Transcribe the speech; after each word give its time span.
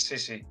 Sí, 0.00 0.18
sí. 0.18 0.44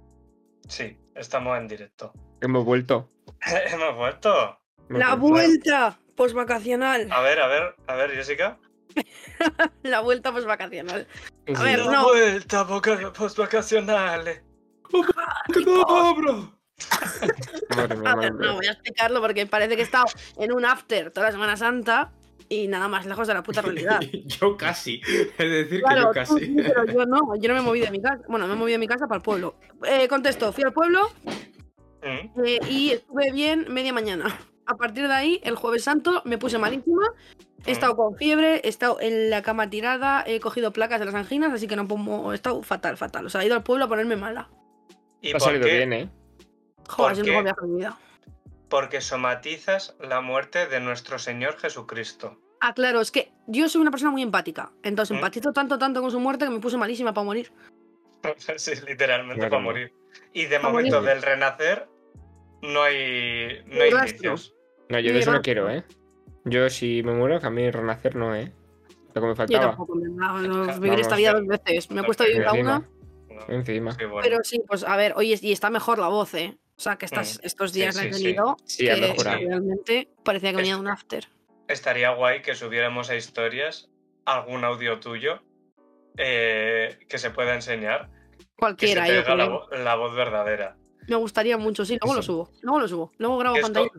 Sí, 0.68 0.98
estamos 1.16 1.58
en 1.58 1.68
directo. 1.68 2.14
Hemos 2.42 2.64
vuelto. 2.64 3.10
Hemos 3.42 3.96
vuelto. 3.96 4.60
La 4.90 5.16
vuelta 5.16 6.00
posvacacional. 6.16 7.10
A 7.12 7.22
ver, 7.22 7.40
a 7.40 7.48
ver, 7.48 7.76
a 7.88 7.96
ver, 7.96 8.12
Jessica. 8.12 8.58
La 9.84 10.02
vuelta 10.02 10.32
posvacacional. 10.32 11.08
A 11.48 11.56
sí. 11.56 11.64
ver, 11.64 11.80
La 11.80 11.92
no. 11.92 12.04
vuelta. 12.04 12.64
Madre 17.76 17.96
mía, 17.96 18.12
A 18.12 18.16
ver, 18.16 18.34
no 18.34 18.56
voy 18.56 18.68
a 18.68 18.72
explicarlo 18.72 19.22
porque 19.22 19.46
parece 19.46 19.76
que 19.76 19.82
he 19.82 19.86
estado 19.86 20.06
en 20.38 20.54
un 20.54 20.66
after 20.66 21.12
toda 21.12 21.28
la 21.28 21.32
Semana 21.32 21.58
Santa 21.58 22.14
y 22.50 22.68
nada 22.68 22.88
más 22.88 23.06
lejos 23.06 23.28
de 23.28 23.34
la 23.36 23.44
puta 23.44 23.62
realidad. 23.62 24.00
yo 24.26 24.58
casi. 24.58 25.02
Es 25.38 25.38
decir, 25.38 25.82
Claro, 25.82 26.12
que 26.12 26.20
yo 26.20 26.26
casi. 26.26 26.56
pero 26.56 26.86
yo 26.86 27.06
no, 27.06 27.36
yo 27.36 27.48
no 27.48 27.54
me 27.54 27.60
he 27.60 27.64
movido 27.64 27.86
de 27.86 27.92
mi 27.92 28.02
casa. 28.02 28.24
Bueno, 28.28 28.48
me 28.48 28.54
he 28.54 28.56
movido 28.58 28.74
de 28.76 28.80
mi 28.80 28.88
casa 28.88 29.08
para 29.08 29.18
el 29.18 29.22
pueblo. 29.24 29.56
Eh, 29.88 30.08
contesto, 30.08 30.52
fui 30.52 30.64
al 30.64 30.74
pueblo 30.74 31.00
eh, 32.02 32.30
y 32.70 32.92
estuve 32.92 33.32
bien 33.32 33.66
media 33.70 33.94
mañana. 33.94 34.38
A 34.66 34.76
partir 34.76 35.08
de 35.08 35.14
ahí, 35.14 35.42
el 35.44 35.56
jueves 35.56 35.84
santo, 35.84 36.22
me 36.26 36.38
puse 36.38 36.58
malísima. 36.58 37.04
He 37.66 37.72
estado 37.72 37.96
con 37.98 38.16
fiebre, 38.16 38.62
he 38.64 38.70
estado 38.70 39.02
en 39.02 39.30
la 39.30 39.42
cama 39.42 39.70
tirada, 39.70 40.24
he 40.26 40.40
cogido 40.40 40.72
placas 40.72 41.00
de 41.00 41.06
las 41.08 41.16
anginas, 41.16 41.52
así 41.52 41.68
que 41.68 41.76
no 41.76 41.88
puedo, 41.88 42.32
he 42.32 42.36
estado 42.36 42.62
fatal, 42.64 42.96
fatal. 42.96 43.26
O 43.26 43.30
sea, 43.30 43.42
he 43.42 43.48
ido 43.48 43.56
al 43.56 43.64
pueblo 43.64 43.86
a 43.86 43.88
ponerme 43.90 44.16
mala. 44.16 44.50
¿Y 45.22 45.34
ha 45.34 45.40
salido 45.40 45.66
qué? 45.66 45.76
bien, 45.78 45.94
¿eh? 45.94 46.10
Joder, 46.88 46.98
¿Por 46.98 47.12
es 47.12 47.18
el 47.20 47.26
qué? 47.26 47.32
mejor 47.32 47.44
viaje 47.44 47.62
de 47.62 47.68
mi 47.68 47.78
vida. 47.78 47.98
Porque 48.70 49.02
somatizas 49.02 49.96
la 50.00 50.22
muerte 50.22 50.68
de 50.68 50.80
nuestro 50.80 51.18
Señor 51.20 51.58
Jesucristo. 51.58 52.38
Ah, 52.62 52.74
claro, 52.74 53.02
es 53.02 53.10
que 53.12 53.32
yo 53.48 53.68
soy 53.70 53.82
una 53.82 53.92
persona 53.92 54.12
muy 54.12 54.22
empática. 54.22 54.72
Entonces 54.84 55.14
¿Mm? 55.14 55.20
empatizo 55.20 55.52
tanto, 55.54 55.78
tanto 55.80 56.02
con 56.02 56.12
su 56.12 56.20
muerte 56.20 56.46
que 56.46 56.52
me 56.52 56.60
puse 56.60 56.78
malísima 56.78 57.14
para 57.14 57.26
morir. 57.26 57.52
sí, 58.58 58.72
literalmente 58.88 59.40
Claro. 59.40 59.50
para 59.52 59.64
morir. 59.64 59.94
Y 60.34 60.46
de 60.46 60.60
momento 60.60 60.98
morir. 61.02 61.10
del 61.10 61.22
renacer 61.22 61.88
no 62.62 62.84
hay, 62.84 63.64
no 63.66 63.82
hay 63.84 63.92
indicios. 63.92 64.54
No, 64.90 65.00
yo 65.00 65.14
de 65.14 65.20
eso 65.20 65.32
no 65.32 65.42
quiero, 65.42 65.70
¿eh? 65.70 65.84
Yo 66.46 66.70
si 66.70 67.02
me 67.04 67.14
muero, 67.14 67.40
que 67.40 67.48
a 67.48 67.50
mí 67.50 67.70
renacer 67.70 68.16
no, 68.16 68.36
¿eh? 68.36 68.52
Lo 69.14 69.22
que 69.22 69.22
me 69.22 69.28
Yo 69.30 69.36
faltaba. 69.36 69.66
tampoco, 69.68 69.96
me 69.96 70.10
no, 70.10 70.40
no, 70.42 70.66
vivir 70.76 70.90
Vamos, 70.92 71.00
esta 71.02 71.16
vida 71.16 71.34
pero- 71.34 71.46
dos 71.46 71.60
veces. 71.64 71.90
Me 71.92 71.98
he 72.00 72.02
no, 72.02 72.06
puesto 72.06 72.24
a 72.24 72.28
vivir 72.28 72.42
la 72.44 72.54
una. 72.54 72.80
No, 73.30 73.54
Encima. 73.54 73.92
sí, 73.94 74.06
bueno. 74.06 74.22
Pero 74.22 74.38
sí, 74.44 74.62
pues 74.68 74.84
a 74.84 74.96
ver, 74.98 75.14
oye, 75.16 75.38
y 75.42 75.52
está 75.52 75.70
mejor 75.70 76.00
la 76.00 76.08
voz, 76.08 76.34
¿eh? 76.34 76.58
O 76.80 76.82
sea, 76.82 76.98
que 76.98 77.06
estas, 77.08 77.40
Mm. 77.40 77.46
estos 77.46 77.72
Sí, 77.74 77.80
días 77.82 77.96
la 77.98 78.04
he 78.06 78.14
sí, 78.14 78.14
sí. 78.20 78.24
tenido. 78.24 78.58
Sí, 78.64 78.86
que. 78.86 79.14
Realmente 79.22 80.08
parecía 80.24 80.52
que 80.52 80.56
venía 80.56 80.78
un 80.78 80.88
after. 80.88 81.28
Estaría 81.68 82.12
guay 82.12 82.42
que 82.42 82.56
subiéramos 82.56 83.10
a 83.10 83.18
historias 83.18 83.90
algún 84.24 84.64
audio 84.64 85.00
tuyo 85.02 85.42
eh, 86.18 86.98
que 87.10 87.18
se 87.18 87.32
pueda 87.32 87.54
enseñar. 87.54 88.10
Que 88.10 88.46
se 88.46 88.56
Cualquiera, 88.56 89.06
te 89.06 89.24
yo 89.24 89.36
la, 89.36 89.48
vo- 89.50 89.70
la 89.78 89.96
voz 89.96 90.16
verdadera. 90.16 90.78
Me 91.08 91.16
gustaría 91.18 91.58
mucho, 91.58 91.84
sí, 91.86 91.98
luego 92.02 92.16
lo 92.16 92.22
subo. 92.22 92.50
Luego 92.62 92.80
lo 92.80 92.88
subo. 92.88 93.12
Luego 93.18 93.38
grabo 93.40 93.56
Que 93.56 93.62
pantalla. 93.62 93.90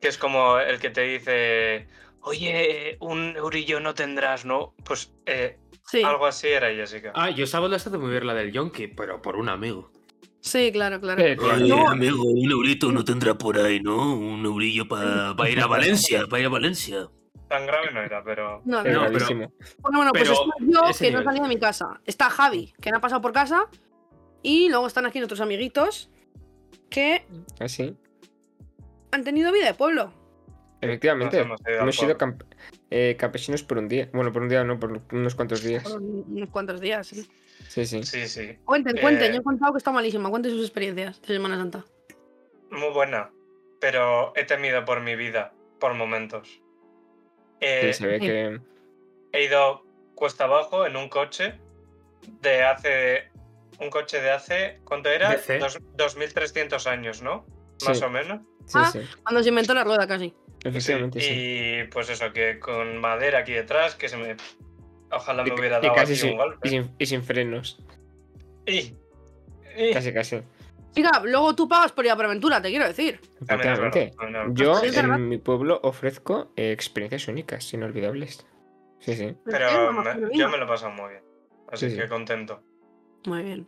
Que 0.00 0.08
es 0.08 0.18
como 0.18 0.58
el 0.58 0.78
que 0.80 0.90
te 0.90 1.00
dice, 1.02 1.86
oye, 2.20 2.96
un 3.00 3.36
eurillo 3.36 3.80
no 3.80 3.94
tendrás, 3.94 4.44
¿no? 4.44 4.74
Pues 4.84 5.12
eh, 5.26 5.58
Sí, 5.86 6.02
algo 6.02 6.26
así 6.26 6.48
era 6.48 6.68
Jessica. 6.74 7.12
Ah, 7.14 7.30
yo 7.30 7.46
sábado 7.46 7.72
he 7.72 7.76
estado 7.76 7.98
muy 7.98 8.10
bien 8.10 8.26
la 8.26 8.34
del 8.34 8.52
Yonki, 8.52 8.88
pero 8.88 9.20
por 9.22 9.36
un 9.36 9.48
amigo. 9.48 9.90
Sí, 10.42 10.70
claro, 10.72 11.00
claro. 11.00 11.22
Eh, 11.22 11.36
claro. 11.36 11.54
Oye, 11.64 11.68
No. 11.68 11.88
amigo, 11.88 12.22
un 12.24 12.50
eurito 12.50 12.92
no 12.92 13.02
tendrá 13.04 13.32
por 13.38 13.56
ahí, 13.58 13.80
¿no? 13.80 14.14
Un 14.14 14.44
eurillo 14.44 14.86
para 14.86 15.34
ir 15.48 15.58
a 15.60 15.66
Valencia, 15.66 16.26
para 16.28 16.40
ir 16.40 16.46
a 16.46 16.50
Valencia. 16.50 17.08
Tan 17.48 17.66
grave 17.66 17.92
no 17.92 18.00
era, 18.02 18.22
pero... 18.24 18.60
No, 18.64 18.82
no. 18.82 18.90
No, 19.08 19.12
pero-. 19.12 19.26
Bueno, 19.28 19.98
bueno, 19.98 20.10
pues 20.12 20.22
pero 20.24 20.32
estoy 20.32 20.46
yo 20.46 20.52
que 20.58 20.64
no 20.64 20.86
he 20.88 21.08
nivel. 21.08 21.24
salido 21.24 21.42
de 21.44 21.48
mi 21.48 21.58
casa. 21.60 22.00
Está 22.06 22.28
Javi, 22.30 22.74
que 22.80 22.90
no 22.90 22.98
ha 22.98 23.00
pasado 23.00 23.20
por 23.22 23.32
casa. 23.32 23.68
Y 24.42 24.68
luego 24.70 24.86
están 24.86 25.06
aquí 25.06 25.18
nuestros 25.18 25.40
amiguitos 25.40 26.10
que 26.90 27.24
Así. 27.60 27.96
han 29.12 29.22
tenido 29.24 29.52
vida 29.52 29.66
de 29.66 29.74
pueblo. 29.74 30.12
Efectivamente. 30.80 31.38
Hemos 31.38 31.60
Hemos 31.64 31.94
sido 31.96 32.16
camp- 32.18 32.42
eh, 32.90 33.16
campesinos 33.18 33.62
por 33.62 33.78
un 33.78 33.86
día. 33.88 34.10
Bueno, 34.12 34.32
por 34.32 34.42
un 34.42 34.48
día 34.48 34.64
no, 34.64 34.80
por 34.80 35.00
unos 35.12 35.34
cuantos 35.36 35.62
días. 35.62 35.84
Por 35.84 36.00
unos 36.02 36.48
cuantos 36.50 36.80
días, 36.80 37.06
sí. 37.06 37.28
Sí, 37.68 37.86
sí. 37.86 38.02
Sí, 38.04 38.28
sí. 38.28 38.58
Cuenten, 38.64 38.96
cuenten. 38.98 39.30
Eh, 39.30 39.34
Yo 39.34 39.40
he 39.40 39.44
contado 39.44 39.72
que 39.72 39.78
está 39.78 39.90
malísima. 39.92 40.28
Cuenten 40.30 40.52
sus 40.52 40.62
experiencias 40.62 41.20
de 41.22 41.28
Semana 41.34 41.56
Santa. 41.56 41.84
Muy 42.70 42.90
buena. 42.90 43.30
Pero 43.80 44.32
he 44.36 44.44
temido 44.44 44.84
por 44.84 45.00
mi 45.00 45.16
vida, 45.16 45.52
por 45.80 45.94
momentos. 45.94 46.48
Sí, 46.48 46.60
Eh, 47.60 47.92
se 47.92 48.06
ve 48.06 48.18
sí. 48.20 48.26
que. 48.26 48.60
he 49.32 49.44
ido 49.44 49.84
cuesta 50.14 50.44
abajo 50.44 50.86
en 50.86 50.96
un 50.96 51.08
coche 51.08 51.58
de 52.40 52.62
hace. 52.62 53.30
Un 53.80 53.90
coche 53.90 54.20
de 54.20 54.30
hace. 54.30 54.80
¿Cuánto 54.84 55.08
era? 55.08 55.36
Dos- 55.58 55.78
2300 55.96 56.86
años, 56.86 57.22
¿no? 57.22 57.46
Más 57.86 57.98
Sí. 57.98 58.04
o 58.04 58.10
menos. 58.10 58.40
Sí, 58.66 58.72
Ah, 58.78 58.90
sí. 58.92 59.00
Cuando 59.22 59.42
se 59.42 59.48
inventó 59.48 59.74
la 59.74 59.82
rueda 59.84 60.06
casi. 60.06 60.32
Efectivamente, 60.62 61.20
sí. 61.20 61.30
Y 61.34 61.84
pues 61.88 62.08
eso, 62.10 62.32
que 62.32 62.60
con 62.60 62.98
madera 62.98 63.40
aquí 63.40 63.52
detrás, 63.52 63.96
que 63.96 64.08
se 64.08 64.16
me. 64.16 64.36
Ojalá 65.12 65.44
me 65.44 65.52
hubiera 65.52 65.78
y 65.78 65.82
dado 65.82 65.94
casi 65.94 66.12
aquí 66.12 66.20
sin, 66.20 66.30
un 66.32 66.36
golpe. 66.38 66.66
y, 66.66 66.70
sin, 66.70 66.90
y 66.98 67.06
sin 67.06 67.22
frenos. 67.22 67.78
Y- 68.66 68.94
y- 69.78 69.92
Casi, 69.92 70.12
casi. 70.12 70.40
Chica, 70.94 71.22
luego 71.24 71.54
tú 71.54 71.66
pagas 71.68 71.92
por 71.92 72.04
ir 72.04 72.10
a 72.10 72.16
Preventura, 72.16 72.60
te 72.60 72.68
quiero 72.68 72.86
decir. 72.86 73.18
Es 73.48 73.78
Yo 74.52 74.82
en 74.82 75.28
mi 75.28 75.38
pueblo 75.38 75.80
ofrezco 75.82 76.52
eh, 76.56 76.72
experiencias 76.72 77.28
únicas, 77.28 77.72
inolvidables. 77.72 78.44
Sí, 79.00 79.14
sí. 79.16 79.34
Pero 79.44 79.92
me- 79.92 80.36
yo 80.36 80.48
me 80.50 80.58
lo 80.58 80.64
he 80.64 80.68
pasado 80.68 80.92
muy 80.92 81.10
bien. 81.10 81.22
Así 81.70 81.88
Sí, 81.88 81.96
sí. 81.96 82.02
que 82.02 82.08
contento. 82.08 82.62
Muy 83.26 83.42
bien. 83.42 83.66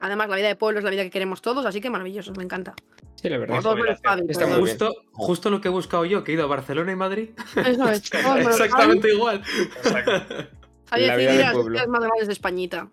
Además, 0.00 0.28
la 0.28 0.36
vida 0.36 0.48
de 0.48 0.56
pueblo 0.56 0.78
es 0.78 0.84
la 0.84 0.90
vida 0.90 1.02
que 1.04 1.10
queremos 1.10 1.42
todos, 1.42 1.64
así 1.66 1.80
que 1.80 1.90
maravilloso, 1.90 2.32
me 2.32 2.42
encanta. 2.42 2.74
Sí, 3.14 3.28
la 3.28 3.38
verdad. 3.38 3.58
Está 4.28 4.46
bien. 4.46 4.58
Justo, 4.58 4.92
justo 5.12 5.50
lo 5.50 5.60
que 5.60 5.68
he 5.68 5.70
buscado 5.70 6.04
yo, 6.06 6.24
que 6.24 6.32
he 6.32 6.34
ido 6.34 6.44
a 6.44 6.48
Barcelona 6.48 6.90
y 6.92 6.96
Madrid. 6.96 7.30
Eso 7.64 7.88
es. 7.88 8.10
Exactamente 8.38 9.12
igual. 9.14 9.42
Exacto. 9.76 10.12
Decide 10.96 11.32
del 11.32 11.40
las 11.40 11.52
ciudades 11.52 11.88
más 11.88 12.00
grandes 12.00 12.26
de 12.26 12.32
Españita. 12.32 12.90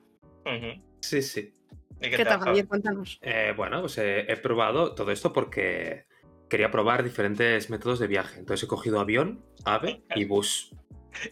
Sí, 1.02 1.22
sí. 1.22 1.54
¿Y 2.02 2.10
¿Qué 2.10 2.24
tal, 2.24 2.40
Javi? 2.40 2.46
Javier? 2.46 2.68
Cuéntanos. 2.68 3.20
Eh, 3.22 3.54
bueno, 3.56 3.82
pues 3.82 3.98
eh, 3.98 4.26
he 4.28 4.38
probado 4.38 4.96
todo 4.96 5.12
esto 5.12 5.34
porque 5.34 6.06
quería 6.50 6.72
probar 6.72 7.04
diferentes 7.04 7.70
métodos 7.70 8.00
de 8.00 8.08
viaje. 8.08 8.40
Entonces 8.40 8.64
he 8.64 8.68
cogido 8.68 9.00
avión, 9.00 9.44
ave 9.66 10.04
y 10.16 10.26
bus. 10.26 10.74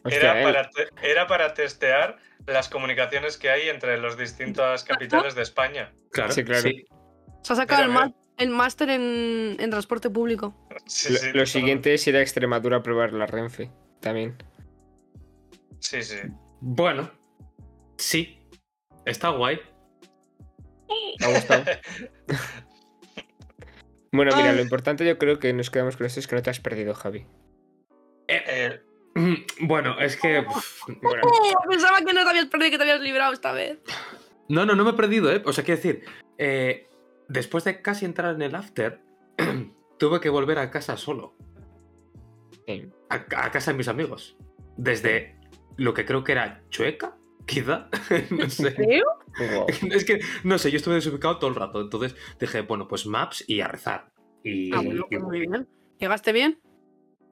Hostia, 0.04 0.20
Era 0.20 0.42
eh, 0.42 0.44
para, 0.44 0.70
era 1.02 1.28
para 1.28 1.54
testear 1.54 2.18
las 2.46 2.68
comunicaciones 2.70 3.38
que 3.38 3.50
hay 3.50 3.70
entre 3.70 3.98
las 3.98 4.18
distintas 4.18 4.84
capitales 4.84 5.36
de 5.36 5.44
España. 5.44 5.94
Claro, 6.12 6.32
Sí, 6.32 6.44
claro. 6.44 6.70
Se 7.44 7.54
ha 7.54 7.56
sacado 7.56 7.84
el, 7.84 8.14
el 8.38 8.50
máster 8.50 8.90
en, 8.90 9.56
en 9.60 9.70
transporte 9.70 10.10
público. 10.10 10.54
Sí, 10.86 11.14
lo, 11.14 11.20
sí, 11.20 11.32
lo 11.34 11.46
siguiente 11.46 11.94
es 11.94 12.06
ir 12.08 12.16
a 12.18 12.22
Extremadura 12.22 12.78
a 12.78 12.84
probar 12.84 13.14
la 13.14 13.26
Renfe. 13.26 13.72
También. 14.02 14.36
Sí, 15.80 16.02
sí. 16.04 16.18
Bueno, 16.60 17.12
sí. 17.98 18.40
Está 19.06 19.30
guay. 19.30 19.60
¿Me 21.20 21.26
ha 21.26 21.30
gustado? 21.34 21.64
bueno, 24.12 24.36
mira, 24.36 24.54
lo 24.54 24.62
importante 24.62 25.06
yo 25.06 25.18
creo 25.18 25.40
que 25.40 25.54
nos 25.54 25.70
quedamos 25.70 25.98
con 25.98 26.06
esto 26.06 26.20
es 26.20 26.28
que 26.28 26.36
no 26.36 26.42
te 26.42 26.50
has 26.50 26.60
perdido, 26.60 26.94
Javi. 26.94 27.26
Eh, 28.28 28.82
Bueno, 29.62 30.00
es 30.00 30.16
que. 30.18 30.46
Pensaba 31.70 32.02
que 32.02 32.14
no 32.14 32.24
te 32.24 32.30
habías 32.30 32.46
perdido, 32.46 32.72
que 32.72 32.78
te 32.78 32.84
habías 32.84 33.02
librado 33.02 33.34
esta 33.34 33.52
vez. 33.52 33.80
No, 34.50 34.66
no, 34.66 34.76
no 34.76 34.84
me 34.84 34.92
he 34.92 34.94
perdido, 34.94 35.32
¿eh? 35.32 35.42
O 35.46 35.54
sea, 35.54 35.64
quiero 35.64 35.82
decir, 35.82 36.06
eh, 36.38 36.88
después 37.28 37.64
de 37.64 37.82
casi 37.82 38.06
entrar 38.06 38.36
en 38.36 38.42
el 38.44 38.56
after, 38.56 39.02
tuve 39.98 40.20
que 40.22 40.30
volver 40.30 40.60
a 40.60 40.70
casa 40.70 40.98
solo. 40.98 41.34
sí. 42.68 42.90
A, 43.10 43.16
a 43.16 43.52
casa 43.52 43.72
de 43.72 43.78
mis 43.78 43.88
amigos. 43.88 44.38
Desde 44.78 45.37
lo 45.76 45.94
que 45.94 46.06
creo 46.06 46.24
que 46.24 46.32
era 46.32 46.64
Chueca, 46.70 47.18
quizá. 47.46 47.90
no 48.32 48.50
sé. 48.50 48.74
¿Creo? 48.76 49.06
Es 49.92 50.06
que, 50.06 50.20
no 50.44 50.58
sé, 50.58 50.72
yo 50.72 50.78
estuve 50.78 50.96
desubicado 50.96 51.38
todo 51.38 51.50
el 51.50 51.56
rato. 51.56 51.82
Entonces 51.82 52.16
dije, 52.40 52.62
bueno, 52.62 52.88
pues 52.88 53.06
maps 53.06 53.44
y 53.48 53.62
a 53.62 53.68
rezar. 53.68 54.12
Y, 54.44 54.74
Ah, 54.74 54.82
bueno, 54.84 55.06
y- 55.10 55.16
pues 55.16 55.24
muy 55.24 55.40
bien. 55.42 55.68
¿Llegaste 56.00 56.32
bien? 56.32 56.60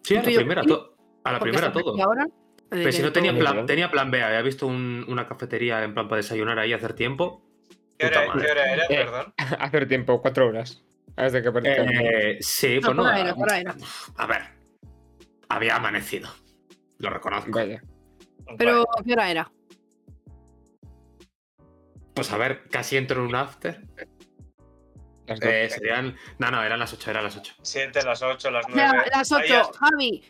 sí, 0.03 0.15
a 0.17 0.21
¿Tú 0.21 0.29
la 0.29 0.35
primera, 0.35 0.63
to- 0.63 0.95
a 1.23 1.31
la 1.31 1.39
primera 1.39 1.71
todo. 1.71 2.01
Ahora, 2.03 2.27
Pero 2.69 2.91
si 2.91 3.01
no 3.01 3.11
tenía 3.11 3.33
plan, 3.37 3.65
tenía 3.65 3.89
plan 3.91 4.11
B, 4.11 4.21
había 4.21 4.41
visto 4.41 4.67
un- 4.67 5.05
una 5.07 5.27
cafetería 5.27 5.83
en 5.83 5.93
plan 5.93 6.07
para 6.07 6.17
desayunar 6.17 6.59
ahí 6.59 6.73
hacer 6.73 6.93
tiempo. 6.93 7.43
¿qué, 7.97 8.07
hora, 8.07 8.25
qué 8.33 8.51
hora 8.51 8.73
era? 8.73 8.83
Eh, 8.83 8.87
Perdón. 8.89 9.33
Hace 9.59 9.85
tiempo, 9.85 10.21
cuatro 10.21 10.47
horas. 10.47 10.83
Que 11.15 11.23
Eh, 11.63 12.37
sí, 12.41 12.79
No, 12.81 12.91
era, 13.09 13.31
a- 13.31 13.57
era. 13.59 13.75
A 14.17 14.27
ver, 14.27 14.41
había 15.47 15.75
amanecido. 15.77 16.29
Lo 16.99 17.09
reconozco. 17.09 17.51
Vaya. 17.51 17.81
Pero, 18.57 18.85
¿qué 19.05 19.13
hora 19.13 19.29
era? 19.31 19.51
Pues 22.13 22.31
a 22.31 22.37
ver, 22.37 22.63
casi 22.69 22.97
entro 22.97 23.21
en 23.21 23.27
un 23.27 23.35
after. 23.35 23.81
Las. 25.27 25.41
Eh, 25.41 25.69
serían. 25.69 26.15
No, 26.37 26.51
no, 26.51 26.63
eran 26.63 26.79
las 26.79 26.93
8, 26.93 27.09
eran 27.11 27.23
las 27.23 27.35
8. 27.35 27.53
7, 27.61 28.03
las 28.03 28.21
8, 28.21 28.51
las 28.51 28.65
O 28.65 28.69
9. 28.69 28.89
sea, 28.89 29.17
las 29.17 29.31
8, 29.31 29.71
Javi 29.79 30.23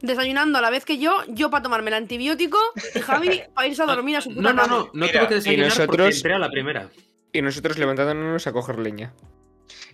desayunando 0.00 0.58
a 0.58 0.60
la 0.60 0.70
vez 0.70 0.84
que 0.84 0.98
yo, 0.98 1.22
yo 1.28 1.48
para 1.48 1.62
tomarme 1.62 1.88
el 1.90 1.94
antibiótico 1.94 2.58
y 2.92 2.98
Javi 2.98 3.42
para 3.54 3.68
irse 3.68 3.82
a 3.84 3.86
dormir 3.86 4.16
a 4.16 4.20
su 4.20 4.30
puta 4.30 4.42
No, 4.42 4.52
no, 4.52 4.66
no, 4.66 4.90
no 4.92 5.06
tuve 5.06 5.28
que 5.28 5.34
y 5.34 5.36
desayunar 5.36 5.68
porque 5.68 5.78
nosotros- 5.86 6.16
entré 6.16 6.34
a 6.34 6.38
la 6.40 6.50
primera. 6.50 6.88
y 7.32 7.40
nosotros 7.40 7.78
levantándonos 7.78 8.44
a 8.48 8.52
coger 8.52 8.78
leña. 8.80 9.14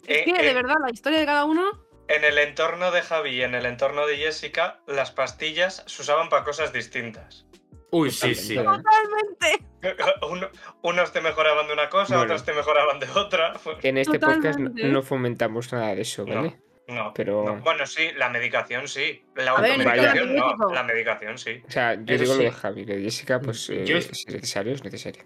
Es 0.06 0.20
Eh, 0.20 0.24
que, 0.24 0.32
de 0.42 0.50
eh, 0.50 0.54
verdad, 0.54 0.76
la 0.82 0.90
historia 0.90 1.18
de 1.20 1.26
cada 1.26 1.44
uno. 1.44 1.86
En 2.08 2.24
el 2.24 2.38
entorno 2.38 2.90
de 2.90 3.02
Javi 3.02 3.30
y 3.32 3.42
en 3.42 3.54
el 3.54 3.66
entorno 3.66 4.06
de 4.06 4.16
Jessica, 4.16 4.80
las 4.86 5.10
pastillas 5.10 5.84
se 5.86 6.00
usaban 6.00 6.30
para 6.30 6.42
cosas 6.42 6.72
distintas. 6.72 7.44
Uy, 7.90 8.10
sí, 8.10 8.34
sí. 8.34 8.54
Totalmente. 8.56 9.64
Uno- 10.30 10.48
unos 10.82 11.12
te 11.12 11.20
mejoraban 11.20 11.66
de 11.68 11.72
una 11.72 11.88
cosa, 11.88 12.16
Bueno. 12.16 12.24
otros 12.34 12.44
te 12.44 12.52
mejoraban 12.52 12.98
de 13.00 13.06
otra. 13.14 13.54
En 13.82 13.96
este 13.98 14.18
podcast 14.18 14.58
no, 14.58 15.02
fomentamos 15.02 15.72
nada 15.72 15.94
de 15.94 16.02
eso, 16.02 16.24
No. 16.26 16.34
¿vale? 16.34 16.60
No, 16.88 17.12
Pero- 17.14 17.44
no. 17.44 17.60
Bueno, 17.62 17.86
sí, 17.86 18.08
la 18.16 18.28
medicación 18.30 18.88
sí. 18.88 19.22
La 19.36 19.52
automedicación 19.52 20.34
no. 20.34 20.56
La 20.74 20.82
medicación 20.82 21.36
sí. 21.38 21.62
O 21.66 21.70
sea, 21.70 21.94
yo 21.94 22.14
Eso 22.14 22.24
digo 22.24 22.34
lo 22.36 22.42
de 22.42 22.50
Javi, 22.50 22.84
lo 22.86 22.94
de 22.94 23.02
Jessica, 23.02 23.40
pues 23.40 23.68
eh, 23.70 23.84
Yo- 23.86 23.98
es 23.98 24.26
necesario, 24.26 24.72
es 24.72 24.82
necesario. 24.82 25.22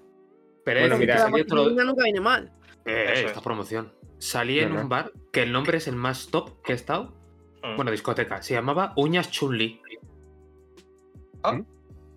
Pero 0.64 0.80
Bueno, 0.80 0.94
es 0.96 1.00
mira, 1.00 1.14
que 1.14 1.18
la 1.20 1.24
salió 1.26 1.44
otro- 1.44 1.84
nunca 1.84 2.04
viene 2.04 2.20
mal. 2.20 2.52
Eh, 2.84 3.10
Eso 3.12 3.26
esta 3.26 3.38
es. 3.38 3.44
promoción. 3.44 3.92
Salí 4.18 4.58
en 4.60 4.72
un 4.76 4.88
bar 4.88 5.12
que 5.32 5.42
el 5.42 5.52
nombre 5.52 5.78
es 5.78 5.86
el 5.88 5.96
más 5.96 6.28
top 6.30 6.62
que 6.62 6.72
he 6.72 6.74
estado. 6.74 7.14
Mm. 7.62 7.76
Bueno, 7.76 7.90
discoteca. 7.92 8.42
Se 8.42 8.54
llamaba 8.54 8.92
Uñas 8.96 9.30
Chun-Li. 9.30 9.80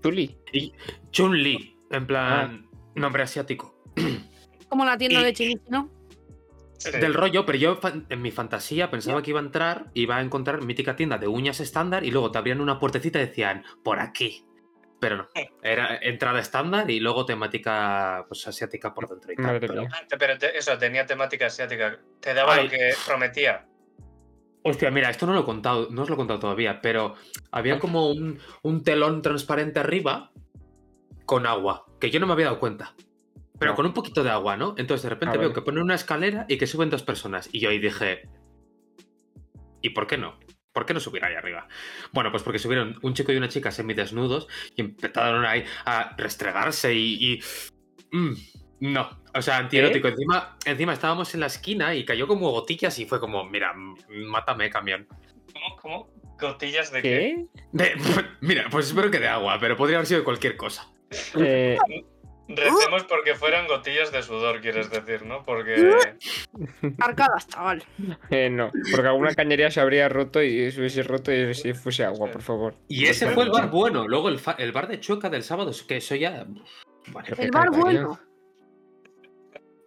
Tuli. 0.10 0.38
Chun-Li. 1.12 1.78
En 1.92 2.06
plan, 2.08 2.70
nombre 2.96 3.24
asiático. 3.24 3.82
Como 4.70 4.86
la 4.86 4.98
tienda 4.98 5.22
Y- 5.22 5.24
de 5.24 5.34
Chinichi, 5.34 5.70
¿no? 5.70 5.90
Sí. 6.78 6.92
Del 6.92 7.14
rollo, 7.14 7.46
pero 7.46 7.58
yo 7.58 7.80
en 8.10 8.22
mi 8.22 8.32
fantasía 8.32 8.92
pensaba 8.92 9.24
que 9.24 9.32
iba 9.32 9.40
a 9.40 9.44
entrar, 9.44 9.90
iba 9.94 10.18
a 10.18 10.22
encontrar 10.22 10.62
mítica 10.62 10.96
tienda 10.96 11.18
de 11.18 11.28
uñas 11.28 11.60
estándar 11.60 12.04
y 12.04 12.12
luego 12.12 12.32
te 12.32 12.38
abrían 12.38 12.60
una 12.62 12.80
puertecita 12.80 13.18
y 13.20 13.26
decían, 13.28 13.64
por 13.84 14.00
aquí. 14.00 14.46
Pero 15.00 15.18
no, 15.18 15.28
era 15.64 15.98
entrada 15.98 16.40
estándar 16.40 16.90
y 16.92 17.00
luego 17.00 17.26
temática 17.26 18.26
pues, 18.28 18.48
asiática 18.48 18.94
por 18.94 19.08
dentro 19.10 19.32
y 19.32 19.36
tal. 19.36 19.60
Pero- 19.60 19.74
mía. 19.82 19.90
Ah, 19.94 20.06
Pero 20.20 20.38
te- 20.38 20.58
eso, 20.58 20.78
tenía 20.78 21.06
temática 21.06 21.48
asiática. 21.48 22.00
Te 22.20 22.34
daba 22.34 22.56
Ay. 22.56 22.66
lo 22.66 22.70
que 22.70 22.94
prometía. 23.06 23.66
Hostia, 24.68 24.90
mira, 24.90 25.12
esto 25.12 25.28
no 25.28 25.34
lo 25.34 25.42
he 25.42 25.46
contado, 25.46 25.90
no 25.92 26.02
os 26.02 26.10
lo 26.10 26.16
he 26.16 26.18
contado 26.18 26.40
todavía, 26.40 26.82
pero 26.82 27.14
había 27.52 27.78
como 27.78 28.10
un, 28.10 28.40
un 28.64 28.84
telón 28.84 29.22
transparente 29.22 29.80
arriba 29.80 30.32
con 31.28 31.46
agua, 31.46 31.86
que 32.00 32.10
yo 32.10 32.20
no 32.20 32.26
me 32.26 32.34
había 32.34 32.46
dado 32.48 32.60
cuenta. 32.60 32.96
Pero 33.60 33.72
No. 33.72 33.76
con 33.76 33.86
un 33.86 33.94
poquito 33.94 34.24
de 34.24 34.32
agua, 34.32 34.58
¿no? 34.58 34.74
Entonces 34.78 35.04
de 35.04 35.10
repente 35.12 35.38
Ah, 35.38 35.40
veo 35.40 35.54
que 35.54 35.62
ponen 35.62 35.84
una 35.84 35.94
escalera 35.94 36.48
y 36.50 36.58
que 36.58 36.66
suben 36.66 36.90
dos 36.90 37.04
personas. 37.04 37.48
Y 37.54 37.60
yo 37.60 37.70
ahí 37.70 37.78
dije, 37.78 38.28
¿y 39.84 39.92
por 39.92 40.08
qué 40.08 40.18
no? 40.18 40.40
¿Por 40.74 40.86
qué 40.88 40.96
no 40.96 41.00
subir 41.00 41.24
ahí 41.24 41.36
arriba? 41.36 41.68
Bueno, 42.12 42.32
pues 42.32 42.42
porque 42.42 42.58
subieron 42.60 42.98
un 43.04 43.14
chico 43.14 43.32
y 43.32 43.38
una 43.38 43.48
chica 43.50 43.70
semidesnudos 43.72 44.48
y 44.76 44.82
empezaron 44.82 45.46
ahí 45.46 45.64
a 45.86 46.16
restregarse 46.18 46.94
y... 46.96 47.34
y- 47.36 47.40
mm, 48.18 48.34
no, 48.80 49.10
o 49.34 49.42
sea, 49.42 49.58
antierótico. 49.58 50.08
Encima, 50.08 50.58
encima 50.66 50.94
estábamos 50.94 51.34
en 51.34 51.40
la 51.42 51.48
esquina 51.48 51.96
y 51.96 52.06
cayó 52.06 52.28
como 52.28 52.52
gotillas 52.52 52.98
y 53.00 53.06
fue 53.06 53.20
como, 53.20 53.44
mira, 53.46 53.74
mátame, 54.10 54.70
camión. 54.70 55.08
¿Cómo? 55.54 55.76
¿Cómo? 55.82 56.10
¿Gotillas 56.40 56.92
de 56.92 57.02
qué? 57.02 57.46
¿Qué? 57.54 57.64
De- 57.72 57.96
mira, 58.42 58.66
pues 58.70 58.88
espero 58.88 59.10
que 59.10 59.20
de 59.20 59.28
agua, 59.28 59.58
pero 59.60 59.78
podría 59.78 59.98
haber 59.98 60.08
sido 60.08 60.20
de 60.20 60.26
cualquier 60.26 60.58
cosa. 60.58 60.88
Eh, 61.38 61.78
Recemos 62.48 63.04
porque 63.06 63.34
fueran 63.34 63.68
gotillas 63.68 64.12
de 64.12 64.22
sudor, 64.22 64.62
quieres 64.62 64.92
decir, 64.92 65.26
¿no? 65.26 65.44
Porque. 65.44 65.96
Arcadas, 67.00 67.48
chaval. 67.48 67.84
eh, 68.30 68.50
no, 68.52 68.72
porque 68.92 69.08
alguna 69.08 69.34
cañería 69.34 69.72
se 69.72 69.82
habría 69.82 70.10
roto 70.10 70.44
y 70.44 70.72
se 70.72 70.80
hubiese 70.80 71.02
roto 71.02 71.34
y 71.34 71.56
si 71.56 71.74
fuese 71.74 72.04
agua, 72.06 72.30
por 72.32 72.44
favor. 72.44 72.76
Y 72.88 73.06
ese 73.06 73.32
fue 73.32 73.46
el 73.46 73.50
bar 73.50 73.72
bueno. 73.72 74.08
Luego 74.08 74.30
el, 74.30 74.72
bar 74.72 74.88
de 74.88 75.00
Chueca 75.00 75.30
del 75.32 75.42
sábado, 75.42 75.72
que 75.88 75.98
eso 75.98 76.14
ya... 76.16 76.46
Vale, 77.08 77.30
El 77.38 77.50
bar 77.50 77.72
bueno. 77.72 78.20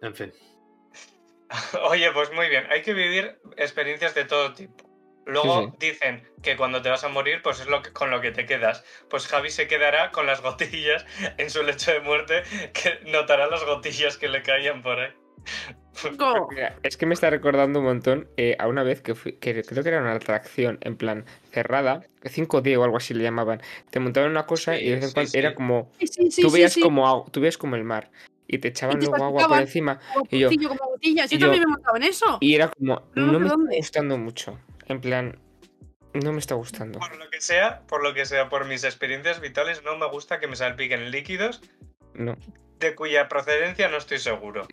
En 0.01 0.15
fin. 0.15 0.33
Oye, 1.89 2.11
pues 2.11 2.31
muy 2.33 2.49
bien, 2.49 2.65
hay 2.69 2.81
que 2.81 2.93
vivir 2.93 3.39
experiencias 3.57 4.13
de 4.15 4.25
todo 4.25 4.53
tipo. 4.53 4.89
Luego 5.25 5.75
Sí, 5.79 5.87
dicen 5.91 6.27
que 6.41 6.57
cuando 6.57 6.81
te 6.81 6.89
vas 6.89 7.03
a 7.03 7.07
morir, 7.09 7.41
pues 7.43 7.59
es 7.59 7.67
lo 7.67 7.83
que, 7.83 7.93
con 7.93 8.09
lo 8.09 8.19
que 8.19 8.31
te 8.31 8.45
quedas. 8.47 8.83
Pues 9.09 9.27
Javi 9.27 9.51
se 9.51 9.67
quedará 9.67 10.11
con 10.11 10.25
las 10.25 10.41
gotillas 10.41 11.05
en 11.37 11.49
su 11.49 11.61
lecho 11.61 11.91
de 11.91 11.99
muerte, 11.99 12.43
que 12.73 12.99
notará 13.11 13.47
las 13.47 13.63
gotillas 13.63 14.17
que 14.17 14.27
le 14.27 14.41
caían 14.41 14.81
por 14.81 14.99
ahí. 14.99 15.11
Es 16.83 16.97
que 16.97 17.05
me 17.05 17.13
está 17.13 17.29
recordando 17.29 17.79
un 17.79 17.85
montón 17.85 18.29
eh, 18.37 18.55
a 18.57 18.67
una 18.67 18.83
vez 18.83 19.01
que, 19.01 19.15
fui, 19.15 19.33
que 19.33 19.63
creo 19.63 19.83
que 19.83 19.89
era 19.89 19.99
una 19.99 20.13
atracción 20.13 20.77
en 20.81 20.95
plan 20.95 21.25
cerrada, 21.51 22.05
5D 22.23 22.77
o 22.77 22.83
algo 22.83 22.97
así 22.97 23.13
le 23.13 23.23
llamaban. 23.23 23.61
Te 23.89 23.99
montaban 23.99 24.31
una 24.31 24.45
cosa 24.45 24.77
y 24.77 24.89
de 24.89 24.95
vez 24.95 25.03
en 25.03 25.09
Sí, 25.09 25.13
cuando 25.13 25.31
sí, 25.31 25.37
era 25.37 25.55
como. 25.55 25.91
Sí, 25.99 26.07
sí, 26.07 26.31
sí. 26.31 26.41
tú, 26.41 26.49
sí, 26.49 26.55
veías 26.55 26.73
sí. 26.73 26.81
Como, 26.81 27.25
tú 27.31 27.41
veías 27.41 27.57
como 27.57 27.75
el 27.75 27.83
mar 27.83 28.09
y 28.51 28.57
te 28.57 28.69
echaban 28.69 28.99
te 28.99 29.05
luego 29.05 29.23
agua 29.23 29.47
por 29.47 29.59
encima 29.59 29.99
Como 30.13 30.27
y 30.31 30.39
yo- 30.39 30.49
como 30.67 30.89
botillas. 30.91 31.29
Yo, 31.29 31.37
y 31.37 31.39
yo- 31.39 31.45
también 31.47 31.63
me 31.65 31.71
montaba 31.71 31.97
en 31.97 32.03
eso. 32.03 32.37
y 32.41 32.55
era 32.55 32.67
como. 32.69 33.03
No, 33.15 33.31
No 33.31 33.33
¿de 33.33 33.39
me 33.39 33.45
está 33.45 33.77
gustando 33.77 34.17
mucho. 34.17 34.59
En 34.87 34.99
plan. 35.01 35.39
No 36.15 36.33
me 36.33 36.39
está 36.39 36.55
gustando. 36.55 36.97
Por 36.97 37.15
lo 37.17 37.29
que 37.29 37.39
sea, 37.39 37.81
por 37.87 38.01
lo 38.03 38.15
que 38.15 38.25
sea, 38.25 38.49
por 38.49 38.65
mis 38.65 38.83
experiencias 38.83 39.39
vitales, 39.39 39.83
no 39.83 39.95
me 39.97 40.07
gusta 40.09 40.39
que 40.39 40.47
me 40.47 40.55
salpiquen 40.55 41.11
líquidos 41.11 41.61
No, 42.15 42.35
de 42.79 42.95
cuya 42.95 43.29
procedencia 43.29 43.87
no 43.89 43.97
estoy 43.97 44.17
seguro. 44.17 44.67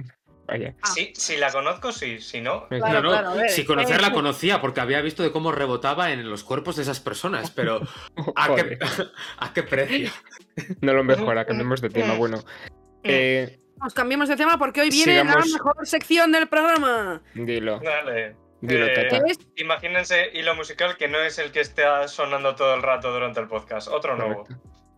vaya. 0.46 0.74
Ah. 0.80 0.86
Sí, 0.94 1.12
si 1.14 1.36
la 1.36 1.52
conozco, 1.52 1.92
sí, 1.92 2.20
si 2.20 2.40
no, 2.40 2.66
Claro, 2.68 2.86
no, 2.86 3.02
no, 3.02 3.08
claro, 3.10 3.28
a 3.28 3.34
ver, 3.34 3.50
si 3.50 3.66
conocerla 3.66 4.08
eh, 4.08 4.12
conocía 4.12 4.62
porque 4.62 4.80
había 4.80 5.02
visto 5.02 5.22
de 5.22 5.30
cómo 5.32 5.52
rebotaba 5.52 6.10
en 6.12 6.30
los 6.30 6.42
cuerpos 6.42 6.76
de 6.76 6.82
esas 6.82 7.00
personas, 7.00 7.50
pero 7.50 7.80
¿a 8.36 8.54
qué, 8.54 8.78
¿a 9.38 9.52
qué 9.52 9.62
precio? 9.62 10.10
no 10.80 10.94
lo 10.94 11.04
mejora, 11.04 11.44
cambiemos 11.46 11.82
de 11.82 11.90
tema. 11.90 12.14
Bueno, 12.14 12.42
eh, 13.02 13.60
Nos 13.80 13.94
cambiamos 13.94 14.28
de 14.28 14.36
tema 14.36 14.58
porque 14.58 14.80
hoy 14.80 14.90
viene 14.90 15.20
Sigamos. 15.20 15.46
la 15.48 15.52
mejor 15.58 15.86
sección 15.86 16.32
del 16.32 16.48
programa. 16.48 17.22
dilo, 17.34 17.78
dale. 17.80 18.36
dilo, 18.60 18.86
Eh, 18.86 19.08
tata. 19.10 19.22
Imagínense 19.56 20.30
hilo 20.32 20.54
musical 20.54 20.96
que 20.96 21.08
no 21.08 21.18
es 21.20 21.38
el 21.38 21.52
que 21.52 21.60
está 21.60 22.08
sonando 22.08 22.54
todo 22.54 22.74
el 22.74 22.82
rato 22.82 23.12
durante 23.12 23.40
el 23.40 23.48
podcast, 23.48 23.88
otro 23.88 24.16
nuevo. 24.16 24.46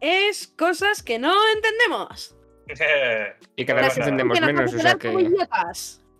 Es 0.01 0.47
cosas 0.49 1.03
que 1.03 1.19
no 1.19 1.35
entendemos. 1.55 2.35
Y 3.57 3.65
cada 3.65 3.81
vez 3.83 3.97
entendemos 3.97 4.39
menos, 4.41 4.75
o 4.75 4.79
sea 4.79 4.95
que. 4.97 5.09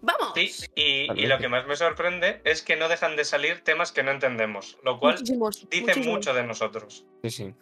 ¡Vamos! 0.01 0.33
Sí, 0.35 0.51
y, 0.77 1.13
y 1.23 1.27
lo 1.27 1.39
que 1.39 1.49
más 1.49 1.67
me 1.67 1.75
sorprende 1.77 2.41
es 2.45 2.63
que 2.63 2.77
no 2.77 2.89
dejan 2.89 3.17
de 3.17 3.25
salir 3.25 3.63
temas 3.65 3.91
que 3.93 4.03
no 4.05 4.13
entendemos, 4.13 4.79
lo 4.85 4.99
cual 5.01 5.15
Muchísimos, 5.15 5.69
dice 5.69 5.83
muchísimos. 5.87 6.07
mucho 6.07 6.35
de 6.35 6.45
nosotros 6.45 7.05
Sí, 7.25 7.31
sí, 7.31 7.55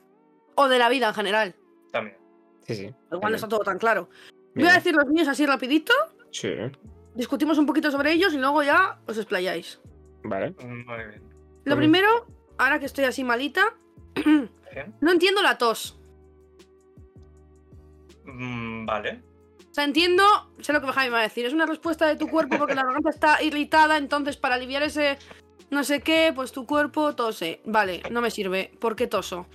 O 0.54 0.68
de 0.68 0.78
la 0.78 0.88
vida 0.90 1.08
en 1.08 1.14
general. 1.14 1.56
también. 1.92 2.16
sí, 2.66 2.74
sí. 2.76 2.94
Igual 3.10 3.32
no 3.32 3.36
está 3.36 3.48
todo 3.48 3.60
tan 3.60 3.78
claro. 3.78 4.08
Voy 4.56 4.66
a 4.68 4.74
decir 4.74 4.94
los 4.94 5.06
míos 5.06 5.28
así 5.28 5.46
rapidito. 5.46 5.92
Sí, 6.30 6.48
Discutimos 7.14 7.56
un 7.58 7.66
poquito 7.66 7.90
sobre 7.90 8.12
ellos 8.12 8.34
y 8.34 8.38
luego 8.38 8.62
ya 8.62 8.98
os 9.06 9.16
explayáis. 9.16 9.80
vale. 10.24 10.54
Muy 10.62 10.84
bien. 10.96 11.22
Lo 11.64 11.76
primero, 11.76 12.08
ahora 12.58 12.78
que 12.78 12.86
estoy 12.86 13.04
así 13.04 13.24
malita, 13.24 13.74
no 15.00 15.10
entiendo 15.12 15.42
la 15.42 15.56
tos. 15.58 15.98
Mm, 18.24 18.86
Vale. 18.86 19.22
O 19.70 19.74
sea, 19.76 19.84
entiendo, 19.84 20.24
sé 20.60 20.72
lo 20.72 20.80
que 20.80 20.86
Javi 20.86 21.08
me 21.08 21.12
va 21.14 21.18
a 21.20 21.22
decir, 21.22 21.44
es 21.44 21.52
una 21.52 21.66
respuesta 21.66 22.06
de 22.06 22.16
tu 22.16 22.28
cuerpo 22.28 22.56
porque 22.58 22.74
la 22.74 22.82
garganta 22.84 23.10
está 23.10 23.42
irritada, 23.42 23.98
entonces 23.98 24.36
para 24.36 24.54
aliviar 24.54 24.82
ese 24.82 25.18
no 25.70 25.84
sé 25.84 26.00
qué, 26.00 26.32
pues 26.34 26.52
tu 26.52 26.64
cuerpo 26.66 27.14
tose. 27.14 27.60
Vale, 27.66 28.02
no 28.10 28.20
me 28.20 28.30
sirve. 28.30 28.72
¿Por 28.80 28.96
qué 28.96 29.06
toso? 29.06 29.46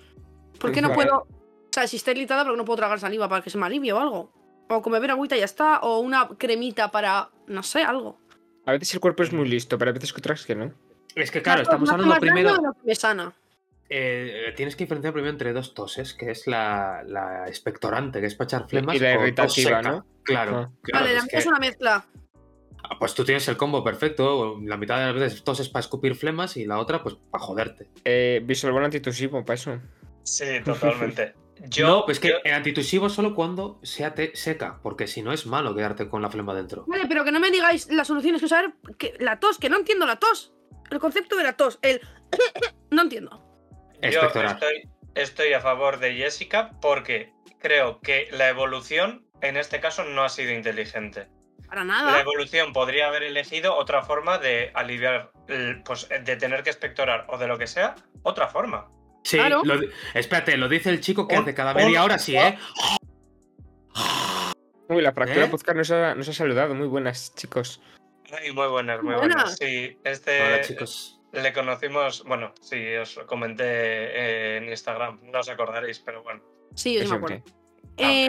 ¿Por 0.59 0.71
qué 0.71 0.81
no 0.81 0.89
Vale. 0.89 1.03
puedo...? 1.03 1.17
O 1.21 1.73
sea, 1.73 1.87
si 1.87 1.95
está 1.97 2.11
irritada, 2.11 2.43
¿por 2.43 2.53
qué 2.53 2.57
no 2.57 2.65
puedo 2.65 2.77
tragar 2.77 2.99
saliva 2.99 3.29
para 3.29 3.41
que 3.41 3.49
se 3.49 3.57
me 3.57 3.65
alivie 3.65 3.93
o 3.93 3.99
algo? 3.99 4.31
O 4.73 4.81
como 4.81 4.93
beber 4.93 5.11
agüita 5.11 5.35
y 5.35 5.39
ya 5.39 5.45
está, 5.45 5.79
o 5.79 5.99
una 5.99 6.29
cremita 6.37 6.91
para, 6.91 7.29
no 7.47 7.61
sé, 7.61 7.83
algo. 7.83 8.17
A 8.65 8.71
veces 8.71 8.93
el 8.93 8.99
cuerpo 9.01 9.23
es 9.23 9.33
muy 9.33 9.47
listo, 9.47 9.77
pero 9.77 9.91
a 9.91 9.93
veces 9.93 10.13
que 10.13 10.19
otras 10.19 10.45
que 10.45 10.55
no. 10.55 10.71
Es 11.15 11.29
que 11.29 11.41
claro, 11.41 11.61
estamos 11.63 11.89
hablando 11.89 12.15
primero... 12.19 12.55
de 12.55 12.61
lo 12.61 12.73
que 12.73 12.79
me 12.85 12.95
sana. 12.95 13.33
eh, 13.89 14.53
tienes 14.55 14.77
que 14.77 14.85
diferenciar 14.85 15.11
primero 15.13 15.31
entre 15.31 15.51
dos 15.51 15.73
toses, 15.73 16.13
que 16.13 16.31
es 16.31 16.47
la, 16.47 17.03
la 17.05 17.47
expectorante, 17.49 18.21
que 18.21 18.27
es 18.27 18.35
para 18.35 18.45
echar 18.45 18.69
flemas, 18.69 18.95
Y 18.95 18.99
la 18.99 19.13
irritativa. 19.15 19.81
¿no? 19.81 20.05
Claro. 20.23 20.57
Ah. 20.57 20.71
claro, 20.83 21.03
vale, 21.05 21.13
la 21.15 21.19
es 21.19 21.23
mía 21.25 21.31
que- 21.31 21.37
es 21.39 21.45
una 21.47 21.59
mezcla. 21.59 22.05
Ah, 22.83 22.97
Pues 22.97 23.13
tú 23.13 23.25
tienes 23.25 23.45
el 23.49 23.57
combo 23.57 23.83
perfecto. 23.83 24.57
La 24.63 24.77
mitad 24.77 24.99
de 24.99 25.05
las 25.07 25.15
veces 25.15 25.43
toses 25.43 25.67
para 25.67 25.81
escupir 25.81 26.15
flemas 26.15 26.55
y 26.55 26.65
la 26.65 26.79
otra, 26.79 27.03
pues 27.03 27.15
para 27.29 27.43
joderte. 27.43 27.89
Eh, 28.05 28.41
Visual 28.45 28.85
antitusivo, 28.85 29.43
para 29.43 29.55
eso. 29.55 29.79
Sí, 30.23 30.45
totalmente. 30.63 31.33
Yo, 31.69 31.87
no, 31.87 32.05
pues 32.05 32.19
que 32.19 32.29
yo- 32.29 32.35
el 32.43 32.53
antitusivo 32.53 33.09
solo 33.09 33.35
cuando 33.35 33.79
sea 33.83 34.13
te- 34.15 34.35
seca, 34.35 34.79
porque 34.81 35.07
si 35.07 35.21
no 35.21 35.31
es 35.31 35.45
malo 35.45 35.75
quedarte 35.75 36.09
con 36.09 36.21
la 36.21 36.29
flema 36.29 36.53
dentro. 36.55 36.85
Vale, 36.87 37.05
pero 37.07 37.23
que 37.23 37.31
no 37.31 37.39
me 37.39 37.51
digáis 37.51 37.89
las 37.91 38.07
soluciones, 38.07 38.41
que 38.41 38.47
saber 38.47 38.73
que 38.97 39.13
la 39.19 39.39
tos, 39.39 39.57
que 39.57 39.69
no 39.69 39.77
entiendo 39.77 40.05
la 40.05 40.17
tos. 40.17 40.53
El 40.89 40.99
concepto 40.99 41.35
de 41.35 41.43
la 41.43 41.53
tos, 41.57 41.79
el... 41.81 42.01
no 42.91 43.01
entiendo. 43.03 43.43
yo 44.01 44.21
estoy, 44.21 44.89
estoy 45.15 45.53
a 45.53 45.59
favor 45.61 45.99
de 45.99 46.15
Jessica 46.15 46.71
porque 46.81 47.31
creo 47.59 48.01
que 48.01 48.27
la 48.31 48.49
evolución 48.49 49.25
en 49.41 49.57
este 49.57 49.79
caso 49.79 50.03
no 50.03 50.23
ha 50.23 50.29
sido 50.29 50.51
inteligente. 50.51 51.27
Para 51.67 51.85
La 51.85 52.03
nada. 52.03 52.19
evolución 52.19 52.73
podría 52.73 53.07
haber 53.07 53.23
elegido 53.23 53.75
otra 53.75 54.01
forma 54.03 54.37
de 54.39 54.71
aliviar, 54.73 55.31
pues 55.85 56.09
de 56.09 56.35
tener 56.35 56.63
que 56.63 56.69
expectorar 56.69 57.25
o 57.29 57.37
de 57.37 57.47
lo 57.47 57.57
que 57.57 57.67
sea, 57.67 57.95
otra 58.23 58.47
forma. 58.49 58.89
Sí, 59.23 59.37
Claro. 59.37 59.61
lo 59.63 59.77
di- 59.79 59.87
espérate, 60.13 60.57
lo 60.57 60.67
dice 60.67 60.89
el 60.89 60.99
chico 60.99 61.27
que 61.27 61.35
Un- 61.35 61.41
hace 61.43 61.53
cada 61.53 61.73
media 61.73 62.03
hora, 62.03 62.17
sí, 62.17 62.35
¿eh? 62.35 62.57
Uy, 64.89 65.01
la 65.01 65.13
fractura 65.13 65.45
¿Eh? 65.45 65.47
podcast 65.49 65.77
nos 65.77 65.91
ha, 65.91 66.15
nos 66.15 66.27
ha 66.27 66.33
saludado. 66.33 66.75
Muy 66.75 66.87
buenas, 66.87 67.33
chicos. 67.35 67.81
Ay, 68.37 68.51
muy 68.51 68.67
buenas, 68.67 69.01
muy 69.01 69.13
Buenas. 69.15 69.35
buenas. 69.35 69.57
Sí, 69.57 69.97
este 70.03 70.41
Hola, 70.41 70.61
chicos. 70.61 71.19
le 71.33 71.53
conocimos, 71.53 72.23
bueno, 72.25 72.53
sí, 72.61 72.95
os 72.95 73.19
comenté 73.27 73.63
eh, 73.65 74.57
en 74.57 74.69
Instagram, 74.69 75.19
no 75.31 75.39
os 75.39 75.49
acordaréis, 75.49 75.99
pero 75.99 76.23
bueno. 76.23 76.41
Sí, 76.75 76.95
yo 76.95 77.01
sí 77.03 77.07
me 77.09 77.15
acuerdo. 77.17 77.43
Eh, 77.97 78.27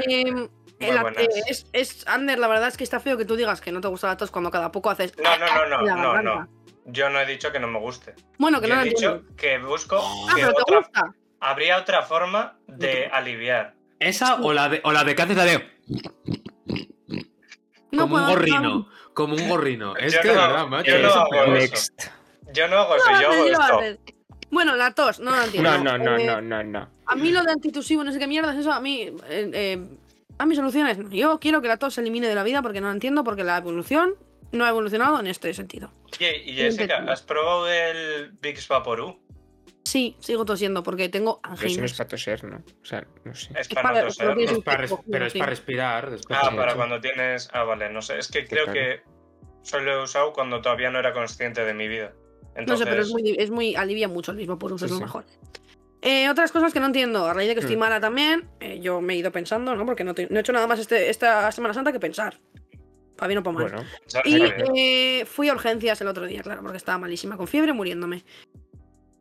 act- 0.80 1.02
buenas. 1.02 1.22
eh, 1.22 1.28
es, 1.48 1.66
es, 1.72 2.06
Ander, 2.06 2.38
la 2.38 2.48
verdad 2.48 2.68
es 2.68 2.76
que 2.76 2.84
está 2.84 3.00
feo 3.00 3.16
que 3.16 3.24
tú 3.24 3.36
digas 3.36 3.60
que 3.60 3.72
no 3.72 3.80
te 3.80 3.88
gusta 3.88 4.08
la 4.08 4.16
tos 4.16 4.30
cuando 4.30 4.50
cada 4.50 4.70
poco 4.72 4.90
haces. 4.90 5.16
No, 5.18 5.36
no, 5.38 5.46
no, 5.46 5.68
no, 5.68 5.80
en 5.80 5.86
la 5.86 5.94
no, 5.96 6.22
no. 6.22 6.48
Yo 6.86 7.08
no 7.10 7.20
he 7.20 7.26
dicho 7.26 7.52
que 7.52 7.60
no 7.60 7.68
me 7.68 7.78
guste. 7.78 8.14
Bueno, 8.38 8.60
que 8.60 8.66
Yo 8.68 8.74
no 8.74 8.80
lo 8.80 8.86
he 8.86 8.90
dicho 8.90 9.10
entiendo. 9.12 9.36
que 9.36 9.58
busco 9.58 9.98
Ah, 10.28 10.34
que 10.34 10.42
pero 10.42 10.52
te 10.54 10.74
gusta. 10.76 11.14
habría 11.40 11.78
otra 11.78 12.02
forma 12.02 12.58
de 12.66 13.06
aliviar. 13.06 13.74
¿Esa 14.00 14.36
o 14.42 14.52
la 14.52 14.68
de, 14.68 14.80
o 14.84 14.90
la 14.92 15.04
de 15.04 15.14
que 15.14 15.22
haces 15.22 15.36
la 15.36 15.44
de. 15.44 15.70
No 17.92 18.02
como 18.02 18.16
un 18.16 18.26
gorrino. 18.26 18.88
Como 19.14 19.34
un 19.34 19.48
gorrino. 19.48 19.96
Es 19.96 20.14
Yo 20.14 20.20
que 20.22 20.28
no- 20.28 20.34
de 20.34 20.40
verdad, 20.40 20.66
macho. 20.66 20.90
yo 20.90 20.98
no 21.02 21.08
hago 21.12 21.34
eso. 21.34 21.50
Next. 21.52 22.02
Yo 22.52 22.68
no 22.68 22.78
hago 22.78 22.96
No, 22.96 22.96
eso, 22.96 23.20
yo 23.20 23.30
hago 23.30 23.48
lo 23.76 23.80
esto. 23.82 24.02
Bueno, 24.50 24.76
la 24.76 24.92
tos, 24.92 25.20
no 25.20 25.30
lo 25.30 25.42
entiendo. 25.42 25.70
No, 25.78 25.84
no, 25.84 25.98
no, 25.98 26.16
Eh, 26.18 26.26
no, 26.26 26.40
no, 26.40 26.62
no. 26.64 26.88
A 27.06 27.14
mí 27.16 27.30
lo 27.30 27.42
de 27.42 27.52
antitusivo, 27.52 28.04
no 28.04 28.12
sé 28.12 28.18
qué 28.18 28.26
mierda 28.26 28.52
es 28.52 28.58
eso, 28.60 28.72
a 28.72 28.80
mí. 28.80 29.02
eh, 29.02 29.50
eh, 29.52 29.88
a 30.38 30.46
mis 30.46 30.56
soluciones, 30.56 30.98
no. 30.98 31.08
Yo 31.10 31.38
quiero 31.38 31.62
que 31.62 31.68
la 31.68 31.76
tos 31.76 31.94
se 31.94 32.00
elimine 32.00 32.26
de 32.26 32.34
la 32.34 32.42
vida 32.42 32.62
porque 32.62 32.80
no 32.80 32.88
la 32.88 32.94
entiendo, 32.94 33.22
porque 33.22 33.44
la 33.44 33.58
evolución 33.58 34.14
no 34.52 34.64
ha 34.64 34.68
evolucionado 34.68 35.18
en 35.20 35.26
este 35.26 35.52
sentido. 35.54 35.92
Oye, 36.12 36.42
y 36.44 36.52
Jessica, 36.54 36.98
¿has 37.08 37.22
probado 37.22 37.68
el 37.70 38.32
Vicks 38.40 38.68
Vaporú? 38.68 39.18
Sí, 39.84 40.16
sigo 40.20 40.44
tosiendo 40.44 40.82
porque 40.82 41.08
tengo 41.08 41.40
Pero 41.42 41.56
si 41.56 41.62
no 41.62 41.66
es 41.68 41.72
anginas. 41.78 41.92
para 41.98 42.08
toser, 42.08 42.44
¿no? 42.44 42.56
O 42.58 42.84
sea, 42.84 43.06
no 43.24 43.34
sé. 43.34 43.50
Es 43.58 43.68
Es 43.68 43.74
para 43.74 44.04
toser. 44.04 44.34
pero 45.10 45.26
es 45.26 45.32
para 45.34 45.46
respirar. 45.50 46.10
después 46.10 46.38
Ah, 46.40 46.50
de 46.50 46.56
para 46.56 46.68
eso. 46.68 46.76
cuando 46.76 47.00
tienes. 47.00 47.50
Ah, 47.52 47.64
vale, 47.64 47.90
no 47.90 48.00
sé. 48.00 48.18
Es 48.18 48.28
que 48.30 48.46
creo 48.46 48.64
claro. 48.66 48.78
que 48.78 49.02
solo 49.62 49.92
he 49.92 50.02
usado 50.02 50.32
cuando 50.32 50.60
todavía 50.62 50.90
no 50.90 50.98
era 51.00 51.12
consciente 51.12 51.64
de 51.64 51.74
mi 51.74 51.88
vida. 51.88 52.12
No 52.66 52.76
sé, 52.76 52.84
pero 52.84 53.02
es 53.02 53.10
muy, 53.10 53.34
es 53.38 53.50
muy. 53.50 53.74
alivia 53.74 54.08
mucho 54.08 54.30
el 54.30 54.36
mismo 54.36 54.58
por 54.58 54.72
uso, 54.72 54.86
Sí, 54.86 54.86
es 54.86 54.90
lo 54.92 54.98
sí. 54.98 55.04
mejor. 55.04 55.24
Eh, 56.02 56.28
otras 56.28 56.52
cosas 56.52 56.72
que 56.72 56.80
no 56.80 56.86
entiendo, 56.86 57.26
a 57.26 57.32
raíz 57.32 57.48
de 57.48 57.54
que 57.54 57.60
estoy 57.60 57.76
Hmm. 57.76 57.80
mala 57.80 58.00
también, 58.00 58.48
eh, 58.60 58.78
yo 58.80 59.00
me 59.00 59.14
he 59.14 59.16
ido 59.16 59.30
pensando, 59.32 59.74
¿no? 59.76 59.86
Porque 59.86 60.04
no, 60.04 60.14
te- 60.14 60.26
no 60.30 60.36
he 60.36 60.40
hecho 60.40 60.52
nada 60.52 60.66
más 60.66 60.78
este, 60.80 61.10
esta 61.10 61.50
Semana 61.52 61.74
Santa 61.74 61.92
que 61.92 62.00
pensar. 62.00 62.38
Para 63.22 63.28
bien 63.28 63.38
o 63.38 63.42
para 63.44 63.54
mal. 63.54 63.70
Bueno, 63.70 63.88
¿sabes 64.06 64.32
Y 64.74 64.80
eh, 65.20 65.24
fui 65.26 65.48
a 65.48 65.52
urgencias 65.52 66.00
el 66.00 66.08
otro 66.08 66.26
día, 66.26 66.42
claro, 66.42 66.60
porque 66.62 66.76
estaba 66.76 66.98
malísima, 66.98 67.36
con 67.36 67.46
fiebre, 67.46 67.72
muriéndome. 67.72 68.24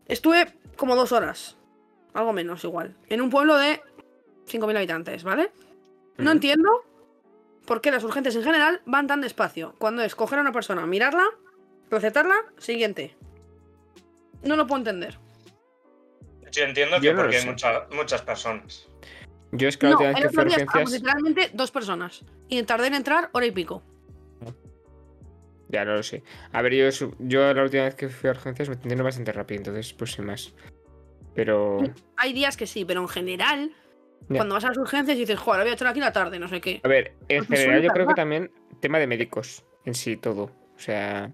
Estuve 0.07 0.55
como 0.75 0.95
dos 0.95 1.11
horas, 1.11 1.55
algo 2.15 2.33
menos 2.33 2.63
igual, 2.63 2.97
en 3.09 3.21
un 3.21 3.29
pueblo 3.29 3.55
de 3.59 3.79
5.000 4.47 4.75
habitantes, 4.75 5.23
¿vale? 5.23 5.51
No 6.17 6.31
entiendo 6.31 6.67
por 7.67 7.79
qué 7.79 7.91
las 7.91 8.03
urgencias 8.03 8.35
en 8.35 8.41
general 8.43 8.81
van 8.87 9.05
tan 9.05 9.21
despacio. 9.21 9.75
Cuando 9.77 10.01
es 10.01 10.15
coger 10.15 10.39
a 10.39 10.41
una 10.41 10.51
persona, 10.51 10.83
mirarla, 10.87 11.25
recetarla, 11.91 12.33
siguiente. 12.57 13.15
No 14.41 14.55
lo 14.55 14.65
puedo 14.65 14.79
entender. 14.79 15.19
Yo 16.51 16.63
entiendo 16.63 16.97
que 16.99 17.05
Yo 17.05 17.11
no 17.13 17.17
lo 17.17 17.23
porque 17.25 17.37
hay 17.37 17.45
mucha- 17.45 17.85
muchas 17.91 18.23
personas. 18.23 18.87
yo 19.51 19.67
es 19.67 19.77
que 19.77 19.85
la 19.85 19.91
No, 19.91 19.97
última 19.99 20.13
vez 20.13 20.23
que 20.23 20.29
fui 20.29 20.41
a 20.41 20.45
urgencias. 20.47 20.91
literalmente 20.91 21.51
dos 21.53 21.69
personas. 21.69 22.25
Y 22.49 22.61
tardé 22.63 22.87
en 22.87 22.95
entrar 22.95 23.29
hora 23.31 23.45
y 23.45 23.51
pico. 23.51 23.81
Ya 25.71 25.85
no 25.85 25.93
lo 25.95 26.03
sé. 26.03 26.23
A 26.51 26.61
ver, 26.61 26.73
yo, 26.73 27.07
yo 27.19 27.53
la 27.53 27.63
última 27.63 27.83
vez 27.83 27.95
que 27.95 28.09
fui 28.09 28.27
a 28.29 28.33
urgencias 28.33 28.67
me 28.67 28.75
entendieron 28.75 29.05
bastante 29.05 29.31
rápido, 29.31 29.59
entonces, 29.59 29.93
pues 29.93 30.11
sin 30.11 30.25
más. 30.25 30.53
Pero. 31.33 31.79
Hay 32.17 32.33
días 32.33 32.57
que 32.57 32.67
sí, 32.67 32.83
pero 32.85 33.01
en 33.01 33.07
general, 33.07 33.71
Ya. 34.29 34.37
cuando 34.37 34.55
vas 34.55 34.65
a 34.65 34.69
las 34.69 34.77
urgencias 34.77 35.17
dices, 35.17 35.39
joder, 35.39 35.59
lo 35.59 35.63
voy 35.65 35.71
a 35.71 35.75
echar 35.75 35.87
aquí 35.87 35.99
la 35.99 36.11
tarde, 36.11 36.39
no 36.39 36.47
sé 36.49 36.59
qué. 36.59 36.81
A 36.83 36.87
ver, 36.87 37.15
en 37.29 37.39
Porque 37.45 37.57
general 37.57 37.81
yo 37.81 37.89
creo 37.91 38.07
que 38.07 38.13
también 38.13 38.51
tema 38.81 38.99
de 38.99 39.07
médicos 39.07 39.63
en 39.85 39.93
sí 39.93 40.17
todo. 40.17 40.51
O 40.75 40.79
sea, 40.79 41.31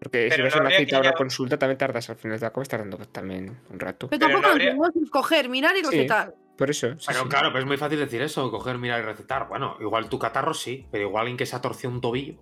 porque 0.00 0.24
si 0.24 0.30
Pero 0.30 0.44
vas 0.44 0.54
no 0.54 0.58
a 0.58 0.60
una 0.60 0.68
habría 0.68 0.78
cita 0.80 0.90
que 0.90 0.96
o 0.96 1.10
una 1.10 1.12
consulta 1.16 1.58
también 1.58 1.78
tardas 1.78 2.10
al 2.10 2.16
final, 2.16 2.38
te 2.38 2.46
acabas 2.46 2.68
tardando 2.68 2.98
también 2.98 3.56
un 3.70 3.80
rato. 3.80 4.08
Pero 4.08 4.20
Pero 4.20 4.32
tampoco 4.32 4.42
no 4.42 4.48
lo 4.48 4.52
habría- 4.52 5.10
coger, 5.10 5.48
mirar 5.48 5.74
y 5.76 5.84
Sí. 5.84 5.90
recetar. 5.90 6.34
Por 6.58 6.70
eso. 6.70 6.98
sí, 6.98 7.06
Pero 7.06 7.22
sí. 7.22 7.28
claro, 7.28 7.52
pues 7.52 7.62
es 7.62 7.68
muy 7.68 7.76
fácil 7.76 8.00
decir 8.00 8.20
eso, 8.20 8.50
coger, 8.50 8.78
mirar 8.78 9.00
y 9.00 9.04
recetar. 9.04 9.48
Bueno, 9.48 9.76
igual 9.80 10.08
tu 10.08 10.18
catarro 10.18 10.52
sí, 10.52 10.86
pero 10.90 11.04
igual 11.04 11.22
alguien 11.22 11.36
que 11.36 11.46
se 11.46 11.54
ha 11.56 11.60
torcido 11.62 11.90
un 11.92 12.00
tobillo. 12.00 12.34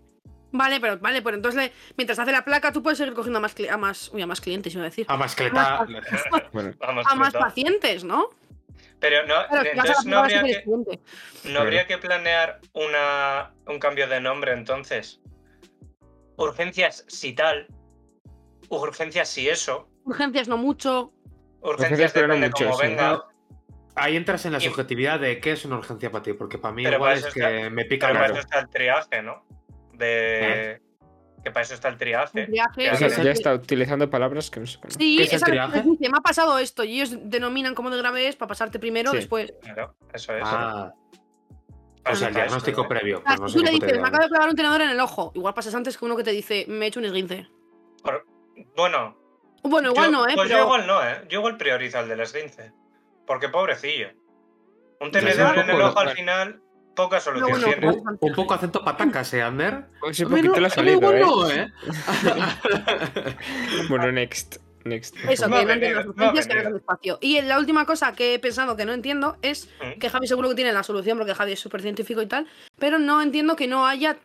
Vale, 0.57 0.81
pero 0.81 0.99
vale, 0.99 1.23
pero 1.23 1.37
entonces 1.37 1.61
le- 1.61 1.73
mientras 1.97 2.19
hace 2.19 2.33
la 2.33 2.45
placa 2.45 2.73
tú 2.73 2.83
puedes 2.83 2.99
seguir 2.99 3.15
cogiendo 3.15 3.39
a 3.39 3.43
más, 3.43 3.57
cli- 3.57 3.71
a 3.71 3.77
más, 3.77 4.11
uy, 4.13 4.23
a 4.23 4.27
más 4.27 4.41
clientes, 4.41 4.73
iba 4.75 4.83
a 4.83 4.87
decir. 4.87 5.07
A. 5.09 5.17
Bueno, 6.53 6.73
Vamos, 6.79 7.07
A 7.09 7.15
más 7.15 7.33
pacientes, 7.35 8.05
¿no? 8.05 8.31
Pero 8.99 9.27
no, 9.27 9.35
Claro, 9.49 9.69
entonces 9.71 10.05
no 10.07 10.19
habría, 10.21 10.43
que, 10.43 10.65
no 11.45 11.61
habría 11.61 11.87
que 11.87 11.99
planear 11.99 12.61
una, 12.73 13.53
un 13.67 13.79
cambio 13.79 14.09
de 14.09 14.21
nombre 14.21 14.53
entonces. 14.53 15.21
Urgencias 16.37 17.05
si 17.09 17.33
tal. 17.35 17.67
Urgencias 18.69 19.29
si 19.29 19.49
eso. 19.49 19.89
Urgencias 20.05 20.49
no 20.49 20.57
mucho. 20.57 21.13
Urgencias 21.61 22.13
pero 22.13 22.29
no 22.29 22.35
depende 22.35 22.51
mucho, 22.59 22.65
como 22.71 22.79
sí. 22.79 22.87
venga. 22.87 23.25
Ahí 23.95 24.17
entras 24.17 24.45
en 24.47 24.53
la 24.53 24.59
Y- 24.59 24.63
subjetividad 24.63 25.19
de 25.21 25.41
qué 25.41 25.53
es 25.53 25.65
una 25.65 25.77
urgencia 25.79 26.11
para 26.11 26.23
ti, 26.23 26.33
porque 26.35 26.59
para 26.59 26.75
mí 26.75 26.85
Pero 26.85 26.97
igual 26.97 27.17
para 27.17 27.29
es 27.29 27.35
que 27.35 27.41
está- 27.41 27.71
me 27.71 27.85
pica 27.87 28.09
Pero 28.09 28.19
para 28.21 28.33
eso 28.33 28.41
está 28.41 28.59
el 28.61 28.69
triaje, 28.69 29.23
¿no? 29.23 29.45
De. 29.99 30.83
Que 31.45 31.51
para 31.53 31.63
eso 31.63 31.75
está 31.75 31.89
el 31.89 31.97
triaje. 31.97 32.45
Un 32.47 32.51
viaje, 32.53 32.85
Ya, 32.87 32.93
o 32.93 32.97
sea, 32.97 33.09
sí. 33.11 33.23
ya 33.23 33.31
está 33.31 33.55
utilizando 33.55 34.11
palabras 34.11 34.51
que 34.51 34.59
no 34.61 34.67
sé 34.67 34.79
cómo. 34.81 34.91
Sí, 34.91 35.17
¿Qué 35.19 35.23
es 35.25 35.33
el 35.35 35.43
triaje? 35.43 35.83
dice, 35.83 36.09
me 36.11 36.19
ha 36.19 36.21
pasado 36.21 36.59
esto 36.59 36.83
y 36.83 37.01
ellos 37.01 37.17
denominan 37.23 37.75
como 37.77 37.91
de 37.91 37.99
grave 37.99 38.27
es 38.27 38.35
para 38.35 38.49
pasarte 38.49 38.79
primero, 38.81 39.13
Sí. 39.13 39.19
después. 39.19 39.55
Claro, 39.63 39.95
eso 40.13 40.35
es. 40.37 40.43
Ah, 40.45 40.93
o 42.09 42.15
sea, 42.17 42.29
el 42.29 42.35
diagnóstico 42.35 42.89
previo. 42.89 43.23
Ah, 43.25 43.35
Pues 43.39 43.55
no 43.55 43.61
tú 43.61 43.65
le 43.65 43.71
dices, 43.73 44.01
me 44.01 44.09
acabo 44.09 44.25
de 44.25 44.29
clavar 44.29 44.49
un 44.49 44.57
tenedor 44.57 44.81
en 44.81 44.91
el 44.91 44.99
ojo. 45.01 45.31
Igual 45.37 45.55
pasas 45.55 45.75
antes 45.75 45.97
que 45.97 46.05
uno 46.05 46.17
que 46.17 46.25
te 46.25 46.31
dice, 46.33 46.65
me 46.69 46.85
he 46.85 46.89
hecho 46.89 46.99
un 47.01 47.07
esguince. 47.07 47.47
Bueno, 48.77 49.17
Bueno, 49.63 49.91
igual 49.91 50.07
yo- 50.07 50.13
no, 50.13 50.29
¿eh? 50.29 50.33
Pues 50.35 50.49
pero... 50.49 50.59
yo 50.61 50.65
igual 50.65 50.87
no, 50.87 51.03
¿eh? 51.03 51.23
Yo 51.29 51.39
igual 51.41 51.57
priorizo 51.57 52.01
el 52.01 52.09
del 52.09 52.21
esguince. 52.21 52.73
Porque 53.27 53.49
pobrecillo. 53.49 54.09
Un 55.01 55.11
tenedor 55.11 55.55
un 55.55 55.61
en 55.61 55.71
el 55.71 55.81
ojo 55.83 55.99
al 55.99 56.11
final, 56.11 56.61
poca 56.97 57.21
solución 57.21 57.51
bueno, 57.51 57.67
tiene. 57.67 57.83
pues- 57.83 57.97
Un, 57.99 58.19
un 58.21 58.33
poco 58.35 58.55
acento 58.55 58.83
patacas, 58.85 59.33
¿eh, 59.35 59.43
Ander? 59.43 59.85
Pues 60.01 60.19
un 60.21 60.31
poquito 60.31 60.59
lo 60.59 60.67
ha 60.67 60.71
salido, 60.71 61.13
¿eh? 61.15 61.21
no, 61.21 61.51
¿eh? 61.51 61.73
Bueno, 63.89 64.11
next. 64.13 64.57
Next. 64.85 65.17
Eso, 65.29 65.47
que 65.51 65.65
no 65.65 65.73
entiendo 65.73 65.99
las 65.99 66.07
urgencias, 66.07 66.47
que 66.47 66.63
no 66.71 66.77
espacio. 66.77 67.19
Y 67.21 67.41
la 67.43 67.59
última 67.59 67.87
cosa 67.87 68.13
que 68.13 68.35
he 68.35 68.39
pensado 68.39 68.77
que 68.77 68.85
no 68.85 68.93
entiendo 68.93 69.37
es 69.43 69.69
que 69.99 70.09
Javi 70.09 70.29
seguro 70.29 70.49
que 70.51 70.55
tiene 70.55 70.73
la 70.73 70.85
solución, 70.85 71.19
porque 71.19 71.35
Javi 71.35 71.53
es 71.53 71.61
súper 71.61 71.83
científico 71.83 72.23
y 72.23 72.27
tal, 72.27 72.47
pero 72.79 73.01
no 73.01 73.21
entiendo 73.21 73.57
que 73.57 73.67
no 73.67 73.85
haya 73.87 74.17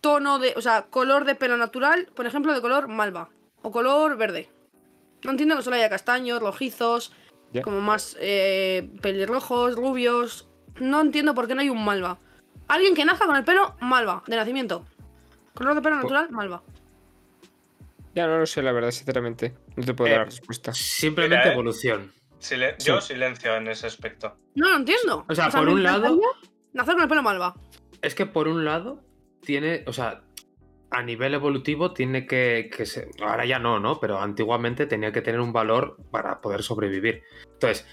tono 0.00 0.38
de, 0.38 0.54
o 0.56 0.62
sea, 0.62 0.86
color 0.88 1.26
de 1.26 1.34
pelo 1.34 1.58
natural, 1.58 2.08
por 2.14 2.24
ejemplo, 2.26 2.54
de 2.54 2.62
color 2.62 2.88
malva 2.88 3.28
o 3.60 3.70
color 3.70 4.16
verde. 4.16 4.48
No 5.22 5.32
entiendo 5.32 5.54
que 5.56 5.62
solo 5.62 5.76
haya 5.76 5.90
castaños, 5.90 6.40
rojizos, 6.40 7.12
Ya. 7.52 7.60
como 7.60 7.82
más 7.82 8.16
eh, 8.18 8.88
pelirrojos, 9.02 9.76
rubios. 9.76 10.48
No 10.80 11.00
entiendo 11.00 11.34
por 11.34 11.46
qué 11.46 11.54
no 11.54 11.60
hay 11.62 11.70
un 11.70 11.84
malva. 11.84 12.18
Alguien 12.68 12.94
que 12.94 13.04
nazca 13.04 13.26
con 13.26 13.36
el 13.36 13.44
pelo 13.44 13.76
malva, 13.80 14.22
de 14.26 14.36
nacimiento. 14.36 14.84
Color 15.54 15.74
de 15.76 15.82
pelo 15.82 15.96
Po- 15.96 16.02
natural, 16.02 16.30
malva. 16.30 16.62
Ya 18.14 18.26
no 18.26 18.38
lo 18.38 18.46
sé, 18.46 18.62
la 18.62 18.72
verdad, 18.72 18.90
sinceramente. 18.90 19.54
No 19.76 19.84
te 19.84 19.94
puedo 19.94 20.08
Eh, 20.08 20.12
dar 20.12 20.20
la 20.20 20.24
respuesta. 20.26 20.72
Simplemente 20.72 21.36
Mira, 21.36 21.50
eh. 21.50 21.52
evolución. 21.52 22.12
Sí. 22.38 22.56
Yo 22.84 23.00
silencio 23.00 23.54
en 23.56 23.68
ese 23.68 23.86
aspecto. 23.86 24.36
No 24.54 24.68
lo 24.70 24.76
entiendo. 24.76 25.24
O 25.28 25.34
sea, 25.34 25.50
por 25.50 25.68
un 25.68 25.82
lado- 25.82 26.18
Nacer 26.72 26.94
con 26.94 27.02
el 27.04 27.08
pelo 27.08 27.22
malva. 27.22 27.54
Es 28.02 28.14
que 28.14 28.26
por 28.26 28.48
un 28.48 28.64
lado, 28.64 29.02
tiene, 29.40 29.82
o 29.86 29.92
sea, 29.94 30.22
a 30.90 31.02
nivel 31.02 31.32
evolutivo 31.34 31.92
tiene 31.94 32.26
que, 32.26 32.70
que 32.74 32.84
ser, 32.84 33.08
ahora 33.20 33.46
ya 33.46 33.58
no, 33.58 33.80
¿no? 33.80 33.98
Pero 33.98 34.20
antiguamente 34.20 34.86
tenía 34.86 35.10
que 35.12 35.22
tener 35.22 35.40
un 35.40 35.52
valor 35.52 35.96
para 36.10 36.40
poder 36.42 36.62
sobrevivir. 36.62 37.22
Entonces, 37.54 37.86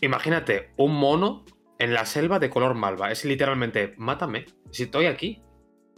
imagínate 0.00 0.72
un 0.76 0.94
mono 0.94 1.44
en 1.80 1.92
la 1.94 2.04
selva 2.06 2.38
de 2.38 2.48
color 2.50 2.74
malva. 2.74 3.10
Es 3.10 3.24
literalmente, 3.24 3.94
mátame. 3.96 4.46
Si 4.70 4.84
estoy 4.84 5.06
aquí. 5.06 5.42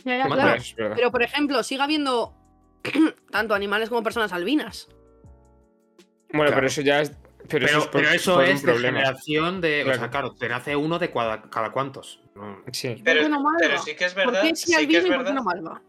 Ya, 0.05 0.17
ya, 0.19 0.27
claro. 0.27 0.63
Pero, 0.97 1.11
por 1.11 1.23
ejemplo, 1.23 1.63
sigue 1.63 1.83
habiendo 1.83 2.35
tanto 3.31 3.55
animales 3.55 3.89
como 3.89 4.03
personas 4.03 4.33
albinas. 4.33 4.89
Bueno, 6.29 6.47
Claro. 6.47 6.55
pero 6.55 6.67
eso 6.67 6.81
ya 6.81 7.01
es. 7.03 7.11
Pero, 7.49 7.49
Pero, 7.49 7.67
eso 7.67 7.79
es, 7.79 7.85
por- 7.89 8.01
pero 8.03 8.13
eso 8.15 8.35
por 8.35 8.45
un 8.45 8.51
es 8.51 8.63
de 8.63 8.79
generación 8.79 9.61
de. 9.61 9.83
O 9.91 9.95
sea, 9.95 10.11
Claro. 10.11 10.35
te 10.35 10.49
nace 10.49 10.77
uno 10.77 10.99
de 10.99 11.11
cada, 11.11 11.43
cada 11.51 11.73
cuantos. 11.73 12.23
Sí. 12.73 12.95
¿Por 12.95 13.05
Pero, 13.05 13.29
no 13.29 13.45
sí 13.85 13.95
que 13.97 14.05
es 14.07 14.15
¿Por 14.15 14.27
verdad. 14.27 14.43
qué 14.43 14.57
si 14.57 14.73
Sí 14.73 14.89
que 14.89 14.97
es 14.99 15.05
y 15.05 15.09
por 15.09 15.19
qué 15.19 15.25
verdad. 15.25 15.35
no 15.35 15.43
malva? 15.43 15.83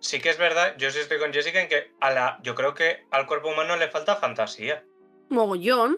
Sí 0.00 0.20
que 0.20 0.30
es 0.30 0.38
verdad. 0.38 0.74
Yo 0.78 0.90
sí 0.90 0.98
estoy 0.98 1.18
con 1.20 1.32
Jessica 1.32 1.62
en 1.62 1.68
que 1.68 1.92
a 2.00 2.10
la, 2.10 2.40
yo 2.42 2.54
creo 2.56 2.74
que 2.74 3.06
al 3.12 3.26
cuerpo 3.26 3.48
humano 3.50 3.76
le 3.76 3.88
falta 3.88 4.16
fantasía. 4.16 4.84
Mogollón. 5.30 5.96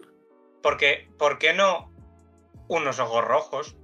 Porque, 0.61 1.09
¿por 1.17 1.39
qué 1.39 1.53
no 1.53 1.91
unos 2.67 2.99
ojos 2.99 3.23
rojos? 3.25 3.75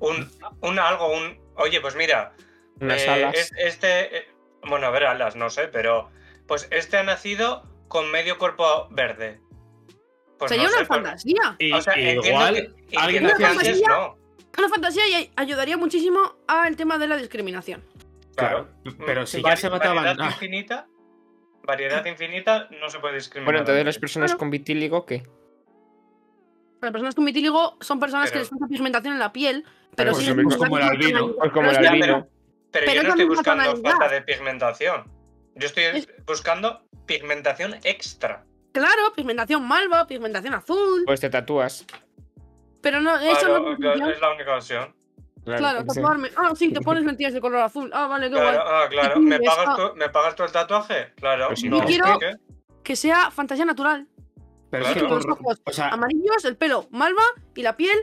Un, 0.00 0.28
un 0.60 0.78
algo, 0.78 1.12
un. 1.12 1.38
Oye, 1.56 1.80
pues 1.80 1.94
mira, 1.96 2.34
Unas 2.80 3.02
Eh, 3.04 3.10
alas. 3.10 3.34
es- 3.36 3.52
este, 3.58 4.16
eh, 4.18 4.28
bueno, 4.66 4.86
a 4.86 4.90
ver, 4.90 5.04
alas, 5.04 5.36
no 5.36 5.50
sé, 5.50 5.68
pero 5.68 6.10
pues 6.48 6.66
este 6.72 6.96
ha 6.96 7.02
nacido 7.04 7.62
con 7.86 8.10
medio 8.10 8.38
cuerpo 8.38 8.88
verde. 8.90 9.40
Pues 10.38 10.48
Sería 10.48 10.64
no 10.64 10.70
sé, 10.70 10.78
una 10.78 10.88
pues- 10.88 10.98
fantasía. 11.02 11.56
Y, 11.60 11.72
o 11.72 11.80
sea, 11.80 11.96
igual 11.98 12.74
que- 12.90 12.96
alguien 12.96 13.26
que 13.26 13.32
hace 13.32 13.44
antes 13.44 13.56
fantasía. 13.68 13.88
no. 13.88 14.18
Una 14.58 14.68
fantasía 14.68 15.06
y 15.20 15.30
ayudaría 15.36 15.76
muchísimo 15.76 16.18
al 16.48 16.74
tema 16.76 16.98
de 16.98 17.06
la 17.06 17.16
discriminación. 17.16 17.84
Claro. 18.34 18.68
Pero 19.06 19.26
si 19.26 19.40
ya 19.42 19.54
se 19.56 19.70
mataban. 19.70 20.04
Variedad 20.04 20.26
infinita. 20.30 20.88
Variedad 21.64 22.04
infinita 22.06 22.68
no 22.80 22.88
se 22.90 22.98
puede 22.98 23.14
discriminar. 23.16 23.44
Bueno, 23.46 23.58
entonces 23.60 23.84
las 23.84 23.98
personas 23.98 24.34
con 24.34 24.50
vitíligo, 24.50 25.06
¿qué? 25.06 25.22
Las 26.82 26.90
personas 26.90 27.14
con 27.14 27.24
vitíligo 27.24 27.76
son 27.80 28.00
personas 28.00 28.32
que 28.32 28.40
les 28.40 28.48
falta 28.50 28.66
pigmentación 28.66 29.12
en 29.14 29.20
la 29.20 29.32
piel, 29.32 29.64
pero 29.94 30.12
Pero 30.12 30.14
sí 30.14 30.34
pues 30.42 30.56
como 30.56 30.78
el 30.78 30.82
albino. 30.82 31.32
Pues 31.36 31.52
como 31.52 31.68
Pero 31.68 31.70
el 31.70 31.76
es 31.76 31.78
que- 31.80 31.88
albino. 31.88 32.26
Pero, 32.72 32.86
Pero 32.86 32.94
yo 32.94 33.02
no 33.04 33.08
estoy 33.10 33.24
buscando 33.26 33.64
tonalidad. 33.64 33.90
falta 33.92 34.08
de 34.08 34.22
pigmentación. 34.22 35.04
Yo 35.54 35.66
estoy 35.66 35.84
Es- 35.84 36.08
buscando 36.26 36.82
pigmentación 37.06 37.74
extra. 37.84 38.44
Claro, 38.72 39.12
pigmentación 39.14 39.62
malva, 39.68 40.06
pigmentación 40.08 40.54
azul, 40.54 41.04
Pues 41.06 41.20
te 41.20 41.30
tatúas. 41.30 41.86
pero 42.80 43.00
no, 43.00 43.16
eso 43.18 43.38
Claro, 43.46 43.60
no 43.60 43.72
es 43.72 43.78
claro, 43.78 44.20
la 44.20 44.32
única 44.34 44.56
opción. 44.56 44.94
Claro, 45.44 45.80
sí. 45.82 45.86
tatuarme. 45.86 46.30
Ah, 46.36 46.52
sí, 46.56 46.72
te 46.72 46.80
pones 46.80 47.04
lentillas 47.04 47.34
de 47.34 47.40
color 47.40 47.60
azul. 47.60 47.90
Ah, 47.92 48.06
vale, 48.08 48.26
qué 48.28 48.32
Claro, 48.36 48.58
guay. 48.58 48.66
ah, 48.66 48.86
claro. 48.88 49.20
¿Me 49.20 49.38
pagas, 49.38 49.64
ah. 49.68 49.76
tú, 49.76 49.96
¿Me 49.96 50.08
pagas 50.08 50.34
tú 50.34 50.42
el 50.44 50.50
tatuaje? 50.52 51.12
Claro. 51.16 51.46
Pues 51.48 51.60
sí, 51.60 51.68
no, 51.68 51.78
Yo 51.80 51.84
quiero-. 51.84 52.18
Que 52.82 52.96
sea 52.96 53.30
fantasía 53.30 53.64
natural. 53.64 54.08
Pero, 54.72 54.86
es 54.86 54.94
que. 54.94 55.00
Los 55.02 55.24
por- 55.26 55.32
ojos 55.34 55.62
o 55.64 55.70
sea, 55.72 55.90
amarillos, 55.90 56.44
el 56.44 56.56
pelo 56.56 56.88
malva 56.90 57.22
y 57.54 57.62
la 57.62 57.76
piel 57.76 57.96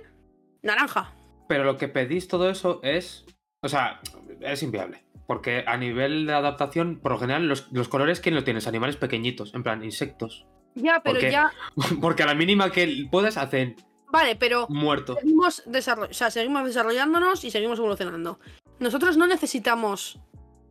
naranja. 0.61 1.13
pero 1.49 1.63
lo 1.65 1.77
que 1.77 1.89
pedís 1.89 2.27
todo 2.29 2.49
eso 2.49 2.79
es. 2.83 3.25
O 3.61 3.67
sea, 3.67 3.99
es 4.39 4.63
inviable. 4.63 5.03
Porque 5.27 5.63
a 5.67 5.75
nivel 5.77 6.25
de 6.25 6.33
adaptación, 6.33 6.99
por 7.01 7.11
lo 7.11 7.17
general, 7.19 7.47
los, 7.47 7.71
los 7.71 7.87
colores, 7.89 8.19
¿quién 8.21 8.33
lo 8.35 8.43
tienes? 8.43 8.65
Animales 8.67 8.95
pequeñitos, 8.95 9.53
en 9.53 9.63
plan, 9.63 9.83
insectos. 9.83 10.45
Ya, 10.75 11.01
pero 11.03 11.19
ya. 11.19 11.51
Porque 12.01 12.23
a 12.23 12.25
la 12.27 12.33
mínima 12.35 12.71
que 12.71 13.07
puedas, 13.11 13.35
hacen 13.37 13.75
Vale, 14.11 14.35
pero 14.37 14.65
muerto. 14.69 15.15
seguimos, 15.19 15.63
desarroll- 15.67 16.09
o 16.09 16.13
sea, 16.13 16.31
seguimos 16.31 16.65
desarrollándonos 16.65 17.43
y 17.43 17.51
seguimos 17.51 17.77
evolucionando. 17.79 18.39
Nosotros 18.79 19.17
no 19.17 19.27
necesitamos 19.27 20.19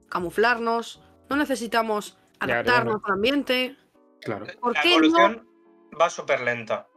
camuflarnos, 0.09 1.03
no 1.29 1.37
necesitamos 1.37 2.17
Ya, 2.41 2.47
ya 2.49 2.55
adaptarnos 2.55 2.95
no. 2.95 3.03
al 3.07 3.13
ambiente. 3.13 3.77
Claro. 4.23 4.47
¿Por 4.61 4.75
La 4.75 4.83
qué 4.83 4.99
no? 5.01 5.45
Va 6.01 6.11
súper 6.11 6.41
lenta. 6.41 6.89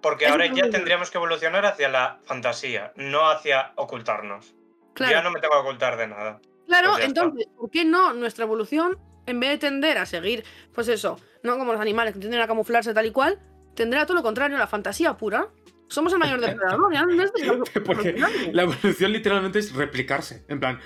Porque 0.00 0.26
Es 0.26 0.30
ahora 0.30 0.46
ya 0.46 0.70
tendríamos 0.70 1.10
que 1.10 1.18
evolucionar 1.18 1.66
hacia 1.66 1.88
la 1.88 2.20
fantasía, 2.24 2.92
no 2.96 3.28
hacia 3.28 3.72
ocultarnos. 3.76 4.54
Claro, 4.94 5.12
Ya 5.12 5.22
no 5.22 5.30
me 5.32 5.40
tengo 5.40 5.54
que 5.54 5.60
ocultar 5.60 5.96
de 5.96 6.06
nada. 6.06 6.40
claro 6.66 6.90
pues 6.92 7.04
está. 7.04 7.06
entonces, 7.06 7.46
¿por 7.56 7.70
qué 7.70 7.84
no 7.84 8.12
nuestra 8.12 8.44
evolución, 8.44 8.98
en 9.26 9.40
vez 9.40 9.50
de 9.50 9.58
tender 9.58 9.98
a 9.98 10.06
seguir, 10.06 10.44
pues 10.72 10.86
eso, 10.88 11.18
no 11.42 11.58
como 11.58 11.72
los 11.72 11.80
animales 11.80 12.14
que 12.14 12.20
tienden 12.20 12.40
a 12.40 12.46
camuflarse 12.46 12.94
tal 12.94 13.06
y 13.06 13.10
cual, 13.10 13.40
tendrá 13.74 14.06
todo 14.06 14.16
lo 14.16 14.22
contrario, 14.22 14.56
la 14.56 14.66
fantasía 14.68 15.16
pura? 15.16 15.48
Somos 15.88 16.12
el 16.12 16.18
mayor 16.18 16.40
depredador, 16.40 16.92
ya 16.92 17.02
no 17.02 17.14
necesitamos 17.14 17.68
Porque 17.84 18.10
evolucionar. 18.10 18.30
la 18.52 18.62
evolución 18.62 19.12
literalmente 19.12 19.58
es 19.58 19.74
replicarse. 19.74 20.44
En 20.48 20.60
plan, 20.60 20.78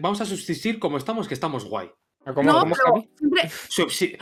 vamos 0.00 0.20
a 0.20 0.24
subsistir 0.24 0.78
como 0.78 0.96
estamos, 0.96 1.28
que 1.28 1.34
estamos 1.34 1.64
guay. 1.64 1.90
¿Cómo, 2.32 2.42
no, 2.42 2.60
cómo 2.60 2.74
pero 2.74 3.04
siempre... 3.18 3.50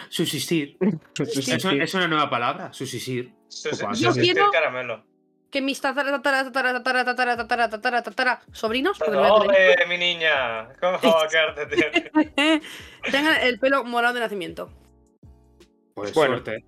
Subsistir. 0.09 0.76
Es, 1.18 1.94
una, 1.94 2.09
nueva 2.09 2.28
palabra, 2.28 2.73
subsistir. 2.73 3.32
Subsistir, 3.49 3.99
Yo 3.99 4.12
quiero 4.12 4.50
caramelo. 4.50 5.04
Que 5.50 5.61
mis 5.61 5.80
tatara, 5.80 6.11
tatara, 6.11 6.50
tatara, 6.50 6.82
tatara, 7.04 7.37
tatara, 7.37 7.68
tatara, 7.68 8.02
tatara, 8.02 8.42
sobrinos. 8.52 8.99
¡Oh, 9.02 9.47
eh, 9.52 9.76
mi 9.87 9.99
niña! 9.99 10.73
¿Cómo 10.80 10.99
Tengan 13.11 13.42
el 13.42 13.59
pelo 13.59 13.85
morado 13.85 14.14
de 14.14 14.21
nacimiento. 14.21 14.71
Pues 15.94 16.12
suerte. 16.12 16.64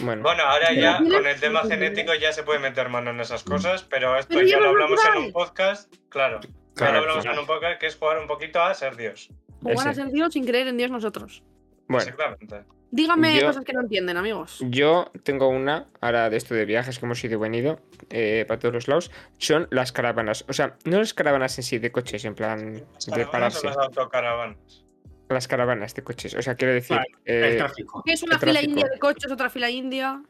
Bueno. 0.00 0.28
ahora 0.28 0.72
ya 0.72 0.98
con 0.98 1.26
el 1.26 1.40
tema 1.40 1.62
genético 1.62 2.14
ya 2.14 2.32
se 2.32 2.42
puede 2.42 2.58
meter 2.58 2.88
mano 2.88 3.10
en 3.10 3.20
esas 3.20 3.46
mm. 3.46 3.50
cosas, 3.50 3.84
pero 3.84 4.16
esto 4.16 4.40
ya 4.42 4.58
lo 4.58 4.68
hablamos 4.68 5.00
en 5.04 5.24
un 5.24 5.32
podcast, 5.32 5.92
claro, 6.08 6.40
claro 6.74 6.76
ya 6.76 6.92
lo 6.92 6.98
hablamos 6.98 7.24
en 7.24 7.38
un 7.38 7.46
podcast 7.46 7.80
que 7.80 7.86
es 7.86 7.96
jugar 7.96 8.18
un 8.18 8.26
poquito 8.26 8.62
a 8.62 8.74
ser 8.74 8.96
Dios. 8.96 9.30
Jugar 9.72 9.88
a 9.88 9.94
ser 9.94 10.10
Dios 10.12 10.32
sin 10.32 10.44
creer 10.44 10.68
en 10.68 10.76
Dios 10.76 10.90
nosotros. 10.90 11.42
bueno. 11.88 12.02
Exactamente. 12.08 12.64
Díganme 12.90 13.40
Yo- 13.40 13.46
cosas 13.48 13.64
que 13.64 13.72
no 13.72 13.80
entienden, 13.80 14.16
amigos. 14.16 14.60
Yo 14.68 15.10
tengo 15.24 15.48
una, 15.48 15.88
ahora 16.00 16.30
de 16.30 16.36
esto 16.36 16.54
de 16.54 16.64
viajes 16.64 16.98
que 17.00 17.04
hemos 17.06 17.22
ido 17.24 17.34
y 17.34 17.40
venido, 17.40 17.80
eh, 18.10 18.44
para 18.46 18.60
todos 18.60 18.72
los 18.72 18.86
lados, 18.86 19.10
son 19.38 19.66
las 19.72 19.90
caravanas. 19.90 20.44
O 20.48 20.52
sea, 20.52 20.76
no 20.84 20.98
las 20.98 21.12
caravanas 21.12 21.58
en 21.58 21.64
sí 21.64 21.78
de 21.78 21.90
coches, 21.90 22.24
en 22.24 22.36
plan 22.36 22.74
de 22.74 22.82
¿Caravanas 23.10 23.26
o 23.26 23.30
pararse. 23.32 23.66
las 23.66 23.76
autocaravanas? 23.78 24.84
Las 25.28 25.48
caravanas 25.48 25.94
de 25.94 26.04
coches. 26.04 26.34
O 26.36 26.42
sea, 26.42 26.54
quiero 26.54 26.72
decir, 26.72 26.96
Vale, 26.96 27.08
eh, 27.24 27.48
el 27.52 27.56
tráfico. 27.56 28.02
¿Qué 28.06 28.12
es 28.12 28.22
una 28.22 28.34
el 28.34 28.40
fila 28.40 28.52
tráfico. 28.52 28.70
india 28.70 28.88
de 28.92 28.98
coches, 29.00 29.32
otra 29.32 29.50
fila 29.50 29.70
india? 29.70 30.22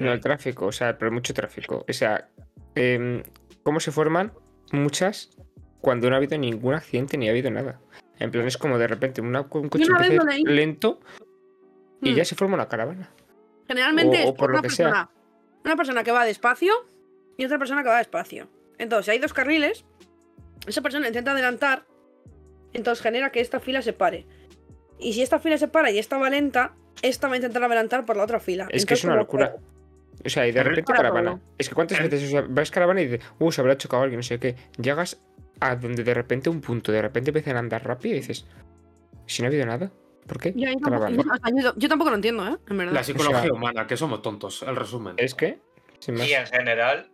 No 0.00 0.12
el 0.12 0.20
tráfico, 0.20 0.66
o 0.66 0.72
sea, 0.72 0.98
pero 0.98 1.12
mucho 1.12 1.32
tráfico. 1.34 1.84
O 1.88 1.92
sea, 1.92 2.28
em, 2.74 3.22
¿cómo 3.62 3.78
se 3.78 3.92
forman 3.92 4.32
muchas 4.72 5.30
cuando 5.80 6.08
no 6.08 6.16
ha 6.16 6.18
habido 6.18 6.36
ningún 6.38 6.74
accidente 6.74 7.16
ni 7.16 7.28
ha 7.28 7.30
habido 7.30 7.50
nada? 7.50 7.80
En 8.22 8.30
plan, 8.30 8.46
es 8.46 8.56
como 8.56 8.78
de 8.78 8.86
repente 8.86 9.20
una- 9.20 9.40
un 9.50 9.68
coche 9.68 9.84
lento 10.44 11.00
y 12.00 12.12
Hmm. 12.12 12.14
ya 12.14 12.24
se 12.24 12.34
forma 12.34 12.54
una 12.54 12.68
caravana. 12.68 13.10
Generalmente 13.68 14.18
o- 14.18 14.20
es 14.20 14.26
o 14.30 14.34
por 14.34 14.50
lo 14.52 14.58
una 14.60 14.68
sea. 14.68 14.86
persona, 14.86 15.10
una 15.64 15.76
persona 15.76 16.04
que 16.04 16.12
va 16.12 16.24
despacio 16.24 16.72
y 17.36 17.44
otra 17.44 17.58
persona 17.58 17.82
que 17.82 17.88
va 17.88 17.98
despacio. 17.98 18.48
Entonces, 18.78 19.06
si 19.06 19.10
hay 19.12 19.18
dos 19.18 19.32
carriles, 19.32 19.84
esa 20.66 20.80
persona 20.82 21.06
intenta 21.08 21.32
adelantar, 21.32 21.84
entonces 22.72 23.02
genera 23.02 23.30
que 23.30 23.40
esta 23.40 23.60
fila 23.60 23.82
se 23.82 23.92
pare. 23.92 24.26
Y 24.98 25.12
si 25.14 25.22
esta 25.22 25.38
fila 25.38 25.58
se 25.58 25.68
para 25.68 25.90
y 25.90 25.98
esta 25.98 26.16
va 26.18 26.30
lenta, 26.30 26.74
esta 27.02 27.26
va 27.28 27.34
a 27.34 27.36
intentar 27.36 27.62
adelantar 27.64 28.04
por 28.04 28.16
la 28.16 28.24
otra 28.24 28.38
fila. 28.40 28.68
Es 28.70 28.86
que 28.86 28.94
es 28.94 29.04
una 29.04 29.16
locura. 29.16 29.56
O 30.24 30.28
sea, 30.28 30.46
y 30.46 30.52
de 30.52 30.62
repente 30.62 30.92
caravana. 30.92 31.30
todo. 31.32 31.40
Es 31.58 31.68
que 31.68 31.74
cuántas 31.74 31.98
veces, 31.98 32.22
o 32.24 32.30
sea, 32.30 32.44
vas 32.48 32.70
caravana 32.70 33.00
y 33.00 33.06
dices, 33.08 33.26
uh, 33.40 33.50
se 33.50 33.60
habrá 33.60 33.76
chocado 33.76 34.02
alguien, 34.04 34.18
no 34.18 34.22
sé 34.22 34.38
qué. 34.38 34.54
Llegas 34.80 35.20
a 35.60 35.76
donde 35.76 36.02
de 36.04 36.14
repente 36.14 36.50
un 36.50 36.60
punto, 36.60 36.90
de 36.92 37.02
repente 37.02 37.30
empiezan 37.30 37.56
a 37.56 37.60
andar 37.60 37.84
rápido 37.86 38.14
y 38.16 38.18
dices, 38.20 38.46
si 39.26 39.42
no 39.42 39.46
ha 39.46 39.48
habido 39.48 39.66
nada, 39.66 39.90
¿por 40.26 40.38
qué? 40.38 40.52
Ya, 40.56 40.70
yo, 40.72 40.78
tampoco, 40.80 41.08
yo- 41.08 41.22
yo- 41.62 41.74
yo 41.76 41.88
tampoco 41.88 42.10
lo 42.10 42.16
entiendo, 42.16 42.46
¿eh? 42.48 42.56
En 42.68 42.78
verdad. 42.78 42.92
La 42.94 43.04
psicología 43.04 43.38
O 43.38 43.42
sea- 43.42 43.52
humana, 43.52 43.86
que 43.86 43.96
somos 43.96 44.22
tontos, 44.22 44.62
el 44.62 44.76
resumen. 44.76 45.14
Es 45.18 45.34
que, 45.34 45.60
sin 46.00 46.14
más. 46.16 46.26
Y 46.28 46.34
en 46.34 46.46
general, 46.46 47.10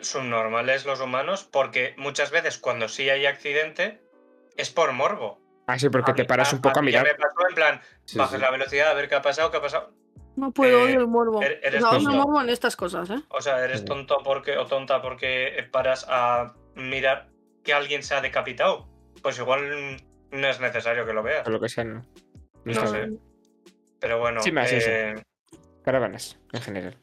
subnormales 0.00 0.86
los 0.86 1.00
humanos, 1.00 1.48
porque 1.50 1.94
muchas 1.98 2.30
veces 2.30 2.58
cuando 2.58 2.88
sí 2.88 3.08
hay 3.10 3.26
accidente, 3.26 4.00
es 4.56 4.70
por 4.70 4.92
morbo. 4.92 5.40
Ah, 5.66 5.78
sí, 5.78 5.88
porque 5.88 6.12
A 6.12 6.14
te 6.14 6.22
mí- 6.22 6.28
paras 6.28 6.52
un 6.52 6.60
poco 6.60 6.78
a 6.78 6.82
ya 6.82 6.86
mirar. 6.86 7.04
me 7.04 7.14
pasó 7.14 7.48
en 7.48 7.54
plan, 7.54 7.80
Sí, 8.04 8.18
bajas 8.18 8.34
sí. 8.36 8.40
la 8.40 8.50
velocidad 8.50 8.90
a 8.90 8.94
ver 8.94 9.08
qué 9.08 9.16
ha 9.16 9.22
pasado, 9.22 9.50
qué 9.50 9.56
ha 9.56 9.62
pasado. 9.62 9.92
No 10.36 10.52
puedo, 10.52 10.80
Eh, 10.80 10.82
odio 10.84 11.00
el 11.00 11.06
morbo. 11.08 11.40
er- 11.40 11.58
eres 11.62 11.82
O 11.82 11.88
sea, 11.88 11.98
odio 11.98 11.98
el 11.98 12.04
tonto. 12.14 12.18
morbo 12.28 12.40
en 12.42 12.50
estas 12.50 12.76
cosas, 12.76 13.10
¿eh? 13.10 13.20
O 13.30 13.40
sea, 13.40 13.64
eres 13.64 13.84
tonto 13.84 14.18
porque 14.22 14.56
o 14.58 14.66
tonta 14.66 15.00
porque 15.02 15.66
paras 15.72 16.06
a 16.08 16.54
mirar 16.74 17.28
que 17.66 17.74
alguien 17.74 18.02
se 18.02 18.14
ha 18.14 18.20
decapitado. 18.22 18.88
Pues 19.22 19.38
igual 19.38 19.96
mm, 20.32 20.38
no 20.40 20.48
es 20.48 20.60
necesario 20.60 21.04
que 21.04 21.12
lo 21.12 21.22
veas. 21.22 21.46
O 21.46 21.50
lo 21.50 21.60
que 21.60 21.68
sea, 21.68 21.84
no. 21.84 22.06
No 22.64 22.86
sé. 22.86 22.98
bien. 22.98 23.20
Pero 24.00 24.20
bueno, 24.20 24.40
Sí, 24.40 24.52
más 24.52 24.72
eso. 24.72 24.88
eh, 24.90 25.14
Caravanas, 25.84 26.38
en 26.52 26.62
general. 26.62 26.98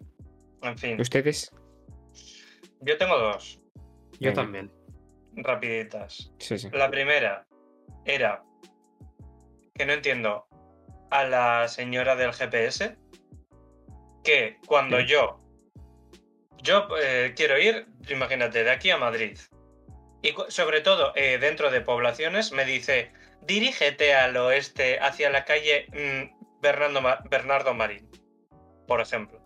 en 0.62 0.78
fin. 0.78 1.00
¿Ustedes? 1.02 1.52
Yo 2.82 2.98
tengo 2.98 3.18
dos, 3.18 3.60
Yo 4.20 4.30
Venga. 4.30 4.34
también. 4.42 4.72
rapiditas. 5.36 6.32
Sí, 6.40 6.58
sí. 6.58 6.70
La 6.72 6.90
primera 6.92 7.46
era 8.06 8.44
que 9.74 9.86
no 9.86 9.94
entiendo 9.94 10.46
a 11.10 11.24
la 11.26 11.68
señora 11.68 12.16
del 12.16 12.32
GPS 12.34 12.96
que 14.24 14.58
cuando 14.68 15.00
Sí. 15.00 15.08
yo 15.08 15.40
yo 16.62 16.88
eh, 17.02 17.34
quiero 17.36 17.58
ir, 17.60 17.88
imagínate, 18.10 18.64
de 18.64 18.72
aquí 18.72 18.90
a 18.92 18.98
Madrid 18.98 19.38
y 20.24 20.34
sobre 20.48 20.82
todo 20.82 21.14
eh, 21.16 21.38
dentro 21.38 21.70
de 21.70 21.82
poblaciones 21.82 22.52
me 22.52 22.66
dice 22.66 23.12
dirígete 23.42 24.16
al 24.16 24.36
oeste 24.38 25.00
hacia 25.00 25.30
la 25.30 25.46
calle 25.46 25.86
mm, 25.92 26.62
Bernardo, 26.62 27.02
Ma- 27.02 27.20
Bernardo 27.30 27.74
Marín, 27.76 28.10
por 28.88 29.02
ejemplo. 29.02 29.40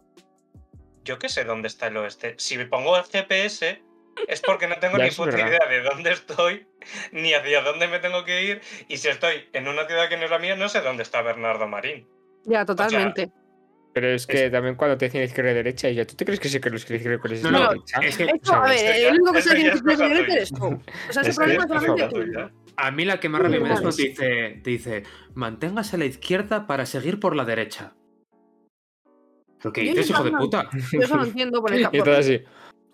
Yo 1.04 1.18
qué 1.20 1.30
sé 1.30 1.44
dónde 1.46 1.68
está 1.68 1.88
el 1.88 1.98
oeste. 1.98 2.36
Si 2.38 2.58
me 2.58 2.66
pongo 2.68 2.96
el 2.98 3.04
GPS 3.04 3.82
es 4.28 4.42
porque 4.42 4.68
no 4.68 4.76
tengo 4.76 4.98
ni 5.04 5.10
puta 5.12 5.32
verdad. 5.32 5.48
idea 5.48 5.66
de 5.70 5.82
dónde 5.82 6.12
estoy, 6.12 6.68
ni 7.12 7.34
hacia 7.34 7.62
dónde 7.62 7.88
me 7.88 8.00
tengo 8.00 8.24
que 8.24 8.44
ir, 8.44 8.62
y 8.88 8.98
si 8.98 9.08
estoy 9.08 9.50
en 9.54 9.68
una 9.68 9.86
ciudad 9.88 10.10
que 10.10 10.18
no 10.18 10.26
es 10.26 10.32
la 10.32 10.40
mía, 10.40 10.56
no 10.56 10.70
sé 10.70 10.82
dónde 10.82 11.04
está 11.04 11.22
Bernardo 11.22 11.68
Marín. 11.68 12.08
Ya, 12.46 12.66
totalmente. 12.66 13.30
Pero 13.94 14.10
es 14.10 14.28
que 14.28 14.50
también 14.52 14.76
cuando 14.76 14.96
te 14.98 15.06
dicen 15.06 15.24
izquierda 15.24 15.52
y 15.52 15.56
derecha, 15.56 15.90
y 15.90 15.96
ya, 15.96 16.06
¿tú 16.06 16.16
te 16.16 16.24
crees 16.24 16.40
que 16.40 16.50
sí 16.50 16.60
que 16.60 16.70
los 16.70 16.86
que 16.86 16.96
izquierda 16.98 17.20
y 17.34 17.42
No, 17.44 17.52
no, 17.52 17.70
derecha? 17.70 18.00
es 18.04 18.18
que- 18.18 18.24
Esto, 18.26 18.36
O 18.44 18.46
sea, 18.46 18.64
a 18.64 18.68
ver, 18.70 18.96
el 18.96 19.12
único 19.14 19.34
que 19.34 19.40
eso 19.40 19.50
se 19.50 19.56
ya 19.56 19.62
tiene 19.62 19.76
es 19.76 19.82
que 19.82 19.88
cosa 19.96 20.06
eres 20.36 20.50
tú. 20.52 20.66
O 20.66 21.14
sea, 21.14 21.22
ese 21.24 21.30
Es 21.32 21.38
que 21.40 21.44
problema 21.44 21.64
es 21.64 21.72
es 21.72 21.82
solamente 21.88 22.08
tuya. 22.16 22.52
A 22.80 22.92
mí 22.92 23.06
la 23.06 23.20
que 23.20 23.30
más 23.30 23.42
rabia 23.42 23.60
me 23.60 23.70
da 23.70 23.74
es 23.76 23.82
Vale. 23.82 23.84
cuando 23.84 23.98
te 23.98 24.04
dice, 24.04 24.62
te 24.64 24.70
dice, 24.70 25.04
manténgase 25.34 25.96
a 25.96 26.00
la 26.00 26.06
izquierda 26.06 26.68
para 26.68 26.86
seguir 26.86 27.20
por 27.20 27.36
la 27.36 27.44
derecha. 27.44 27.96
¿Lo 29.64 29.74
que 29.74 29.84
Yo 29.86 29.92
dices, 29.94 30.12
hijo 30.12 30.24
de 30.24 30.32
no- 30.32 30.38
puta? 30.38 30.70
Yo 30.92 31.00
eso 31.02 31.18
lo 31.18 31.24
entiendo 31.26 31.62
por 31.62 31.74
el 31.74 31.82
Y 31.92 31.98
todo 32.04 32.18
así. 32.18 32.42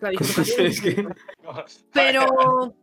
Es 0.58 0.80
que- 0.80 1.06
Pero 1.92 2.74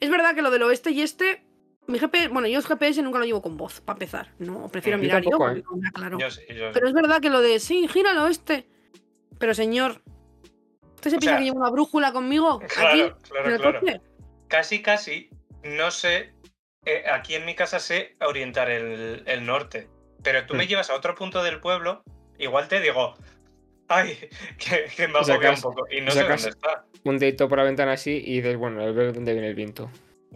es 0.00 0.10
verdad 0.10 0.34
que 0.36 0.42
lo 0.42 0.50
del 0.52 0.62
oeste 0.62 0.92
y 0.92 1.02
este, 1.02 1.44
mi 1.86 1.98
GPS, 1.98 2.28
bueno, 2.28 2.48
yo 2.48 2.58
el 2.58 2.64
GPS 2.64 3.02
nunca 3.02 3.18
lo 3.18 3.24
llevo 3.24 3.42
con 3.42 3.56
voz, 3.56 3.80
para 3.80 3.96
empezar. 3.96 4.32
No, 4.38 4.68
prefiero 4.68 4.98
Yo 4.98 5.02
mirar 5.02 5.22
yo, 5.22 5.30
tampoco, 5.30 5.50
¿eh? 5.50 5.62
no. 6.10 6.18
Yo 6.18 6.30
sí, 6.30 6.40
yo 6.48 6.68
sí. 6.68 6.70
Pero 6.72 6.88
es 6.88 6.92
verdad 6.94 7.20
que 7.20 7.30
lo 7.30 7.40
de 7.40 7.58
sí, 7.60 7.86
gira 7.88 8.10
al 8.12 8.18
oeste. 8.18 8.66
Pero 9.38 9.52
señor, 9.54 10.00
¿usted 10.94 11.10
se 11.10 11.16
O 11.16 11.20
piensa 11.20 11.34
sea, 11.34 11.38
que 11.38 11.44
llevo 11.44 11.58
una 11.58 11.70
brújula 11.70 12.12
conmigo? 12.12 12.60
Claro, 12.60 12.88
aquí, 13.16 13.28
claro, 13.30 13.56
claro. 13.58 13.80
coche? 13.80 14.00
casi, 14.48 14.82
casi 14.82 15.30
no 15.64 15.90
sé. 15.90 16.32
eh, 16.86 17.04
aquí 17.12 17.34
en 17.34 17.44
mi 17.46 17.54
casa 17.54 17.78
sé 17.78 18.16
orientar 18.20 18.70
el, 18.70 19.22
el 19.26 19.44
norte. 19.44 19.88
Pero 20.22 20.46
tú 20.46 20.54
me 20.54 20.66
llevas 20.66 20.88
a 20.90 20.94
otro 20.94 21.14
punto 21.14 21.42
del 21.42 21.60
pueblo, 21.60 22.02
igual 22.38 22.68
te 22.68 22.80
digo. 22.80 23.14
Ay, 23.88 24.16
que, 24.58 24.86
que 24.96 25.08
me 25.08 25.18
agobia 25.18 25.50
un 25.50 25.60
poco. 25.60 25.86
Y 25.90 26.00
no 26.00 26.10
sé 26.10 26.20
dónde 26.22 26.48
está. 26.48 26.84
Un 27.04 27.18
dedito 27.18 27.48
por 27.48 27.58
la 27.58 27.64
ventana 27.64 27.92
así 27.92 28.22
y 28.24 28.36
dices, 28.36 28.56
bueno, 28.56 28.80
a 28.82 28.90
ver 28.90 29.12
dónde 29.12 29.32
viene 29.34 29.48
el 29.48 29.54
viento. 29.54 29.90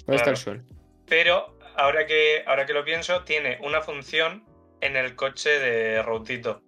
¿Dónde 0.06 0.16
está 0.16 0.24
Claro. 0.24 0.30
el 0.32 0.36
sol? 0.36 0.64
Pero 1.08 1.56
ahora 1.76 2.06
que, 2.06 2.42
ahora 2.46 2.66
que 2.66 2.72
lo 2.72 2.84
pienso, 2.84 3.24
tiene 3.24 3.58
una 3.62 3.80
función 3.82 4.44
en 4.80 4.96
el 4.96 5.14
coche 5.16 5.50
de 5.58 6.02
Routito. 6.02 6.62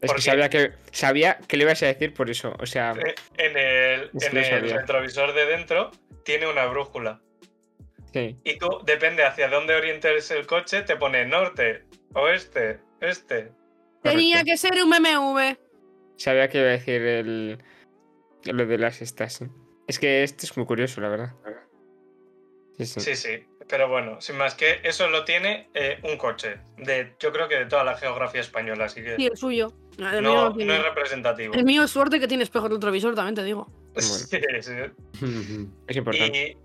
Es 0.00 0.08
Porque- 0.08 0.14
que 0.16 0.20
sabía 0.22 0.48
que 0.50 0.72
sabía 0.92 1.38
que 1.48 1.56
le 1.56 1.64
ibas 1.64 1.82
a 1.82 1.86
decir 1.86 2.14
por 2.14 2.30
eso. 2.30 2.54
O 2.60 2.66
sea, 2.66 2.92
Eh, 2.92 3.14
En 3.38 3.56
el, 3.56 4.10
en 4.14 4.36
el 4.36 4.70
retrovisor 4.70 5.32
de 5.34 5.46
dentro 5.46 5.90
tiene 6.24 6.46
una 6.48 6.66
brújula. 6.66 7.20
sí. 8.12 8.36
Y 8.44 8.58
tú, 8.58 8.80
depende 8.84 9.24
hacia 9.24 9.48
dónde 9.48 9.74
orientes 9.74 10.30
el 10.30 10.46
coche, 10.46 10.82
te 10.82 10.96
pone 10.96 11.24
norte, 11.26 11.84
oeste, 12.14 12.78
este. 13.00 13.50
Tenía 14.02 14.38
correcto. 14.38 14.50
que 14.52 14.56
ser 14.56 14.72
un 14.84 14.90
BMW. 14.90 15.56
Sabía 16.16 16.48
que 16.48 16.58
iba 16.58 16.68
a 16.68 16.70
decir 16.72 17.02
el 17.02 17.58
lo 18.44 18.66
de 18.66 18.78
las 18.78 19.02
estas. 19.02 19.34
sí. 19.34 19.46
Es 19.88 19.98
que 19.98 20.22
este 20.22 20.46
es 20.46 20.56
muy 20.56 20.64
curioso, 20.66 21.00
la 21.00 21.08
verdad. 21.08 21.32
Sí, 22.78 22.86
sí. 22.86 23.00
Sí, 23.00 23.16
sí. 23.16 23.46
Pero 23.68 23.88
bueno, 23.88 24.20
sin 24.20 24.36
más 24.36 24.54
que 24.54 24.80
eso 24.82 25.08
lo 25.08 25.24
tiene 25.24 25.68
eh, 25.74 25.98
un 26.02 26.16
coche. 26.16 26.58
De, 26.76 27.14
yo 27.18 27.32
creo 27.32 27.48
que 27.48 27.56
de 27.56 27.66
toda 27.66 27.84
la 27.84 27.96
geografía 27.96 28.40
española, 28.40 28.86
así 28.86 29.02
que 29.02 29.16
Sí, 29.16 29.26
el 29.26 29.36
suyo. 29.36 29.72
El 29.98 30.22
mío, 30.22 30.50
no, 30.50 30.50
no 30.50 30.74
es 30.74 30.82
representativo. 30.82 31.54
el 31.54 31.64
mío 31.64 31.84
es 31.84 31.90
suerte 31.90 32.18
que 32.18 32.26
tiene 32.26 32.44
espejo 32.44 32.68
retrovisor, 32.68 33.14
también 33.14 33.34
te 33.34 33.44
digo. 33.44 33.70
Sí, 34.00 34.40
sí. 34.60 34.72
Es 35.86 35.96
importante. 35.96 36.56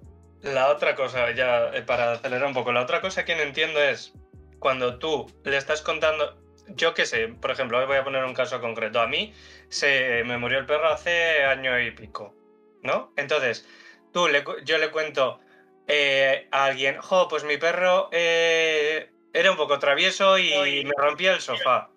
Y 0.44 0.48
la 0.48 0.70
otra 0.70 0.96
cosa, 0.96 1.32
ya 1.32 1.70
eh, 1.74 1.82
para 1.82 2.14
acelerar 2.14 2.48
un 2.48 2.54
poco, 2.54 2.72
la 2.72 2.82
otra 2.82 3.02
cosa 3.02 3.26
que 3.26 3.36
no 3.36 3.42
entiendo 3.42 3.82
es 3.82 4.14
cuando 4.60 4.98
tú 4.98 5.32
le 5.44 5.58
estás 5.58 5.82
contando, 5.82 6.38
yo 6.70 6.94
qué 6.94 7.06
sé, 7.06 7.28
por 7.28 7.52
ejemplo, 7.52 7.80
hoy 7.80 7.86
voy 7.86 7.98
a 7.98 8.04
poner 8.04 8.24
un 8.24 8.34
caso 8.34 8.60
concreto. 8.62 9.00
A 9.00 9.08
mí 9.08 9.34
se 9.70 10.24
me 10.26 10.38
murió 10.38 10.60
el 10.60 10.66
perro 10.66 10.88
hace 10.88 11.44
año 11.44 11.80
y 11.80 11.92
pico, 11.92 12.34
¿no? 12.82 13.12
Entonces, 13.18 13.68
tú 14.14 14.28
le, 14.28 14.44
yo 14.64 14.78
le 14.78 14.90
cuento 14.90 15.40
eh, 15.88 16.48
a 16.52 16.66
alguien, 16.66 16.98
jo, 17.00 17.28
pues 17.28 17.44
mi 17.44 17.58
perro 17.58 18.10
eh, 18.12 19.12
era 19.34 19.52
un 19.52 19.58
poco 19.58 19.80
travieso 19.80 20.38
y 20.38 20.84
me 20.86 20.92
rompía 20.98 21.34
el 21.34 21.42
sofá, 21.42 21.90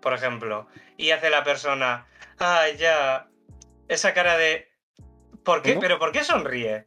por 0.00 0.14
ejemplo. 0.14 0.66
Y 0.96 1.10
hace 1.10 1.30
la 1.30 1.42
persona, 1.44 2.06
ah, 2.38 2.66
ya, 2.76 3.28
esa 3.88 4.14
cara 4.14 4.36
de, 4.36 4.68
¿por 5.44 5.62
qué? 5.62 5.70
¿Cómo? 5.74 5.80
¿Pero 5.80 5.98
por 5.98 6.12
qué 6.12 6.22
sonríe? 6.24 6.84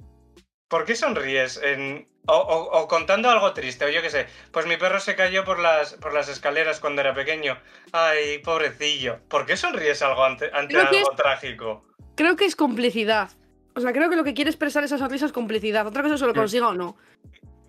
¿Por 0.67 0.85
qué 0.85 0.95
sonríes? 0.95 1.57
En- 1.63 2.07
o, 2.27 2.33
o- 2.37 2.79
o 2.79 2.87
contando 2.87 3.29
algo 3.29 3.53
triste, 3.53 3.85
o 3.85 3.89
yo 3.89 4.01
qué 4.01 4.09
sé. 4.09 4.25
Pues 4.51 4.65
mi 4.65 4.77
perro 4.77 4.99
se 4.99 5.15
cayó 5.15 5.45
por 5.45 5.59
las, 5.59 5.93
por 5.93 6.11
las 6.11 6.27
escaleras 6.27 6.79
cuando 6.79 7.01
era 7.01 7.13
pequeño. 7.13 7.59
Ay, 7.91 8.39
pobrecillo. 8.39 9.19
¿Por 9.29 9.45
qué 9.45 9.55
sonríes 9.57 10.01
algo 10.01 10.23
ante, 10.23 10.49
algo 10.51 11.11
trágico? 11.15 11.85
Creo 12.15 12.35
que 12.35 12.45
es 12.45 12.55
complicidad. 12.55 13.29
O 13.75 13.81
sea, 13.81 13.91
creo 13.93 14.09
que 14.09 14.15
lo 14.15 14.23
que 14.23 14.33
quiere 14.33 14.49
expresar 14.49 14.83
esa 14.83 14.97
sonrisa 14.97 15.25
es 15.25 15.31
complicidad. 15.31 15.85
Otra 15.85 16.01
cosa 16.01 16.15
es 16.15 16.21
si 16.21 16.25
lo 16.27 16.33
consiga 16.33 16.69
o 16.69 16.73
no. 16.73 16.95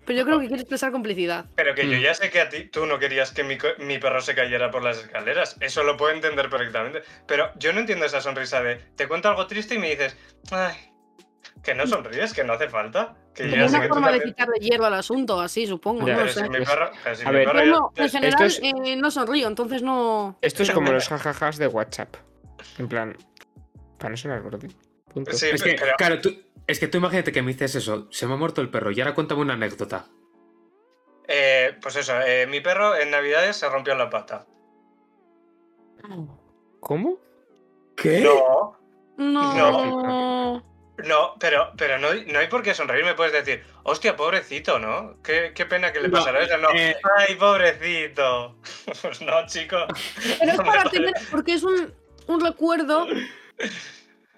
Pero 0.05 0.19
yo 0.19 0.25
creo 0.25 0.39
que 0.39 0.47
quiere 0.47 0.61
expresar 0.61 0.93
complicidad. 0.93 1.47
Pero 1.55 1.75
que 1.75 1.85
yo 1.89 1.97
Mm. 1.97 2.01
ya 2.01 2.13
sé 2.13 2.29
que 2.29 2.39
a 2.39 2.47
ti 2.47 2.63
tú 2.69 2.85
no 2.85 2.97
querías 2.97 3.31
que 3.33 3.43
mi, 3.43 3.57
mi 3.79 3.97
perro 3.99 4.21
se 4.21 4.33
cayera 4.35 4.71
por 4.71 4.81
las 4.81 4.99
escaleras. 4.99 5.57
Eso 5.59 5.83
lo 5.83 5.97
puedo 5.97 6.13
entender 6.13 6.49
perfectamente. 6.49 7.01
Pero 7.27 7.51
yo 7.59 7.73
no 7.73 7.81
entiendo 7.81 8.05
esa 8.05 8.21
sonrisa 8.21 8.61
de 8.63 8.77
te 8.95 9.05
cuento 9.09 9.27
algo 9.27 9.47
triste 9.47 9.75
y 9.75 9.79
me 9.79 9.89
dices, 9.89 10.15
ay, 10.51 10.75
que 11.61 11.75
no 11.75 11.85
sonríes, 11.85 12.33
que 12.33 12.45
no 12.45 12.53
hace 12.53 12.69
falta. 12.69 13.17
Que 13.35 13.49
sé 13.49 13.55
una 13.63 13.67
forma 13.89 14.07
de 14.11 14.19
también- 14.19 14.21
quitarle 14.23 14.59
hierro 14.61 14.85
al 14.85 14.93
asunto, 14.93 15.41
así, 15.41 15.67
supongo. 15.67 16.07
Ya, 16.07 16.13
no 16.13 16.19
Pero 16.19 16.25
lo 16.27 16.31
sé. 16.31 16.43
si 16.43 16.49
mi 16.49 16.65
perro, 16.65 16.91
pero 17.03 17.15
si 17.17 17.25
A 17.25 17.29
mi 17.29 17.35
ver. 17.35 17.45
perro 17.47 17.59
Yo 17.59 17.65
ya- 17.65 17.71
no, 17.71 17.91
en 17.97 18.09
general 18.09 18.43
es- 18.47 18.59
eh, 18.63 18.95
no 18.95 19.11
sonrío, 19.11 19.47
entonces 19.49 19.81
no. 19.83 20.37
Esto 20.41 20.63
es 20.63 20.71
como 20.71 20.89
los 20.93 21.09
jajajas 21.09 21.57
de 21.57 21.67
WhatsApp. 21.67 22.15
En 22.77 22.87
plan, 22.87 23.15
para 23.99 24.11
no 24.11 24.17
sonar 24.17 24.41
gordo. 24.41 24.59
Punto. 25.17 25.33
Sí, 25.33 25.47
Es 25.51 25.61
que, 25.63 25.75
pero- 25.79 25.95
claro, 25.97 26.21
tú, 26.21 26.35
es 26.67 26.79
que 26.79 26.87
tú 26.87 26.97
imagínate 26.97 27.31
que 27.31 27.41
me 27.41 27.51
dices 27.51 27.75
eso, 27.75 28.07
se 28.11 28.27
me 28.27 28.33
ha 28.33 28.37
muerto 28.37 28.61
el 28.61 28.69
perro 28.69 28.91
y 28.91 28.99
ahora 29.01 29.13
cuéntame 29.15 29.41
una 29.41 29.53
anécdota. 29.53 30.07
Eh, 31.27 31.77
pues 31.81 31.95
eso, 31.97 32.13
eh, 32.21 32.47
mi 32.47 32.61
perro 32.61 32.95
en 32.95 33.11
Navidades 33.11 33.57
se 33.57 33.67
rompió 33.69 33.93
la 33.95 34.09
pata. 34.09 34.45
¿Cómo? 36.79 37.19
¿Qué? 37.95 38.21
No, 38.21 38.77
No. 39.17 40.63
no, 41.03 41.35
pero, 41.39 41.71
pero 41.77 41.97
no, 41.97 42.13
no 42.13 42.39
hay 42.39 42.47
por 42.47 42.61
qué 42.63 42.73
sonreír. 42.73 43.03
Me 43.03 43.15
puedes 43.15 43.33
decir, 43.33 43.63
hostia, 43.83 44.15
pobrecito, 44.15 44.79
¿no? 44.79 45.21
Qué, 45.23 45.51
qué 45.55 45.65
pena 45.65 45.91
que 45.91 45.99
le 45.99 46.07
No, 46.07 46.17
pasara 46.17 46.43
eso. 46.43 46.57
No, 46.57 46.69
eh, 46.75 46.95
ay, 47.17 47.35
pobrecito. 47.35 48.55
Pues 49.01 49.21
no, 49.21 49.45
chico. 49.47 49.77
Pero 50.39 50.51
es 50.51 50.57
para 50.65 50.89
tener. 50.89 51.13
Porque 51.31 51.53
es 51.53 51.63
un, 51.63 51.93
un 52.27 52.39
recuerdo. 52.41 53.05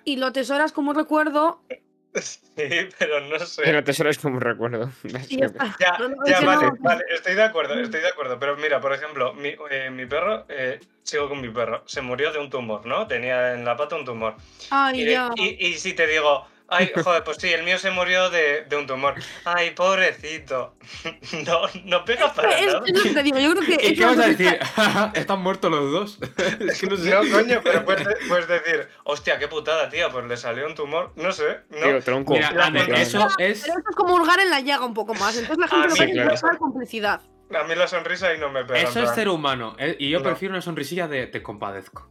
Y 0.10 0.15
lo 0.15 0.26
atesoras 0.26 0.72
como 0.72 0.89
un 0.91 0.95
recuerdo. 0.98 1.62
Sí, 2.15 2.89
pero 2.98 3.22
no 3.22 3.38
sé. 3.39 3.62
Pero 3.63 3.84
tesoro 3.84 4.10
es 4.10 4.17
como 4.17 4.38
un 4.38 4.41
recuerdo. 4.41 4.89
Ya. 5.30 5.48
Ya, 5.80 5.95
No, 6.00 6.10
no, 6.10 6.15
ya, 6.26 6.34
es 6.34 6.39
que 6.39 6.45
vale, 6.48 6.65
no- 6.65 6.78
vale, 6.80 7.04
estoy 7.13 7.36
de 7.36 7.43
acuerdo, 7.43 7.76
estoy 7.76 8.02
de 8.02 8.08
acuerdo. 8.08 8.39
Pero 8.39 8.58
mira, 8.58 8.82
por 8.82 8.91
ejemplo, 8.93 9.34
mi, 9.36 9.56
eh, 9.69 9.91
mi 9.91 10.08
perro, 10.08 10.45
eh, 10.50 10.80
sigo 11.04 11.30
con 11.30 11.39
mi 11.39 11.50
perro, 11.50 11.84
se 11.86 12.02
murió 12.02 12.34
de 12.34 12.39
un 12.39 12.50
tumor, 12.50 12.84
¿no? 12.88 13.06
Tenía 13.06 13.54
en 13.54 13.63
la 13.63 13.78
pata 13.78 13.95
un 13.95 14.06
tumor. 14.06 14.34
Ay, 14.72 15.04
Y, 15.04 15.12
ya. 15.12 15.30
y- 15.36 15.67
y 15.67 15.74
si 15.76 15.93
te 15.93 16.08
digo, 16.08 16.48
ay, 16.72 16.92
joder, 17.04 17.24
pues 17.24 17.38
sí, 17.38 17.52
el 17.52 17.64
mío 17.64 17.78
se 17.78 17.92
murió 17.92 18.30
de, 18.30 18.66
de 18.66 18.76
un 18.76 18.88
tumor. 18.88 19.16
Ay, 19.46 19.72
pobrecito. 19.72 20.76
No, 21.46 21.62
no 21.86 22.04
pega 22.06 22.34
para 22.34 22.58
Es, 22.60 22.66
nada. 22.68 22.82
es 22.86 23.02
que 23.04 23.10
te 23.14 23.24
digo, 23.24 23.38
yo 23.40 23.52
creo 23.56 23.66
que. 23.78 23.86
¿Y 23.88 23.92
es 23.94 24.00
qué 24.00 24.06
vas 24.06 24.18
a 24.20 24.28
decir? 24.28 24.60
¿Están 25.14 25.42
muertos 25.42 25.72
los 25.72 25.92
dos? 25.92 26.20
es 26.60 26.80
que 26.82 26.88
no 26.88 26.96
sé. 26.98 27.10
No, 27.10 27.20
coño, 27.32 27.62
pero 27.64 27.86
puedes, 27.86 28.06
de- 28.08 28.16
puedes 28.28 28.48
decir, 28.48 28.88
hostia, 29.04 29.38
qué 29.40 29.48
putada, 29.48 29.90
tía, 29.90 30.10
pues 30.10 30.26
le 30.26 30.38
salió 30.38 30.66
un 30.68 30.76
tumor. 30.76 31.12
No 31.16 31.32
sé, 31.32 31.60
no. 31.70 31.78
Tío, 31.78 32.02
tronco. 32.04 32.34
Mira, 32.34 32.52
La 32.52 32.66
Ander, 32.66 32.84
sonrisa- 32.86 33.02
eso 33.02 33.28
es. 33.38 33.62
Pero 33.62 33.80
eso 33.80 33.90
es 33.90 33.96
como 33.96 34.16
hurgar 34.16 34.40
en 34.40 34.50
la 34.50 34.60
llaga 34.62 34.86
un 34.86 34.94
poco 34.94 35.14
más. 35.16 35.38
Entonces 35.38 35.58
la 35.60 35.68
gente 35.68 35.86
Ah, 35.86 35.90
lo 35.90 35.96
sí, 35.96 36.04
y 36.04 36.14
claro. 36.14 36.58
complicidad. 36.58 37.22
A 37.58 37.64
mí 37.64 37.76
la 37.76 37.88
sonrisa 37.88 38.28
ahí 38.28 38.38
no 38.38 38.50
me 38.50 38.64
pega. 38.66 38.80
Eso 38.82 39.02
es 39.04 39.10
ser 39.12 39.28
humano. 39.30 39.76
eh, 39.80 39.96
Y 40.00 40.10
yo 40.10 40.20
No. 40.20 40.24
prefiero 40.26 40.54
una 40.54 40.62
sonrisilla 40.62 41.08
de 41.08 41.28
te 41.28 41.42
compadezco. 41.42 42.10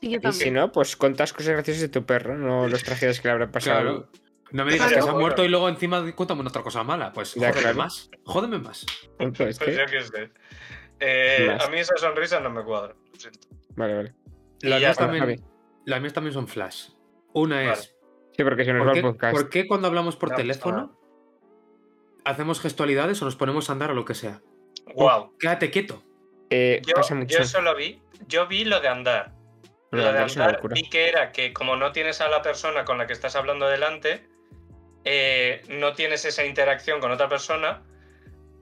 Y 0.00 0.10
yo 0.10 0.16
Y 0.18 0.20
también. 0.20 0.32
si 0.44 0.50
no, 0.50 0.72
pues 0.72 0.96
contas 0.96 1.32
cosas 1.32 1.52
graciosas 1.54 1.82
de 1.82 1.88
tu 1.88 2.04
perro, 2.04 2.36
no 2.36 2.66
los 2.68 2.82
tragedias 2.82 3.20
que 3.20 3.28
le 3.28 3.32
habrán 3.32 3.50
pasado. 3.52 3.80
Claro. 3.80 4.08
No 4.50 4.64
me 4.64 4.72
digas 4.72 4.88
Claro. 4.88 5.02
que 5.06 5.10
se 5.10 5.16
ha 5.16 5.18
muerto 5.18 5.44
y 5.44 5.48
luego 5.48 5.68
encima 5.68 6.12
cuéntame 6.14 6.42
otra 6.42 6.62
cosa 6.62 6.82
mala. 6.84 7.12
Pues 7.12 7.34
Ya, 7.34 7.48
jódeme 7.48 7.60
claro. 7.62 7.78
más. 7.78 8.10
Jódeme 8.24 8.58
más. 8.58 8.86
Pues 9.36 9.58
que- 9.58 9.74
yo 9.76 9.86
qué 9.90 10.02
sé. 10.02 10.30
Eh, 11.00 11.46
Más. 11.48 11.66
a 11.66 11.70
mí 11.70 11.78
esa 11.78 11.96
sonrisa 11.96 12.38
no 12.40 12.50
me 12.50 12.62
cuadra. 12.62 12.94
lo 13.12 13.18
siento. 13.18 13.48
Vale, 13.76 13.94
vale. 13.94 14.14
Las 14.60 14.80
ya 14.80 14.88
mías, 14.88 14.98
también, 14.98 15.44
las 15.86 16.00
mías 16.00 16.12
también 16.12 16.32
son 16.34 16.46
flash. 16.48 16.90
Una 17.32 17.56
Vale. 17.56 17.72
es. 17.72 17.96
Sí, 18.36 18.44
porque 18.44 18.64
se 18.64 18.72
nos 18.72 18.80
¿por 18.80 18.88
va 18.88 18.92
qué, 18.92 18.98
el 19.00 19.04
podcast. 19.06 19.34
por 19.36 19.48
qué 19.50 19.66
cuando 19.66 19.88
hablamos 19.88 20.16
por 20.16 20.30
No 20.30 20.36
teléfono 20.36 20.98
hacemos 22.24 22.60
gestualidades 22.60 23.20
o 23.22 23.24
nos 23.24 23.36
ponemos 23.36 23.68
a 23.68 23.72
andar 23.72 23.90
o 23.90 23.94
lo 23.94 24.04
que 24.04 24.14
sea? 24.14 24.40
Guau. 24.94 25.36
Quédate 25.38 25.70
quieto. 25.70 26.02
Eh, 26.50 26.82
Yo, 26.86 26.94
pasa 26.94 27.14
mucho. 27.14 27.38
yo 27.38 27.44
solo 27.44 27.74
vi, 27.74 28.00
yo 28.28 28.46
vi 28.46 28.64
lo 28.64 28.80
de 28.80 28.88
andar. 28.88 29.34
Lo 29.92 29.98
de 29.98 30.04
Lo 30.04 30.12
de 30.12 30.18
andar 30.20 30.60
vi 30.70 30.88
que 30.88 31.08
era 31.08 31.32
que 31.32 31.52
como 31.52 31.76
no 31.76 31.92
tienes 31.92 32.20
a 32.20 32.28
la 32.28 32.42
persona 32.42 32.84
con 32.84 32.98
la 32.98 33.06
que 33.06 33.12
estás 33.12 33.36
hablando 33.36 33.68
delante, 33.68 34.26
eh, 35.04 35.62
no 35.68 35.92
tienes 35.92 36.24
esa 36.24 36.44
interacción 36.44 36.98
con 36.98 37.12
otra 37.12 37.28
persona, 37.28 37.82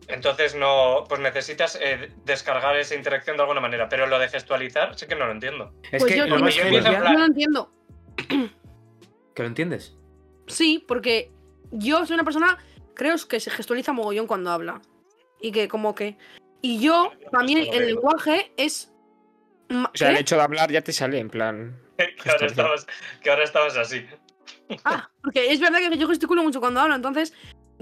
entonces 0.08 0.56
no, 0.56 1.04
pues 1.08 1.20
necesitas 1.20 1.78
eh, 1.80 2.10
descargar 2.24 2.76
esa 2.76 2.96
interacción 2.96 3.36
de 3.36 3.42
alguna 3.42 3.60
manera. 3.60 3.88
Pero 3.88 4.06
lo 4.08 4.18
de 4.18 4.28
gestualizar 4.28 4.98
sí 4.98 5.06
que 5.06 5.14
no 5.14 5.26
lo 5.26 5.32
entiendo. 5.32 5.72
Es 5.92 6.02
Pues 6.02 6.12
que 6.12 6.18
yo, 6.18 6.26
lo 6.26 6.48
yo 6.48 7.00
no 7.00 7.12
lo 7.12 7.24
entiendo. 7.24 7.72
¿Que 9.34 9.42
lo 9.42 9.48
entiendes? 9.48 9.96
Sí, 10.48 10.84
porque 10.86 11.30
yo 11.70 12.04
soy 12.06 12.14
una 12.14 12.24
persona, 12.24 12.58
creo 12.94 13.14
que 13.28 13.38
se 13.38 13.50
gestualiza 13.50 13.92
mogollón 13.92 14.26
cuando 14.26 14.50
habla. 14.50 14.82
Y 15.40 15.52
que 15.52 15.68
como 15.68 15.94
que... 15.94 16.18
Y 16.60 16.80
yo, 16.80 17.12
para 17.30 17.44
mí, 17.44 17.70
el 17.72 17.86
lenguaje 17.86 18.52
es... 18.56 18.92
O 19.70 19.90
sea, 19.94 20.08
el 20.08 20.14
¿Qué? 20.16 20.20
hecho 20.22 20.36
de 20.36 20.42
hablar 20.42 20.70
ya 20.70 20.82
te 20.82 20.92
sale, 20.92 21.18
en 21.18 21.30
plan. 21.30 21.80
que, 21.96 22.30
ahora 22.30 22.46
estabas, 22.46 22.86
que 23.22 23.30
ahora 23.30 23.44
estabas 23.44 23.76
así. 23.76 24.06
Ah, 24.84 25.08
porque 25.22 25.52
es 25.52 25.60
verdad 25.60 25.78
que 25.78 25.96
yo 25.98 26.08
gesticulo 26.08 26.42
mucho 26.42 26.60
cuando 26.60 26.80
hablo, 26.80 26.94
entonces... 26.94 27.32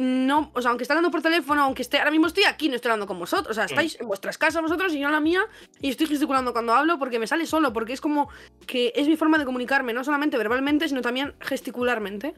No, 0.00 0.52
o 0.54 0.62
sea, 0.62 0.68
aunque 0.70 0.84
esté 0.84 0.92
hablando 0.92 1.10
por 1.10 1.22
teléfono, 1.22 1.60
aunque 1.64 1.82
esté, 1.82 1.98
ahora 1.98 2.12
mismo 2.12 2.28
estoy 2.28 2.44
aquí, 2.44 2.68
no 2.68 2.76
estoy 2.76 2.90
hablando 2.90 3.08
con 3.08 3.18
vosotros, 3.18 3.48
o 3.50 3.52
sea, 3.54 3.64
estáis 3.64 3.98
en 4.00 4.06
vuestras 4.06 4.38
casas 4.38 4.62
vosotros 4.62 4.94
y 4.94 5.00
yo 5.00 5.08
en 5.08 5.12
la 5.12 5.18
mía, 5.18 5.44
y 5.80 5.90
estoy 5.90 6.06
gesticulando 6.06 6.52
cuando 6.52 6.72
hablo 6.72 7.00
porque 7.00 7.18
me 7.18 7.26
sale 7.26 7.46
solo, 7.46 7.72
porque 7.72 7.94
es 7.94 8.00
como 8.00 8.28
que 8.64 8.92
es 8.94 9.08
mi 9.08 9.16
forma 9.16 9.38
de 9.38 9.44
comunicarme, 9.44 9.92
no 9.92 10.04
solamente 10.04 10.38
verbalmente, 10.38 10.86
sino 10.88 11.02
también 11.02 11.34
gesticularmente. 11.40 12.34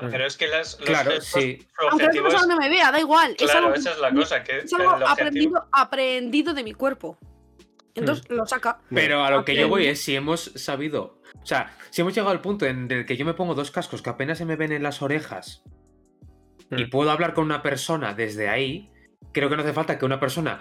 Pero 0.00 0.24
es 0.26 0.38
que 0.38 0.46
las, 0.48 0.78
los 0.80 0.88
Claro, 0.88 1.10
gestos, 1.10 1.42
sí. 1.42 1.68
Aunque 1.76 1.82
la 1.82 1.86
otra 1.86 1.94
objetivo 2.06 2.28
es- 2.28 2.32
persona 2.32 2.54
no 2.54 2.60
me 2.62 2.70
vea, 2.70 2.90
da 2.90 2.98
igual. 2.98 3.32
es 3.38 3.44
Claro, 3.50 3.66
algo, 3.66 3.74
esa 3.78 3.90
es 3.92 3.98
la 3.98 4.14
cosa, 4.14 4.42
que 4.42 4.58
es 4.60 4.72
algo 4.72 4.84
el 4.96 5.02
objetivo- 5.02 5.10
aprendido, 5.12 5.68
aprendido 5.72 6.54
de 6.54 6.64
mi 6.64 6.72
cuerpo. 6.72 7.18
Entonces 7.96 8.28
lo 8.30 8.46
saca. 8.46 8.78
Pero 8.90 9.24
a 9.24 9.30
lo 9.30 9.44
que 9.44 9.56
yo 9.56 9.68
voy 9.68 9.86
es 9.86 10.02
si 10.02 10.14
hemos 10.14 10.52
sabido. 10.54 11.20
O 11.42 11.46
sea, 11.46 11.74
si 11.90 12.00
hemos 12.02 12.14
llegado 12.14 12.30
al 12.30 12.40
punto 12.40 12.66
en 12.66 12.90
el 12.90 13.06
que 13.06 13.16
yo 13.16 13.24
me 13.24 13.34
pongo 13.34 13.54
dos 13.54 13.70
cascos 13.70 14.02
que 14.02 14.10
apenas 14.10 14.38
se 14.38 14.44
me 14.44 14.56
ven 14.56 14.72
en 14.72 14.82
las 14.82 15.02
orejas 15.02 15.62
y 16.70 16.84
Mm. 16.84 16.90
puedo 16.90 17.10
hablar 17.10 17.34
con 17.34 17.44
una 17.44 17.62
persona 17.62 18.14
desde 18.14 18.48
ahí, 18.48 18.90
creo 19.32 19.48
que 19.48 19.56
no 19.56 19.62
hace 19.62 19.72
falta 19.72 19.98
que 19.98 20.04
una 20.04 20.18
persona 20.20 20.60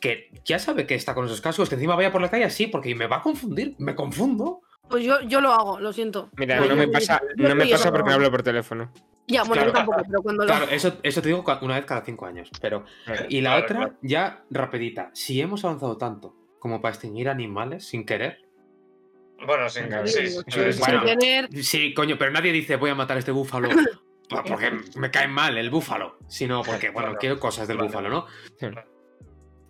que 0.00 0.30
ya 0.44 0.58
sabe 0.58 0.86
que 0.86 0.94
está 0.94 1.14
con 1.14 1.26
esos 1.26 1.40
cascos, 1.40 1.68
que 1.68 1.74
encima 1.76 1.94
vaya 1.94 2.10
por 2.10 2.20
la 2.22 2.30
calle 2.30 2.44
así, 2.44 2.66
porque 2.66 2.94
me 2.94 3.06
va 3.06 3.16
a 3.18 3.22
confundir, 3.22 3.74
me 3.78 3.94
confundo. 3.94 4.62
Pues 4.88 5.04
yo, 5.04 5.20
yo 5.22 5.40
lo 5.40 5.52
hago, 5.52 5.78
lo 5.78 5.92
siento. 5.92 6.28
Mira, 6.36 6.58
no 6.60 6.74
me 6.74 6.88
pasa, 6.88 7.20
no 7.36 7.54
me 7.54 7.66
pasa 7.66 7.90
porque 7.92 8.08
no. 8.08 8.14
hablo 8.16 8.30
por 8.30 8.42
teléfono. 8.42 8.92
Ya, 9.28 9.44
bueno, 9.44 9.64
yo 9.66 9.72
tampoco, 9.72 10.02
pero 10.06 10.20
cuando 10.22 10.42
lo 10.44 10.46
Claro, 10.48 10.66
eso, 10.70 10.98
eso 11.02 11.22
te 11.22 11.28
digo 11.28 11.44
una 11.62 11.76
vez 11.76 11.84
cada 11.86 12.04
cinco 12.04 12.26
años. 12.26 12.50
Pero. 12.60 12.84
Y 13.28 13.40
la 13.40 13.50
Claro, 13.50 13.64
otra, 13.64 13.76
claro. 13.76 13.94
ya 14.02 14.44
rapidita. 14.50 15.10
Si 15.14 15.40
hemos 15.40 15.64
avanzado 15.64 15.96
tanto 15.96 16.34
como 16.62 16.80
para 16.80 16.94
extinguir 16.94 17.28
animales 17.28 17.84
sin 17.84 18.06
querer. 18.06 18.38
Bueno, 19.44 19.68
sí, 19.68 19.80
Venga, 19.80 20.06
sí, 20.06 20.12
Sí, 20.12 20.26
sí, 20.28 20.42
sin 20.46 20.72
sí. 20.72 20.78
bueno. 20.78 21.04
tener- 21.04 21.48
Sí, 21.64 21.92
coño, 21.92 22.16
pero 22.16 22.30
nadie 22.30 22.52
dice 22.52 22.76
voy 22.76 22.90
a 22.90 22.94
matar 22.94 23.16
a 23.16 23.18
este 23.18 23.32
búfalo 23.32 23.68
por- 24.28 24.44
porque 24.44 24.70
me 24.94 25.10
cae 25.10 25.26
mal 25.26 25.58
el 25.58 25.70
búfalo. 25.70 26.18
Sino 26.28 26.62
porque, 26.62 26.90
bueno, 26.90 27.08
Claro. 27.08 27.18
quiero 27.18 27.40
cosas 27.40 27.66
del 27.66 27.78
Vale. 27.78 27.88
búfalo, 27.88 28.08
¿no? 28.10 28.26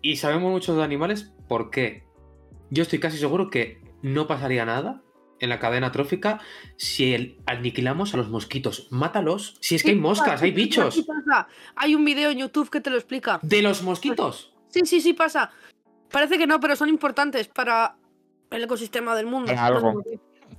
Y 0.03 0.17
sabemos 0.17 0.51
mucho 0.51 0.75
de 0.75 0.83
animales, 0.83 1.33
¿por 1.49 1.71
qué? 1.71 2.03
Yo 2.69 2.83
estoy 2.83 2.99
casi 2.99 3.17
seguro 3.17 3.49
que 3.49 3.81
no 4.03 4.27
pasaría 4.27 4.63
nada 4.63 5.01
en 5.39 5.49
la 5.49 5.57
cadena 5.57 5.91
trófica 5.91 6.41
si 6.77 7.15
el- 7.15 7.37
aniquilamos 7.47 8.13
a 8.13 8.17
los 8.17 8.29
mosquitos. 8.29 8.87
Mátalos. 8.91 9.57
Si 9.61 9.73
es 9.73 9.81
que 9.81 9.89
hay 9.89 9.95
moscas, 9.97 10.43
hay 10.43 10.51
bichos. 10.51 10.93
sí 10.93 11.01
pasa. 11.03 11.47
Hay 11.75 11.95
un 11.95 12.05
vídeo 12.05 12.29
en 12.29 12.37
YouTube 12.37 12.69
que 12.69 12.81
te 12.81 12.91
lo 12.91 12.97
explica. 12.97 13.39
De 13.41 13.63
los 13.63 13.81
mosquitos. 13.81 14.53
Sí, 14.69 14.81
sí, 14.85 15.01
sí 15.01 15.13
pasa. 15.13 15.49
Parece 16.13 16.37
que 16.37 16.45
no, 16.45 16.59
pero 16.59 16.75
son 16.75 16.89
importantes 16.89 17.47
para 17.47 17.95
el 18.51 18.63
ecosistema 18.63 19.15
del 19.15 19.25
mundo. 19.25 19.47
Para 19.51 19.65
algo. 19.65 20.03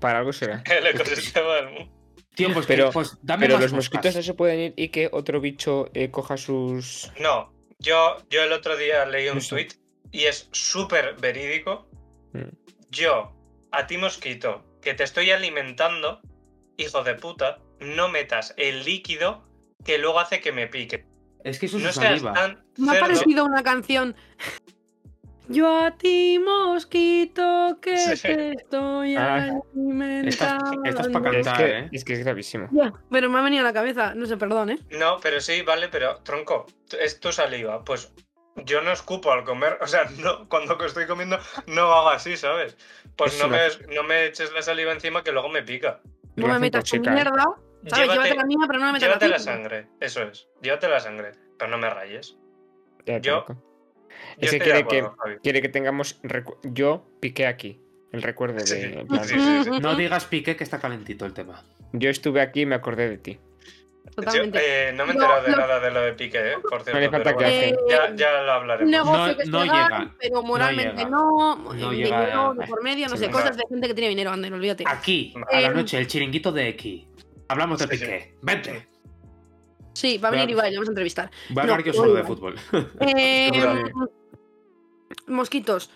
Para 0.01 0.19
algo 0.19 0.33
será. 0.33 0.65
El 0.69 0.89
ecosistema 0.89 1.55
del 1.55 1.71
mundo. 1.71 1.93
Tío, 2.35 2.53
pues, 2.53 2.67
Pero- 2.67 2.91
pues 2.91 3.17
dame 3.23 3.47
Pero 3.47 3.55
más 3.55 3.63
los 3.63 3.73
mosquitos 3.73 4.17
no 4.17 4.23
se 4.23 4.35
pueden 4.35 4.59
ir 4.59 4.75
y 4.77 4.89
que 4.89 5.09
otro 5.13 5.41
bicho 5.41 5.89
eh, 5.95 6.11
coja 6.11 6.37
sus. 6.37 7.13
No, 7.21 7.55
yo, 7.79 8.17
yo 8.29 8.43
el 8.43 8.53
otro 8.53 8.77
día 8.77 9.07
leí 9.07 9.29
un 9.29 9.39
tweet 9.39 9.69
y 10.11 10.25
es 10.25 10.49
súper 10.51 11.15
verídico. 11.21 11.89
Mm. 12.33 12.49
Yo, 12.91 13.33
a 13.71 13.87
ti 13.87 13.97
mosquito, 13.97 14.65
que 14.83 14.95
te 14.95 15.05
estoy 15.05 15.31
alimentando, 15.31 16.21
hijo 16.77 17.05
de 17.05 17.15
puta, 17.15 17.61
no 17.79 18.09
metas 18.09 18.55
el 18.57 18.85
líquido 18.85 19.49
que 19.85 19.99
luego 19.99 20.19
hace 20.19 20.41
que 20.41 20.51
me 20.51 20.67
pique. 20.67 21.07
Es 21.45 21.61
que 21.61 21.67
eso 21.67 21.77
es 21.77 21.85
No 21.85 21.93
seas 21.93 22.21
saliva. 22.21 22.33
tan 22.33 22.65
Me 22.79 22.97
ha 22.97 23.01
parecido 23.01 23.45
una 23.45 23.63
canción. 23.63 24.17
Yo 25.49 25.85
a 25.85 25.91
ti, 25.97 26.39
mosquito, 26.39 27.79
que 27.83 27.99
Sí. 28.17 28.23
te 28.23 28.53
estoy 28.53 29.15
Ah. 29.17 29.51
alimentando. 29.75 30.83
Es 30.85 30.97
cantar, 30.97 31.57
que, 31.57 31.79
¿eh? 31.81 31.89
es 31.93 32.05
que 32.05 32.13
es 32.15 32.21
gravísimo. 32.25 32.69
Pero 33.11 33.29
me 33.29 33.39
ha 33.39 33.43
venido 33.43 33.61
a 33.63 33.65
la 33.65 33.73
cabeza. 33.73 34.15
No 34.15 34.25
sé, 34.27 34.37
perdón, 34.37 34.71
¿eh? 34.71 34.79
No, 34.91 35.19
pero 35.21 35.41
sí, 35.41 35.63
vale, 35.63 35.89
pero 35.89 36.17
tronco, 36.23 36.67
es 36.99 37.21
tu 37.21 37.31
saliva. 37.33 37.85
Pues 37.85 38.13
yo 38.65 38.81
no 38.83 38.93
escupo 38.93 39.33
al 39.33 39.45
comer, 39.45 39.79
o 39.83 39.87
sea, 39.87 40.05
no, 40.19 40.49
cuando 40.49 40.79
estoy 40.85 41.07
comiendo 41.07 41.39
no 41.67 41.83
hago 41.93 42.09
así, 42.11 42.37
¿sabes? 42.37 42.77
Pues 43.17 43.35
Es 43.35 43.41
no 43.41 43.49
una- 43.49 43.59
me, 43.89 43.95
no 43.95 44.03
me 44.03 44.27
eches 44.27 44.53
la 44.53 44.63
saliva 44.63 44.93
encima 44.93 45.23
que 45.23 45.33
luego 45.33 45.49
me 45.49 45.63
pica. 45.63 46.01
No 46.37 46.49
me 46.49 46.59
metas 46.59 46.85
tu 46.85 46.97
tóxica, 46.97 47.11
¿eh? 47.11 47.15
mierda. 47.15 47.45
¿Sabes? 47.87 48.09
Llévate- 48.09 48.15
Llévate 48.15 48.35
la 48.37 48.45
mía, 48.47 48.57
pero 48.67 48.79
no 48.79 48.87
me 48.87 48.93
metas 48.93 49.09
Llévate 49.09 49.29
la 49.29 49.37
tuya. 49.37 49.45
sangre, 49.53 49.89
eso 50.01 50.23
es. 50.23 50.49
Llévate 50.63 50.89
la 50.89 51.01
sangre, 51.01 51.33
pero 51.59 51.71
no 51.71 51.77
me 51.79 51.91
rayes. 51.91 52.37
Ya, 53.05 53.19
Yo- 53.19 53.45
tronco. 53.45 53.63
Yo 54.39 54.47
Es 54.47 54.51
que 54.51 54.59
de 54.59 54.65
quiere 54.65 54.87
que, 54.87 54.99
acuerdo, 54.99 55.17
Javi. 55.23 55.37
quiere 55.43 55.63
que 55.63 55.69
tengamos. 55.69 56.21
recu- 56.23 56.57
Yo 56.65 57.07
piqué 57.21 57.47
aquí. 57.47 57.81
El 58.13 58.23
recuerdo 58.23 58.57
de. 58.57 58.67
Sí, 58.67 58.89
plan, 59.09 59.25
sí, 59.25 59.35
sí, 59.39 59.65
sí. 59.65 59.71
No 59.81 59.97
digas 59.97 60.25
pique 60.27 60.55
que 60.57 60.63
está 60.65 60.79
calentito 60.81 61.27
el 61.27 61.33
tema. 61.33 61.65
Yo 61.93 62.11
estuve 62.11 62.41
aquí 62.41 62.61
y 62.63 62.67
me 62.67 62.75
acordé 62.77 63.09
de 63.09 63.19
ti. 63.19 63.39
Totalmente. 64.15 64.59
Yo, 64.59 64.65
eh, 64.65 64.93
no 64.95 65.05
me 65.07 65.13
he 65.13 65.15
enterado 65.15 65.43
de 65.43 65.51
lo- 65.51 65.57
nada 65.57 65.81
de 65.81 65.91
lo 65.91 66.01
de 66.03 66.13
Piqué, 66.13 66.39
¿eh? 66.53 66.55
Por 66.69 66.83
cierto. 66.85 67.11
falta 67.11 67.25
pero 67.25 67.39
que 67.39 67.45
bueno, 67.45 67.49
Eh, 67.59 67.77
ya, 67.89 68.15
ya 68.15 68.43
lo 68.43 68.53
hablaremos. 68.53 68.85
un 68.87 68.91
negocio 68.93 69.27
No- 69.33 69.37
que 69.37 69.45
no 69.47 69.63
legal, 69.65 69.89
llega, 69.91 70.15
pero 70.21 70.43
moralmente 70.43 70.97
llega. 70.97 71.09
no. 71.11 71.57
No 71.57 71.73
eh, 71.93 71.97
llega 71.97 72.21
dinero 72.21 72.55
de 72.55 72.67
por 72.67 72.83
medio, 72.85 73.09
no 73.09 73.17
sé, 73.17 73.27
no. 73.27 73.33
cosas 73.33 73.57
de 73.57 73.65
gente 73.69 73.89
que 73.89 73.95
tiene 73.95 74.11
dinero, 74.11 74.31
Ander, 74.31 74.53
olvídate. 74.53 74.85
Aquí, 74.87 75.35
a 75.51 75.61
la 75.61 75.67
Em, 75.69 75.75
noche, 75.75 75.99
el 75.99 76.07
chiringuito 76.07 76.53
de 76.53 76.69
X. 76.69 77.07
Hablamos 77.49 77.79
de 77.81 77.89
Sí, 77.89 77.97
sí. 77.97 78.05
piqué. 78.05 78.35
Vente. 78.43 78.87
Sí, 79.95 80.19
va 80.19 80.29
a 80.29 80.31
venir 80.33 80.51
Ibai, 80.51 80.71
le 80.71 80.77
vamos 80.77 80.89
a 80.89 80.93
entrevistar. 80.93 81.31
Voy 81.49 81.61
a 81.61 81.63
hablar 81.63 81.81
No, 81.81 81.87
yo 81.87 81.93
solo 81.95 82.15
de 82.15 82.25
fútbol. 82.25 82.57
Eh, 83.01 83.51
mosquitos. 85.27 85.91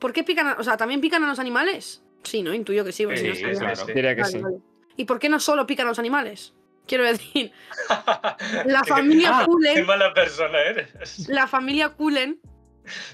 ¿Por 0.00 0.12
qué 0.12 0.24
pican? 0.24 0.48
a- 0.48 0.56
o 0.58 0.64
sea, 0.64 0.76
¿también 0.76 1.00
pican 1.00 1.22
a 1.24 1.28
los 1.28 1.38
animales? 1.38 2.02
Sí, 2.22 2.42
¿no? 2.42 2.52
Intuyo 2.54 2.84
que 2.84 2.92
sí. 2.92 3.04
porque 3.04 3.20
Sí, 3.20 3.34
si 3.36 3.42
no 3.44 3.76
sí. 3.76 3.92
Diría 3.92 4.14
que 4.16 4.22
Vale, 4.22 4.32
sí. 4.32 4.38
vale. 4.42 4.56
¿Y 4.96 5.04
por 5.04 5.18
qué 5.18 5.28
no 5.28 5.38
solo 5.40 5.66
pican 5.66 5.86
a 5.86 5.90
los 5.90 5.98
animales? 5.98 6.54
Quiero 6.86 7.04
decir, 7.04 7.52
la 8.66 8.82
Qué- 8.82 8.88
familia 8.90 9.30
Ah, 9.32 9.40
Qué 9.40 9.46
Cullen, 9.46 9.86
mala 9.86 10.12
persona 10.14 10.58
eres. 10.60 11.28
la 11.28 11.46
familia 11.46 11.90
Cullen, 11.90 12.40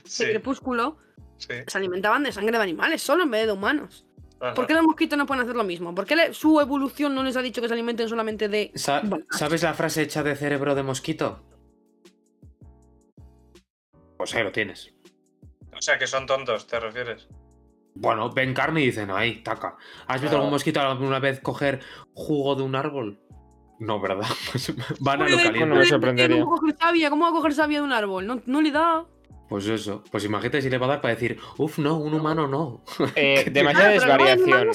Sí, 0.04 0.24
de 0.24 0.30
Crepúsculo, 0.32 0.98
sí. 1.38 1.54
se 1.66 1.78
alimentaban 1.78 2.24
de 2.24 2.32
sangre 2.32 2.56
de 2.56 2.62
animales, 2.62 3.00
solo 3.02 3.22
en 3.22 3.30
vez 3.30 3.46
de 3.46 3.52
humanos. 3.52 4.04
Ajá. 4.40 4.54
¿Por 4.54 4.66
qué 4.66 4.72
los 4.74 4.82
mosquitos 4.84 5.18
no 5.18 5.26
pueden 5.26 5.42
hacer 5.42 5.54
lo 5.54 5.64
mismo? 5.64 5.94
¿Por 5.94 6.06
qué 6.06 6.16
le- 6.16 6.32
su 6.34 6.60
evolución 6.60 7.14
no 7.14 7.22
les 7.22 7.36
ha 7.36 7.42
dicho 7.42 7.60
que 7.60 7.68
se 7.68 7.74
alimenten 7.74 8.08
solamente 8.08 8.48
de... 8.48 8.72
Sa- 8.74 9.02
Bueno. 9.04 9.26
¿Sabes 9.30 9.62
la 9.62 9.74
frase 9.74 10.02
hecha 10.02 10.22
de 10.22 10.34
cerebro 10.34 10.74
de 10.74 10.82
mosquito? 10.82 11.42
Pues 14.16 14.34
ahí 14.34 14.42
lo 14.44 14.52
tienes. 14.52 14.92
O 15.76 15.80
sea, 15.82 15.98
que 15.98 16.06
son 16.06 16.26
tontos, 16.26 16.66
¿te 16.66 16.78
refieres? 16.80 17.28
Bueno, 17.94 18.30
ven 18.30 18.54
carne 18.54 18.82
y 18.82 18.86
dicen, 18.86 19.10
ahí, 19.10 19.42
taca. 19.42 19.76
¿Has 20.06 20.20
visto 20.20 20.36
Ah. 20.36 20.38
algún 20.40 20.52
mosquito 20.52 20.80
alguna 20.80 21.18
vez 21.18 21.40
coger 21.40 21.80
jugo 22.14 22.54
de 22.54 22.62
un 22.62 22.74
árbol? 22.74 23.18
No, 23.78 24.00
¿verdad? 24.00 24.26
Pues 24.52 24.74
van 25.00 25.22
a 25.22 25.28
lo 25.28 25.36
caliente. 25.36 25.58
¿Cómo 27.10 27.24
va 27.24 27.30
a 27.30 27.32
coger 27.32 27.54
savia 27.54 27.78
de 27.78 27.84
un 27.84 27.92
árbol? 27.92 28.26
No, 28.26 28.40
no 28.46 28.60
le 28.60 28.70
da. 28.70 29.04
Pues 29.50 29.66
eso. 29.66 30.02
Pues 30.10 30.24
imagínate 30.24 30.62
si 30.62 30.70
le 30.70 30.78
va 30.78 30.86
a 30.86 30.88
dar 30.90 31.00
para 31.02 31.12
decir, 31.14 31.38
uff, 31.58 31.78
no, 31.78 31.96
un 31.98 32.14
humano 32.14 32.46
no. 32.46 32.82
Eh, 33.16 33.50
demasiada 33.50 33.88
desvariación. 33.90 34.68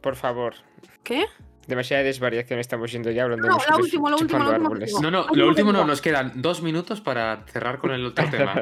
Por 0.00 0.14
favor. 0.14 0.54
¿Qué? 1.02 1.24
Demasiada 1.66 2.02
desvariación 2.02 2.60
estamos 2.60 2.92
yendo 2.92 3.10
ya 3.10 3.24
hablando 3.24 3.48
No, 3.48 3.54
de 3.56 3.60
la 3.64 3.76
mosquitos 3.78 3.84
última, 3.84 4.10
la 4.10 4.16
última, 4.16 4.28
chupando 4.28 4.50
la 4.52 4.56
última 4.58 4.68
árboles. 4.68 4.94
que 4.94 5.02
No, 5.02 5.10
no, 5.10 5.26
lo 5.34 5.48
último 5.48 5.72
no, 5.72 5.84
nos 5.84 6.00
quedan 6.00 6.40
dos 6.40 6.62
minutos 6.62 7.00
para 7.00 7.44
cerrar 7.46 7.78
con 7.78 7.90
el 7.92 8.04
otro 8.06 8.24
tema. 8.30 8.54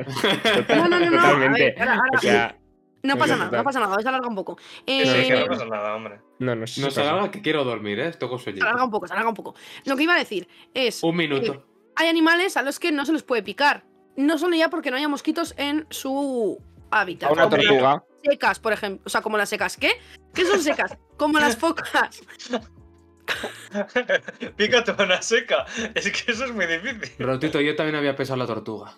No, 0.68 0.88
no, 0.88 0.98
no, 1.00 1.10
no. 1.10 1.16
Totalmente. 1.16 1.62
a 1.62 1.66
ver, 1.66 1.80
ahora- 1.80 1.94
ahora- 1.94 2.10
O 2.16 2.20
sea, 2.20 2.58
no 3.02 3.16
pasa 3.16 3.36
nada, 3.36 3.58
no 3.58 3.64
pasa 3.64 3.80
nada. 3.80 3.96
Se 4.00 4.08
alarga 4.08 4.28
un 4.28 4.34
poco. 4.34 4.56
Sí, 4.58 4.82
Eh, 4.86 5.24
que 5.28 5.40
no 5.40 5.46
pasa 5.46 5.64
nada, 5.66 5.94
hombre. 5.94 6.20
no, 6.40 6.54
no, 6.56 6.66
sí 6.66 6.80
No 6.80 6.86
pasa. 6.88 7.02
se 7.02 7.08
haga 7.08 7.30
que 7.30 7.42
quiero 7.42 7.62
dormir, 7.64 7.98
¿eh? 8.00 8.12
Sueño. 8.12 8.38
se 8.38 8.50
alarga 8.62 8.84
un 8.84 8.90
poco, 8.90 9.06
se 9.06 9.12
alarga 9.12 9.28
un 9.30 9.36
poco. 9.36 9.54
Lo 9.84 9.96
que 9.96 10.02
iba 10.04 10.14
a 10.14 10.18
decir 10.18 10.48
es... 10.74 11.02
Un 11.02 11.16
minuto. 11.16 11.64
hay 11.96 12.08
animales 12.08 12.56
a 12.56 12.62
los 12.62 12.78
que 12.80 12.90
no 12.92 13.04
se 13.06 13.12
les 13.12 13.22
puede 13.22 13.42
picar. 13.42 13.84
No 14.16 14.38
solo 14.38 14.56
ya 14.56 14.70
porque 14.70 14.90
no 14.90 14.96
haya 14.96 15.08
mosquitos 15.08 15.54
en 15.56 15.86
su 15.90 16.60
hábitat. 16.90 17.30
A 17.30 17.32
una 17.32 17.44
como 17.44 17.56
las 17.56 17.66
tortuga. 17.66 18.04
secas, 18.24 18.58
por 18.60 18.72
ejemplo. 18.72 19.02
O 19.06 19.10
sea, 19.10 19.22
como 19.22 19.38
las 19.38 19.48
secas. 19.48 19.76
¿Qué? 19.76 19.92
¿Qué 20.34 20.44
son 20.44 20.60
secas? 20.62 20.96
como 21.16 21.38
las 21.38 21.56
focas. 21.56 22.20
Pícate 24.56 24.92
una 25.02 25.20
seca. 25.22 25.66
Es 25.94 26.10
que 26.10 26.32
eso 26.32 26.44
es 26.44 26.52
muy 26.52 26.66
difícil. 26.66 27.24
Rotito, 27.26 27.60
yo 27.60 27.74
también 27.76 27.96
había 27.96 28.16
pesado 28.16 28.38
la 28.38 28.46
tortuga. 28.46 28.94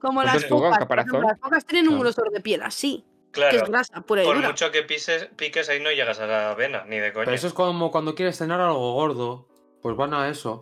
Como 0.00 0.20
¿Con 0.20 0.26
las 0.26 0.46
focas. 0.46 0.78
ejemplo, 0.80 1.22
las 1.22 1.40
focas 1.40 1.64
tienen 1.66 1.88
un 1.88 1.94
Claro. 1.96 2.04
grosor 2.04 2.30
de 2.30 2.40
piel 2.40 2.62
así. 2.62 3.04
Que 3.32 3.40
es 3.42 3.48
Claro. 3.50 3.66
grasa, 3.70 4.00
pura 4.02 4.22
y 4.22 4.26
Por 4.26 4.36
dura. 4.36 4.48
mucho 4.48 4.70
que 4.70 4.82
pises, 4.82 5.26
piques 5.36 5.68
ahí 5.68 5.80
no 5.80 5.90
llegas 5.90 6.20
a 6.20 6.26
la 6.26 6.50
avena, 6.52 6.84
ni 6.86 6.98
de 6.98 7.12
coña. 7.12 7.24
Pero 7.26 7.34
eso 7.34 7.48
es 7.48 7.52
como 7.52 7.90
cuando 7.90 8.14
quieres 8.14 8.38
cenar 8.38 8.60
algo 8.60 8.94
gordo. 8.94 9.48
Pues 9.82 9.96
van 9.96 10.14
a 10.14 10.28
eso. 10.28 10.60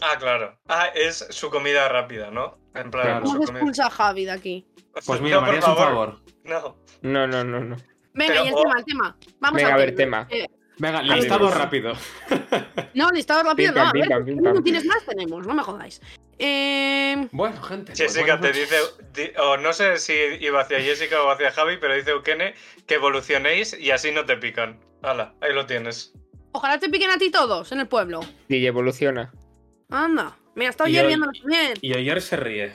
Ah, 0.00 0.16
claro. 0.18 0.58
Ah, 0.68 0.86
es 0.94 1.26
su 1.30 1.50
comida 1.50 1.88
rápida, 1.88 2.30
¿no? 2.30 2.56
En 2.74 2.90
plan, 2.90 3.22
¿Cómo 3.22 3.44
se 3.46 3.52
expulsa 3.52 3.86
a 3.86 3.90
Javi 3.90 4.24
de 4.24 4.30
aquí? 4.30 4.66
Pues 5.06 5.20
mira, 5.20 5.40
No, 5.40 5.46
harías 5.46 5.68
un 5.68 5.76
favor. 5.76 6.20
No. 6.44 6.76
No, 7.02 7.26
no, 7.26 7.44
no, 7.44 7.60
no. 7.60 7.76
Venga, 8.14 8.32
Pero, 8.34 8.44
y 8.44 8.48
el 8.48 8.54
oh, 8.54 8.62
tema, 8.62 8.78
el 8.78 8.84
tema. 8.84 9.16
Vamos 9.40 9.56
Venga, 9.62 9.74
a 9.74 9.76
ver, 9.76 9.94
tema. 9.94 10.26
Eh, 10.30 10.46
Venga, 10.78 11.02
listado 11.02 11.46
pues. 11.48 11.58
rápido. 11.58 11.92
no, 12.94 13.10
listado 13.10 13.42
rápido, 13.42 13.72
no. 13.72 13.80
A 13.80 13.84
pam, 13.84 13.92
ver, 13.92 14.02
pim, 14.02 14.10
pam, 14.10 14.24
¿qué 14.24 14.32
pim, 14.32 14.42
pam. 14.42 14.52
minutines 14.52 14.84
más 14.86 15.04
tenemos? 15.04 15.46
No 15.46 15.54
me 15.54 15.62
jodáis. 15.62 16.00
Eh, 16.38 17.28
Bueno, 17.32 17.60
gente. 17.62 17.92
pues 17.92 17.98
Jessica 17.98 18.36
buenas 18.36 18.52
te 18.52 18.60
dice, 18.60 18.76
di- 19.12 19.32
o 19.40 19.56
no 19.58 19.72
sé 19.72 19.98
si 19.98 20.12
iba 20.40 20.60
hacia 20.62 20.80
Jessica 20.80 21.22
o 21.22 21.30
hacia 21.30 21.52
Javi, 21.52 21.76
pero 21.78 21.94
dice 21.94 22.10
Eukene 22.10 22.54
que 22.86 22.94
evolucionéis 22.94 23.78
y 23.78 23.90
así 23.90 24.10
no 24.12 24.24
te 24.24 24.36
pican. 24.36 24.80
Hala, 25.02 25.34
ahí 25.40 25.52
lo 25.52 25.66
tienes. 25.66 26.12
ojalá 26.52 26.78
te 26.78 26.88
piquen 26.88 27.10
a 27.10 27.18
ti 27.18 27.30
todos 27.30 27.70
en 27.72 27.80
el 27.80 27.86
pueblo. 27.88 28.20
Y 28.48 28.64
evoluciona. 28.66 29.32
Anda. 29.90 30.36
Mira, 30.54 30.70
está 30.70 30.88
Y 30.88 30.92
ayer 30.92 31.06
viéndolo 31.06 31.32
también. 31.32 31.74
Y 31.80 31.94
ayer 31.96 32.20
se 32.22 32.36
ríe. 32.36 32.72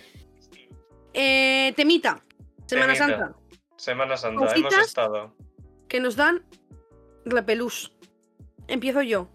Eh, 1.13 1.73
temita. 1.75 2.23
Semana 2.65 2.93
Temita. 2.93 3.17
Santa. 3.17 3.35
Semana 3.75 4.17
Santa, 4.17 4.55
hemos 4.55 4.77
estado. 4.77 5.33
Que 5.87 5.99
nos 5.99 6.15
dan 6.15 6.43
repelús. 7.25 7.93
Empiezo 8.67 9.01
yo. 9.01 9.29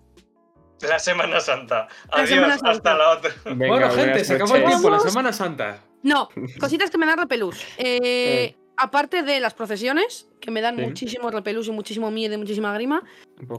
La 0.82 0.98
Semana 0.98 1.40
Santa. 1.40 1.88
La 2.14 2.26
Semana 2.26 2.54
Santa. 2.54 2.70
hasta 2.70 2.94
la 2.94 3.10
otra. 3.10 3.32
Venga, 3.44 3.68
bueno, 3.68 3.90
gente, 3.90 4.24
se 4.24 4.34
acabó 4.34 4.56
el 4.56 4.64
tiempo, 4.64 4.90
la. 4.90 4.98
Semana 5.00 5.32
Santa. 5.32 5.80
No, 6.02 6.28
cositas 6.58 6.90
que 6.90 6.98
me 6.98 7.06
dan 7.06 7.18
repelús. 7.18 7.64
Eh, 7.78 8.56
aparte 8.76 9.22
de 9.22 9.38
las 9.38 9.54
procesiones, 9.54 10.28
que 10.40 10.50
me 10.50 10.60
dan 10.60 10.76
Sí. 10.76 10.82
muchísimo 10.82 11.30
repelús 11.30 11.68
y 11.68 11.70
muchísimo 11.70 12.10
miedo 12.10 12.34
y 12.34 12.38
muchísima 12.38 12.74
grima. 12.74 13.04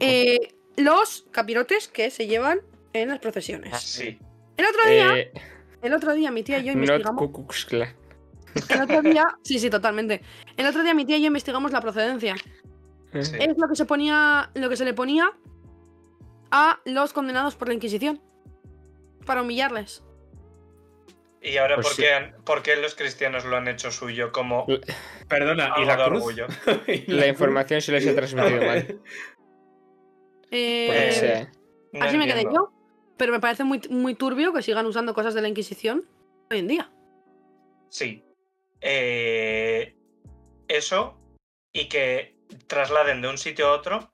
Eh, 0.01 0.53
los 0.75 1.25
capirotes 1.31 1.87
que 1.87 2.11
se 2.11 2.27
llevan 2.27 2.59
en 2.91 3.07
las 3.09 3.19
procesiones. 3.19 3.79
Sí. 3.79 4.19
El 4.57 4.65
otro 4.65 4.89
día, 4.89 5.17
Eh, 5.17 5.31
el 5.81 5.93
otro 5.93 6.13
día 6.13 6.31
mi 6.31 6.43
tía 6.43 6.59
y 6.59 6.65
yo 6.65 6.71
investigamos. 6.73 7.21
El 8.69 8.81
otro 8.81 9.01
día, 9.01 9.25
sí, 9.43 9.59
sí, 9.59 9.69
totalmente. 9.69 10.21
El 10.57 10.65
otro 10.67 10.83
día 10.83 10.93
mi 10.93 11.05
tía 11.05 11.17
y 11.17 11.21
yo 11.21 11.27
investigamos 11.27 11.71
la 11.71 11.81
procedencia. 11.81 12.35
Eh, 13.13 13.23
Sí. 13.23 13.35
Es 13.39 13.57
lo 13.57 13.67
que 13.67 13.75
se 13.75 13.85
ponía, 13.85 14.49
lo 14.55 14.69
que 14.69 14.75
se 14.77 14.85
le 14.85 14.93
ponía 14.93 15.31
a 16.51 16.79
los 16.85 17.13
condenados 17.13 17.55
por 17.55 17.67
la 17.67 17.73
Inquisición. 17.75 18.21
Para 19.25 19.41
humillarles. 19.43 20.03
Y 21.41 21.57
ahora, 21.57 21.75
Pues 21.75 21.87
¿por, 21.87 21.95
sí. 21.95 22.01
qué 22.03 22.13
han- 22.13 22.35
por 22.45 22.61
qué 22.63 22.75
los 22.77 22.95
cristianos 22.95 23.43
lo 23.45 23.55
han 23.57 23.67
hecho 23.67 23.91
suyo 23.91 24.31
como 24.31 24.65
Perdona, 25.27 25.73
¿y 25.77 25.85
la 25.85 25.95
cruz? 26.05 26.17
orgullo? 26.23 26.47
¿Y 26.87 27.11
La 27.11 27.27
información 27.27 27.81
se 27.81 27.91
les 27.91 28.07
ha 28.07 28.15
transmitido 28.15 28.61
mal. 28.65 28.99
Eh, 30.51 31.11
sea. 31.11 31.51
No 31.91 32.05
así 32.05 32.17
me 32.17 32.27
quedé 32.27 32.43
yo. 32.43 32.71
Pero 33.23 33.31
me 33.31 33.39
parece 33.39 33.63
muy, 33.63 33.79
muy 33.89 34.15
turbio 34.15 34.51
que 34.51 34.61
sigan 34.61 34.85
usando 34.85 35.13
cosas 35.13 35.33
de 35.33 35.41
la 35.41 35.47
Inquisición 35.47 36.03
hoy 36.51 36.59
en 36.59 36.67
día. 36.67 36.91
Sí. 37.87 38.21
Eh, 38.81 39.95
eso 40.67 41.17
y 41.71 41.87
que 41.87 42.35
trasladen 42.67 43.21
de 43.21 43.29
un 43.29 43.37
sitio 43.37 43.67
a 43.67 43.71
otro 43.71 44.11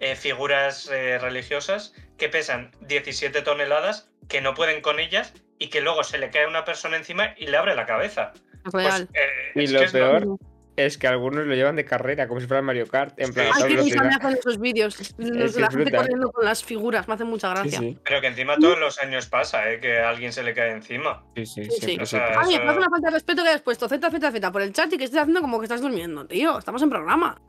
eh, 0.00 0.16
figuras 0.16 0.90
eh, 0.90 1.18
religiosas 1.20 1.94
que 2.16 2.28
pesan 2.28 2.72
17 2.80 3.42
toneladas, 3.42 4.10
que 4.28 4.40
no 4.40 4.54
pueden 4.54 4.80
con 4.82 4.98
ellas 4.98 5.32
y 5.60 5.68
que 5.70 5.80
luego 5.80 6.02
se 6.02 6.18
le 6.18 6.30
cae 6.30 6.48
una 6.48 6.64
persona 6.64 6.96
encima 6.96 7.34
y 7.38 7.46
le 7.46 7.56
abre 7.58 7.76
la 7.76 7.86
cabeza. 7.86 8.32
Es 8.34 8.72
Pues, 8.72 9.00
eh, 9.14 9.52
Y 9.54 9.62
es 9.62 9.70
lo 9.70 9.78
que 9.78 9.84
es 9.84 9.92
lo- 9.94 9.98
peor 10.00 10.38
es 10.86 10.98
que 10.98 11.06
algunos 11.08 11.46
lo 11.46 11.54
llevan 11.54 11.76
de 11.76 11.84
carrera, 11.84 12.28
como 12.28 12.40
si 12.40 12.46
fuera 12.46 12.62
Mario 12.62 12.86
Kart, 12.86 13.18
en 13.20 13.32
plan, 13.32 13.46
Sí. 13.54 13.62
Ay, 13.64 13.74
qué 13.76 13.82
risa 13.82 14.02
me 14.04 14.14
hacen 14.14 14.32
esos 14.38 14.58
vídeos. 14.58 15.16
De 15.16 15.30
la 15.30 15.44
es 15.46 15.56
gente 15.74 15.92
corriendo 15.92 16.30
con 16.30 16.44
las 16.44 16.62
figuras. 16.64 17.06
Me 17.08 17.14
hacen 17.14 17.26
mucha 17.26 17.48
Sí, 17.48 17.54
gracia. 17.54 17.78
sí, 17.80 17.98
Pero 18.04 18.20
que 18.20 18.26
encima 18.28 18.56
todos 18.58 18.78
los 18.78 18.98
años 19.00 19.26
pasa, 19.26 19.70
eh, 19.70 19.80
que 19.80 19.98
a 19.98 20.08
alguien 20.10 20.32
se 20.32 20.42
le 20.42 20.54
cae 20.54 20.70
encima. 20.72 21.24
sí, 21.36 21.46
sí, 21.46 21.64
Sí, 21.64 21.70
sí. 21.70 21.80
siempre, 21.80 22.02
O 22.04 22.06
sea. 22.06 22.40
Ay, 22.40 22.54
eso- 22.54 22.64
me 22.64 22.70
hace 22.70 22.78
una 22.78 22.90
falta 22.90 23.08
de 23.08 23.14
respeto 23.14 23.42
que 23.42 23.48
hayas 23.48 23.62
puesto 23.62 23.88
Z, 23.88 24.10
Z, 24.10 24.30
Z 24.32 24.52
por 24.52 24.62
el 24.62 24.72
chat 24.72 24.92
y 24.92 24.98
que 24.98 25.04
estés 25.04 25.20
haciendo 25.20 25.40
como 25.40 25.58
que 25.58 25.64
estás 25.64 25.80
durmiendo, 25.80 26.26
tío. 26.26 26.58
Estamos 26.58 26.82
en 26.82 26.90
programa. 26.90 27.40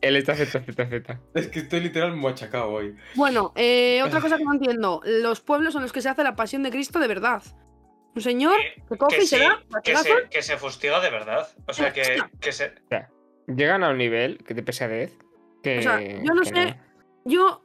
Él 0.00 0.16
está 0.16 0.34
Z, 0.34 0.60
Z, 0.64 0.86
Z. 0.88 1.20
Es 1.34 1.48
que 1.48 1.58
estoy 1.58 1.80
literal 1.80 2.16
machacado 2.16 2.70
hoy. 2.70 2.96
Bueno, 3.14 3.52
eh, 3.54 4.02
otra 4.02 4.20
cosa 4.22 4.38
que 4.38 4.44
no 4.44 4.54
entiendo. 4.54 5.02
Los 5.04 5.40
pueblos 5.42 5.74
en 5.74 5.82
los 5.82 5.92
que 5.92 6.00
se 6.00 6.08
hace 6.08 6.24
la 6.24 6.34
pasión 6.36 6.62
de 6.62 6.70
Cristo 6.70 6.98
de 6.98 7.08
verdad. 7.08 7.42
Un 8.14 8.22
señor 8.22 8.56
que 8.88 8.96
coge 8.96 9.16
Que 9.16 9.22
y 9.24 9.26
se 9.26 9.38
da 9.40 9.60
que 9.82 9.96
se, 9.96 10.28
que 10.30 10.42
se 10.42 10.56
fustiga 10.56 11.00
de 11.00 11.10
verdad. 11.10 11.48
O 11.66 11.72
sea, 11.72 11.92
que, 11.92 12.18
que 12.40 12.52
se... 12.52 12.72
Llegan 13.46 13.82
a 13.84 13.90
un 13.90 13.98
nivel 13.98 14.38
que 14.38 14.54
de 14.54 14.62
pesadez 14.62 15.12
que. 15.62 15.78
O 15.80 15.82
sea, 15.82 16.00
yo 16.00 16.32
no 16.34 16.44
sé. 16.44 16.76
Yo, 17.24 17.62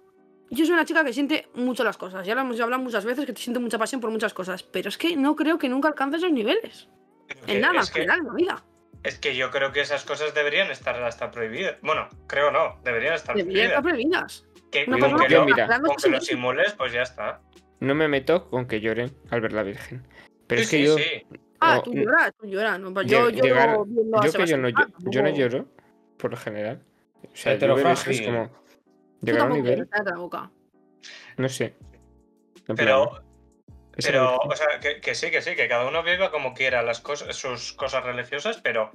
yo 0.49 0.65
soy 0.65 0.73
una 0.73 0.85
chica 0.85 1.03
que 1.05 1.13
siente 1.13 1.47
mucho 1.53 1.83
las 1.83 1.97
cosas. 1.97 2.25
Ya 2.25 2.35
lo 2.35 2.41
hemos 2.41 2.59
hablado 2.59 2.81
muchas 2.81 3.05
veces, 3.05 3.25
que 3.25 3.33
te 3.33 3.41
siente 3.41 3.59
mucha 3.59 3.77
pasión 3.77 4.01
por 4.01 4.09
muchas 4.09 4.33
cosas. 4.33 4.63
Pero 4.63 4.89
es 4.89 4.97
que 4.97 5.15
no 5.15 5.35
creo 5.35 5.57
que 5.57 5.69
nunca 5.69 5.87
alcance 5.87 6.17
esos 6.17 6.31
niveles. 6.31 6.89
que- 7.27 7.53
En 7.53 7.61
nada, 7.61 7.79
en 7.81 7.87
general, 7.87 8.19
en 8.19 8.25
la 8.25 8.33
vida. 8.33 8.65
Es 9.03 9.17
que 9.19 9.35
yo 9.35 9.51
creo 9.51 9.71
que 9.71 9.79
esas 9.81 10.03
cosas 10.03 10.33
deberían 10.33 10.69
estar 10.71 11.01
hasta 11.03 11.31
prohibidas. 11.31 11.77
Bueno, 11.81 12.09
creo 12.27 12.51
no, 12.51 12.79
deberían 12.83 13.13
estar 13.13 13.35
Deberían 13.35 13.67
estar 13.67 13.81
prohibidas. 13.83 14.41
prohibidas. 14.41 14.69
Que, 14.71 14.85
con, 14.85 14.99
lo, 14.99 15.45
mira, 15.45 15.79
con 15.79 15.95
que 15.95 16.09
lo 16.09 16.19
simules, 16.21 16.73
pues 16.73 16.91
ya 16.91 17.03
está. 17.03 17.41
No 17.79 17.95
me 17.95 18.07
meto 18.09 18.49
con 18.49 18.67
que 18.67 18.81
lloren 18.81 19.15
al 19.31 19.39
ver 19.41 19.53
la 19.53 19.63
Virgen. 19.63 20.05
Pero 20.49 20.61
Sí, 20.61 20.63
es 20.63 20.69
que 20.71 20.77
sí, 20.77 20.85
yo. 20.85 20.97
sí. 20.97 21.39
Ah, 21.61 21.75
no, 21.75 21.81
tú 21.83 21.93
lloras, 21.93 22.33
tú 22.39 22.47
lloras. 22.47 22.79
No, 22.79 22.93
pues 22.93 23.05
yo 23.07 23.29
Lleg- 23.29 23.35
lloro 23.35 23.43
llegar- 23.47 23.77
viendo 23.85 24.17
a 24.17 24.25
yo 24.25 24.31
que 24.33 24.45
yo 24.47 24.57
no, 24.57 24.69
yo 24.69 25.21
no 25.21 25.29
lloro, 25.29 25.65
por 26.17 26.31
lo 26.31 26.37
general. 26.37 26.81
O 27.23 27.35
sea, 27.35 27.55
yo 27.55 27.75
ver 27.75 27.87
eso 27.87 28.09
es 28.09 28.21
como. 28.21 28.49
Llegar 29.21 29.41
a 29.41 29.45
un 29.45 29.53
nivel, 29.53 29.87
no 31.37 31.49
sé. 31.49 31.75
Pero, 32.75 33.21
pero 34.01 34.37
o 34.37 34.55
sea, 34.55 34.79
que, 34.81 35.01
que 35.01 35.13
sí, 35.13 35.29
que 35.29 35.41
sí, 35.41 35.55
que 35.55 35.67
cada 35.67 35.87
uno 35.87 36.01
viva 36.03 36.31
como 36.31 36.53
quiera 36.53 36.81
las 36.83 36.99
cosas, 37.01 37.35
sus 37.35 37.73
cosas 37.73 38.03
religiosas, 38.03 38.59
pero 38.63 38.91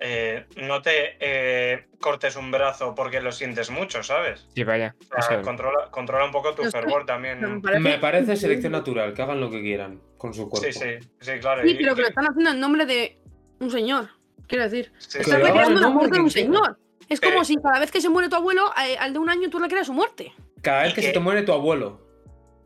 eh, 0.00 0.46
no 0.56 0.82
te 0.82 1.16
eh, 1.20 1.86
cortes 2.00 2.36
un 2.36 2.50
brazo 2.50 2.94
porque 2.94 3.20
lo 3.20 3.32
sientes 3.32 3.70
mucho, 3.70 4.02
¿sabes? 4.02 4.46
Sí, 4.54 4.64
vaya. 4.64 4.94
O 5.00 5.18
o 5.18 5.22
sea, 5.22 5.22
sea, 5.22 5.42
controla, 5.42 5.90
controla 5.90 6.24
un 6.24 6.32
poco 6.32 6.54
tu 6.54 6.64
fervor 6.70 7.06
también. 7.06 7.40
Me 7.40 7.60
parece, 7.60 7.80
Me 7.80 7.98
parece 7.98 8.36
selección 8.36 8.72
natural, 8.72 9.14
que 9.14 9.22
hagan 9.22 9.40
lo 9.40 9.50
que 9.50 9.60
quieran 9.62 10.00
con 10.16 10.34
su 10.34 10.48
cuerpo. 10.48 10.66
Sí, 10.70 10.72
sí, 10.72 11.08
sí, 11.20 11.32
claro. 11.40 11.62
Sí, 11.62 11.70
y- 11.70 11.74
pero 11.76 11.94
que 11.94 12.02
lo 12.02 12.08
están 12.08 12.26
haciendo 12.26 12.50
en 12.50 12.60
nombre 12.60 12.86
de 12.86 13.18
un 13.60 13.70
señor. 13.70 14.08
Quiero 14.46 14.64
decir, 14.64 14.92
sí, 14.98 15.18
estás 15.20 15.36
sí, 15.36 15.42
recreando 15.42 15.80
la 15.80 15.88
muerte 15.88 16.16
de 16.16 16.22
un 16.22 16.30
señor. 16.30 16.78
Es 17.08 17.20
como 17.20 17.44
si 17.44 17.56
cada 17.56 17.78
vez 17.80 17.90
que 17.90 18.00
se 18.00 18.08
muere 18.08 18.28
tu 18.28 18.36
abuelo, 18.36 18.62
al 18.98 19.12
de 19.12 19.18
un 19.18 19.28
año 19.30 19.48
tú 19.50 19.58
recreas 19.58 19.86
su 19.86 19.92
muerte. 19.92 20.32
Cada 20.62 20.82
vez 20.82 20.92
¿Y 20.92 20.94
que 20.96 21.02
se 21.02 21.12
te 21.12 21.20
muere 21.20 21.42
tu 21.42 21.52
abuelo. 21.52 22.00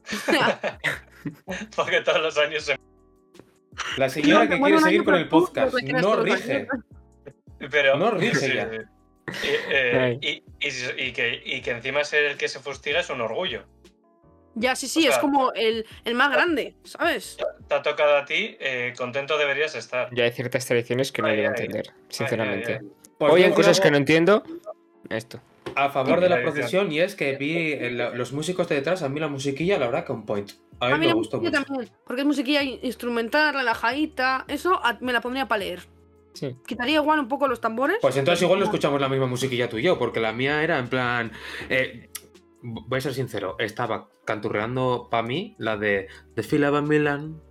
Porque 1.77 2.01
todos 2.01 2.21
los 2.21 2.39
años 2.39 2.65
se... 2.65 2.79
La 3.97 4.09
señora 4.09 4.45
No, 4.45 4.51
que 4.51 4.61
quiere 4.61 4.79
seguir 4.81 5.05
con 5.05 5.15
el 5.15 5.29
podcast 5.29 5.75
no 5.83 6.17
rige. 6.23 6.67
Pero, 7.71 7.97
No 7.97 8.11
rige 8.13 8.35
sí. 8.37 8.53
Y, 8.53 9.73
eh, 9.75 9.99
Ay. 10.01 10.19
y- 10.23 10.43
y- 10.67 11.09
y 11.09 11.13
que, 11.13 11.43
y 11.45 11.61
que 11.61 11.71
encima 11.73 12.03
ser 12.05 12.25
el 12.25 12.37
que 12.39 12.49
se 12.49 12.61
fustiga 12.61 13.01
es 13.01 13.11
un 13.11 13.21
orgullo. 13.21 13.65
Ya, 14.55 14.75
sí, 14.75 14.89
sí, 14.89 15.01
O 15.01 15.03
sea- 15.03 15.11
es 15.13 15.19
como 15.19 15.53
el, 15.53 15.87
el 16.05 16.15
más 16.15 16.31
grande, 16.31 16.75
¿sabes? 16.85 17.37
Te 17.69 17.75
ha 17.75 17.83
tocado 17.83 18.17
a 18.17 18.25
ti, 18.25 18.57
eh, 18.59 18.95
contento 18.97 19.37
deberías 19.39 19.75
estar. 19.75 20.09
ya 20.15 20.25
hay 20.25 20.33
ciertas 20.33 20.65
tradiciones 20.67 21.13
que 21.13 21.21
no 21.23 21.29
Ay, 21.29 21.37
llego 21.37 21.49
a 21.49 21.53
ay. 21.57 21.65
entender, 21.67 21.93
sinceramente. 22.09 22.73
Ay, 22.73 22.79
ay, 22.83 23.27
Hoy 23.31 23.43
en 23.43 23.53
cosas 23.53 23.79
hago 23.79 23.85
que 23.85 23.91
no 23.91 23.97
entiendo, 23.99 24.43
esto. 25.11 25.41
A 25.77 25.91
favor 25.91 26.21
de 26.21 26.29
la 26.31 26.41
procesión, 26.43 26.91
y 26.91 27.01
es 27.01 27.15
que 27.15 27.37
vi 27.37 27.73
el- 27.73 27.99
los 27.99 28.33
músicos 28.33 28.69
de 28.69 28.77
detrás, 28.77 29.03
a 29.03 29.09
mí 29.09 29.21
la 29.21 29.29
musiquilla, 29.29 29.79
la 29.79 29.87
verdad, 29.87 30.07
que 30.07 30.13
un 30.13 30.25
point. 30.25 30.51
A 30.81 30.87
mí, 30.87 30.93
A 30.93 30.97
mí 30.97 31.01
me 31.03 31.07
la 31.09 31.13
gustó 31.15 31.39
mucho. 31.39 31.53
también, 31.53 31.91
porque 32.07 32.23
es 32.23 32.27
musiquilla 32.27 32.63
instrumental, 32.63 33.53
relajadita, 33.55 34.45
eso 34.49 34.81
a- 34.83 34.97
me 35.01 35.13
la 35.13 35.21
pondría 35.21 35.47
para 35.47 35.59
leer. 35.61 35.81
Sí. 36.35 36.57
Quitaría 36.67 36.97
igual 36.97 37.21
un 37.21 37.29
poco 37.29 37.49
los 37.49 37.61
tambores. 37.61 37.99
Pues 38.01 38.17
entonces 38.17 38.43
igual 38.43 38.61
no 38.61 38.65
escuchamos 38.67 39.01
la 39.01 39.09
misma 39.09 39.27
musiquilla 39.27 39.69
tú 39.69 39.79
y 39.79 39.83
yo, 39.83 39.99
porque 39.99 40.21
la 40.21 40.33
mía 40.33 40.63
era 40.63 40.79
en 40.79 40.89
plan. 40.89 41.33
eh, 41.69 42.11
voy 42.63 42.99
a 42.99 43.01
ser 43.01 43.15
sincero, 43.15 43.57
estaba 43.59 44.09
canturreando 44.25 45.09
para 45.11 45.23
mí 45.23 45.55
la 45.59 45.77
de 45.77 46.09
Desfilaba 46.35 46.79
en 46.79 46.89
Milán 46.89 47.43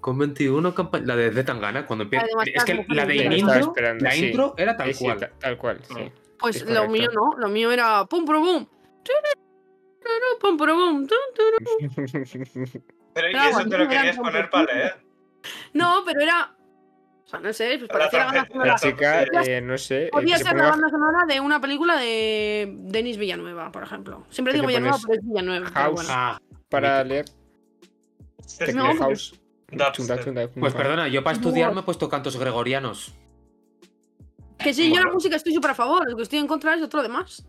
con 0.00 0.18
21 0.18 0.74
campañas. 0.74 1.06
La 1.06 1.16
de 1.16 1.30
The 1.30 1.44
Tangana, 1.44 1.86
cuando 1.86 2.04
empieza. 2.04 2.26
Es 2.52 2.64
que 2.64 2.84
la 2.88 3.06
de 3.06 3.16
intro, 3.16 3.72
la 4.00 4.10
sí. 4.10 4.26
intro 4.26 4.54
era 4.58 4.76
tal 4.76 4.94
Sí, 4.94 5.04
cual. 5.04 5.18
ta- 5.20 5.30
tal 5.38 5.56
cual, 5.58 5.80
sí. 5.84 5.94
Mm. 5.94 6.10
Pues 6.38 6.56
es 6.56 6.62
lo 6.68 6.86
correcto. 6.86 6.92
mío 6.92 7.10
no, 7.14 7.38
lo 7.38 7.48
mío 7.48 7.72
era 7.72 8.04
pum 8.04 8.26
tum, 8.26 8.34
tum. 8.36 8.66
Pero 13.14 13.30
¿y 13.30 13.36
eso 13.36 13.64
te 13.68 13.78
lo 13.78 13.88
querías 13.88 14.16
poner 14.16 14.50
para 14.50 14.72
leer? 14.72 15.04
No, 15.72 16.02
pero 16.04 16.20
era. 16.20 16.56
O 17.24 17.28
sea, 17.28 17.40
no 17.40 17.52
sé, 17.52 17.76
pues 17.78 17.88
Para 17.88 18.10
parecía 18.10 18.18
la 18.18 18.24
banda 18.26 18.48
sonora. 18.50 18.70
La 18.72 18.76
chica, 18.76 19.22
eh, 19.46 19.60
no 19.60 19.78
sé. 19.78 20.04
eh, 20.06 20.10
se 20.36 20.44
ser 20.44 20.56
la 20.56 20.70
banda 20.70 20.88
sonora 20.90 21.24
de 21.26 21.40
una 21.40 21.60
película 21.60 21.96
de 21.98 22.70
Denis 22.80 23.16
Villanueva, 23.16 23.72
por 23.72 23.82
ejemplo. 23.82 24.26
Siempre 24.28 24.52
digo 24.52 24.66
Villanueva, 24.66 24.98
pero 25.02 25.14
es 25.14 25.26
Villanueva. 25.26 25.70
House. 25.70 25.94
bueno. 25.94 26.08
Ah, 26.12 26.38
para 26.68 27.02
leer 27.02 27.24
No, 28.74 28.94
House. 28.96 29.40
Chunda, 29.70 30.20
chunda, 30.20 30.48
Pues 30.48 30.74
perdona, 30.74 31.08
yo 31.08 31.24
para 31.24 31.36
estudiar 31.36 31.72
me 31.74 31.80
he 31.80 31.82
puesto 31.82 32.08
cantos 32.08 32.36
gregorianos. 32.36 33.14
Que 34.58 34.72
sí, 34.72 34.92
yo 34.94 35.02
la 35.02 35.10
música 35.10 35.36
estoy 35.36 35.52
súper 35.52 35.72
a 35.72 35.74
favor, 35.74 36.08
lo 36.08 36.16
que 36.16 36.22
estoy 36.22 36.38
en 36.38 36.46
contra 36.46 36.74
es 36.74 36.80
de 36.80 36.88
todo 36.88 37.02
lo 37.02 37.08
demás. 37.08 37.44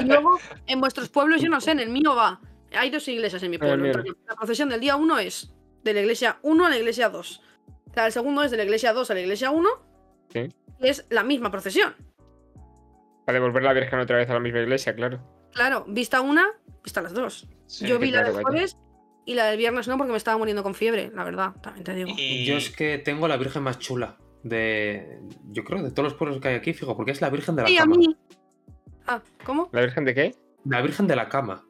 Y 0.00 0.04
luego, 0.04 0.38
en 0.66 0.80
vuestros 0.80 1.08
pueblos, 1.10 1.40
yo 1.42 1.48
no 1.48 1.60
sé, 1.60 1.72
en 1.72 1.80
el 1.80 1.90
mío 1.90 2.14
va. 2.14 2.40
Hay 2.74 2.90
dos 2.90 3.06
iglesias 3.08 3.42
en 3.42 3.50
mi 3.50 3.56
el 3.56 3.60
pueblo. 3.60 3.86
entonces, 3.86 4.14
La 4.26 4.34
procesión 4.34 4.68
del 4.70 4.80
día 4.80 4.96
1 4.96 5.18
es 5.18 5.52
de 5.84 5.94
la 5.94 6.00
iglesia 6.00 6.38
1 6.42 6.66
a 6.66 6.70
la 6.70 6.76
iglesia 6.78 7.08
2. 7.10 7.42
La 7.94 8.04
del 8.04 8.12
segundo 8.12 8.42
es 8.42 8.50
de 8.50 8.56
la 8.56 8.64
iglesia 8.64 8.92
2 8.92 9.10
a 9.10 9.14
la 9.14 9.20
iglesia 9.20 9.50
1. 9.50 9.68
Sí. 10.32 10.48
Y 10.80 10.88
es 10.88 11.06
la 11.10 11.22
misma 11.24 11.50
procesión. 11.50 11.94
Para 13.26 13.38
devolver 13.38 13.62
la 13.62 13.72
Virgen 13.72 14.00
otra 14.00 14.16
vez 14.16 14.28
a 14.30 14.34
la 14.34 14.40
misma 14.40 14.60
iglesia, 14.60 14.94
claro. 14.94 15.20
Claro, 15.52 15.84
vista 15.86 16.20
una, 16.20 16.46
vista 16.82 17.02
las 17.02 17.12
dos. 17.12 17.46
Sí. 17.66 17.86
yo 17.86 17.98
vi 17.98 18.06
la 18.10 18.20
claro, 18.22 18.34
del 18.34 18.42
vaya. 18.44 18.48
jueves 18.52 18.78
y 19.26 19.34
la 19.34 19.44
del 19.46 19.58
viernes 19.58 19.86
no, 19.86 19.96
porque 19.98 20.10
me 20.12 20.16
estaba 20.18 20.38
muriendo 20.38 20.62
con 20.62 20.74
fiebre, 20.74 21.10
la 21.14 21.22
verdad, 21.24 21.52
también 21.62 21.84
te 21.84 21.94
digo. 21.94 22.10
Y 22.16 22.44
Yo 22.46 22.56
es 22.56 22.70
que 22.70 22.98
tengo 22.98 23.28
la 23.28 23.36
Virgen 23.36 23.62
más 23.62 23.78
chula 23.78 24.16
de. 24.42 25.20
Yo 25.50 25.62
creo 25.62 25.82
de 25.82 25.90
todos 25.90 26.04
los 26.04 26.14
pueblos 26.14 26.40
que 26.40 26.48
hay 26.48 26.54
aquí, 26.56 26.72
fijo, 26.72 26.96
porque 26.96 27.12
es 27.12 27.20
la 27.20 27.30
Virgen 27.30 27.54
de 27.54 27.62
la 27.62 27.70
Y 27.70 27.76
a 27.76 27.80
cama. 27.82 27.96
mí. 27.96 28.16
Ah, 29.06 29.20
¿cómo? 29.44 29.68
¿La 29.72 29.82
Virgen 29.82 30.04
de 30.04 30.14
qué? 30.14 30.34
La 30.64 30.80
Virgen 30.80 31.06
de 31.06 31.14
la 31.16 31.28
cama. 31.28 31.64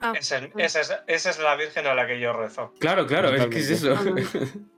Ah, 0.00 0.12
esa, 0.18 0.38
es- 0.38 0.50
esa 0.56 0.80
es, 0.80 0.94
esa 1.06 1.30
es 1.30 1.38
la 1.40 1.56
Virgen 1.56 1.86
a 1.86 1.94
la 1.94 2.06
que 2.06 2.18
yo 2.20 2.32
rezo. 2.32 2.72
Claro, 2.78 3.06
claro, 3.06 3.34
es 3.34 3.46
que 3.48 3.58
es 3.58 3.70
eso. 3.70 3.94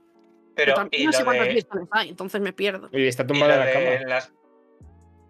Pero, 0.57 0.73
no 0.75 1.11
sé 1.13 1.23
cuántas 1.23 1.47
de, 1.47 1.53
vírgenes 1.53 1.87
hay, 1.91 2.09
entonces 2.09 2.41
me 2.41 2.51
pierdo. 2.51 2.89
Y 2.91 3.07
está 3.07 3.25
tumbada 3.25 3.53
en 3.53 3.59
la 3.59 3.71
cama. 3.99 4.09
las- 4.09 4.33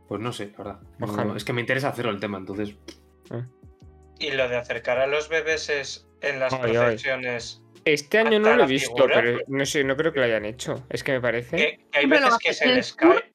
Pues 0.07 0.21
no 0.21 0.31
sé, 0.33 0.53
la 0.53 0.57
verdad. 0.63 0.79
No, 0.97 1.05
Ojalá. 1.07 1.35
es 1.37 1.43
que 1.43 1.51
me 1.53 1.61
interesa 1.61 1.89
hacerlo 1.89 2.11
el 2.11 2.19
tema, 2.19 2.37
entonces. 2.39 2.75
y 4.19 4.31
lo 4.31 4.47
de 4.49 4.55
acercar 4.57 4.97
a 4.99 5.05
los 5.05 5.29
bebés 5.29 5.69
es 5.69 6.07
en 6.21 6.39
las 6.39 6.51
Ay, 6.53 6.59
ay. 6.63 6.71
procesiones. 6.77 7.61
Este 7.85 8.17
año 8.17 8.39
no 8.39 8.55
lo 8.55 8.63
he 8.63 8.67
visto, 8.67 8.95
figura. 8.95 9.15
pero 9.15 9.39
no 9.47 9.65
sé, 9.65 9.83
no 9.83 9.95
creo 9.95 10.11
que 10.11 10.19
lo 10.19 10.25
hayan 10.25 10.45
hecho. 10.45 10.83
Es 10.89 11.03
que 11.03 11.11
me 11.11 11.21
parece. 11.21 11.55
Que, 11.55 11.85
que 11.91 11.99
hay 11.99 12.05
veces 12.07 12.37
que 12.41 12.53
se 12.53 12.67
les 12.67 12.93
cae. 12.93 13.33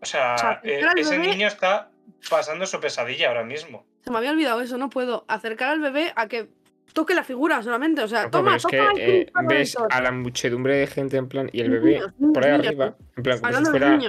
O 0.00 0.06
sea, 0.06 0.34
O 0.34 0.38
sea, 0.38 0.60
eh, 0.64 0.80
ese 0.96 1.18
bebé- 1.18 1.28
niño 1.30 1.46
está 1.46 1.90
pasando 2.28 2.66
su 2.66 2.80
pesadilla 2.80 3.28
ahora 3.28 3.44
mismo. 3.44 3.86
Se 4.02 4.10
me 4.10 4.18
había 4.18 4.32
olvidado 4.32 4.60
eso, 4.60 4.76
no 4.76 4.90
puedo 4.90 5.24
acercar 5.28 5.70
al 5.70 5.80
bebé 5.80 6.12
a 6.16 6.26
que 6.28 6.48
toque 6.94 7.14
la 7.14 7.24
figura 7.24 7.62
solamente. 7.62 8.02
O 8.02 8.08
sea, 8.08 8.30
toma, 8.30 8.56
es 8.56 8.62
toma 8.62 8.92
que 8.94 9.20
eh, 9.20 9.32
ves 9.46 9.76
a 9.90 10.00
la 10.00 10.10
muchedumbre 10.12 10.76
de 10.76 10.86
gente 10.86 11.18
en 11.18 11.28
plan 11.28 11.50
y 11.52 11.60
el 11.60 11.70
bebé 11.70 12.00
niños, 12.00 12.12
por 12.32 12.42
ahí 12.44 12.52
niños, 12.52 12.66
arriba, 12.68 12.96
en 13.16 13.22
plan 13.22 13.38
como 13.40 13.58
si 13.58 13.64
fuera. 13.66 14.00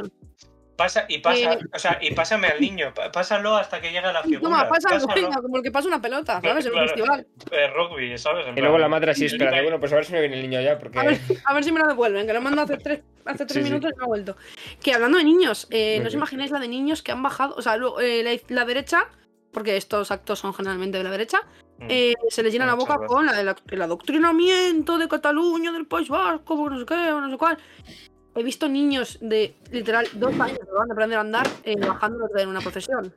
Pasa 0.78 1.06
y 1.08 1.20
pasa, 1.20 1.54
Eh, 1.54 1.60
o 1.74 1.80
sea, 1.80 1.98
y 2.02 2.12
pásame 2.14 2.48
al 2.50 2.60
niño, 2.60 2.94
pásalo 3.14 3.56
hasta 3.56 3.80
que 3.80 3.88
llegue 3.94 4.00
a 4.08 4.12
la 4.12 4.24
figura. 4.24 4.42
Toma, 4.42 4.68
pasa 4.68 4.90
pásalo. 4.90 5.14
venga, 5.16 5.42
como 5.42 5.56
el 5.56 5.64
que 5.64 5.72
pasa 5.72 5.88
una 5.88 6.02
pelota, 6.02 6.42
¿sabes? 6.42 6.66
En 6.66 6.72
un 6.74 6.78
Claro. 6.80 6.88
festival. 6.90 7.28
Eh, 7.52 7.68
rugby, 7.74 8.18
¿sabes? 8.18 8.46
En 8.48 8.58
Y 8.58 8.62
luego 8.62 8.78
la 8.78 8.90
madre 8.90 9.12
así 9.12 9.26
esperando, 9.26 9.62
bueno, 9.64 9.80
pues 9.80 9.94
a 9.94 9.96
ver 9.96 10.04
si 10.06 10.12
me 10.12 10.20
viene 10.20 10.36
el 10.36 10.42
niño 10.42 10.60
ya, 10.60 10.78
porque 10.78 11.00
A 11.00 11.04
ver, 11.06 11.18
a 11.46 11.54
ver 11.54 11.64
si 11.64 11.72
me 11.72 11.80
lo 11.80 11.88
devuelven, 11.88 12.28
que 12.28 12.34
lo 12.34 12.42
mando 12.42 12.62
hace 12.62 12.76
tres, 12.76 13.00
hace 13.24 13.46
tres 13.46 13.54
Sí, 13.54 13.64
sí. 13.64 13.70
minutos 13.70 13.92
y 13.96 13.98
no 13.98 14.04
ha 14.04 14.08
vuelto. 14.08 14.36
Que 14.84 14.94
hablando 14.94 15.18
de 15.18 15.24
niños, 15.24 15.66
eh, 15.72 16.00
¿no 16.02 16.08
os 16.10 16.14
imagináis 16.14 16.52
la 16.52 16.60
de 16.60 16.68
niños 16.68 17.02
que 17.02 17.14
han 17.14 17.24
bajado? 17.24 17.56
O 17.56 17.62
sea, 17.62 17.78
eh, 18.02 18.22
la, 18.50 18.56
la 18.56 18.66
derecha, 18.66 19.08
porque 19.54 19.78
estos 19.78 20.12
actos 20.12 20.40
son 20.40 20.54
generalmente 20.54 20.98
de 20.98 21.06
la 21.06 21.12
derecha, 21.12 21.40
eh, 21.80 22.14
se 22.30 22.42
les 22.44 22.54
llena 22.54 22.66
la 22.66 22.76
Muchas 22.76 22.88
boca 22.88 23.00
gracias. 23.00 23.16
con 23.16 23.26
la 23.26 23.34
del 23.34 23.56
el 23.72 23.82
adoctrinamiento 23.82 24.98
de 24.98 25.08
Cataluña, 25.08 25.72
del 25.72 25.86
País 25.88 26.10
Vasco, 26.10 26.70
no 26.70 26.80
sé 26.80 26.86
qué, 26.86 26.94
o 27.12 27.22
no 27.22 27.30
sé 27.30 27.38
cuál. 27.38 27.58
He 28.36 28.44
visto 28.44 28.68
niños 28.68 29.18
de 29.22 29.56
literal 29.72 30.08
dos 30.14 30.34
años 30.40 30.58
que 30.58 30.64
acaban 30.64 30.88
de 30.88 30.94
aprender 30.94 31.18
a 31.18 31.22
andar 31.22 31.48
eh, 31.64 31.76
bajando 31.80 32.28
en 32.38 32.50
una 32.50 32.60
procesión. 32.62 33.14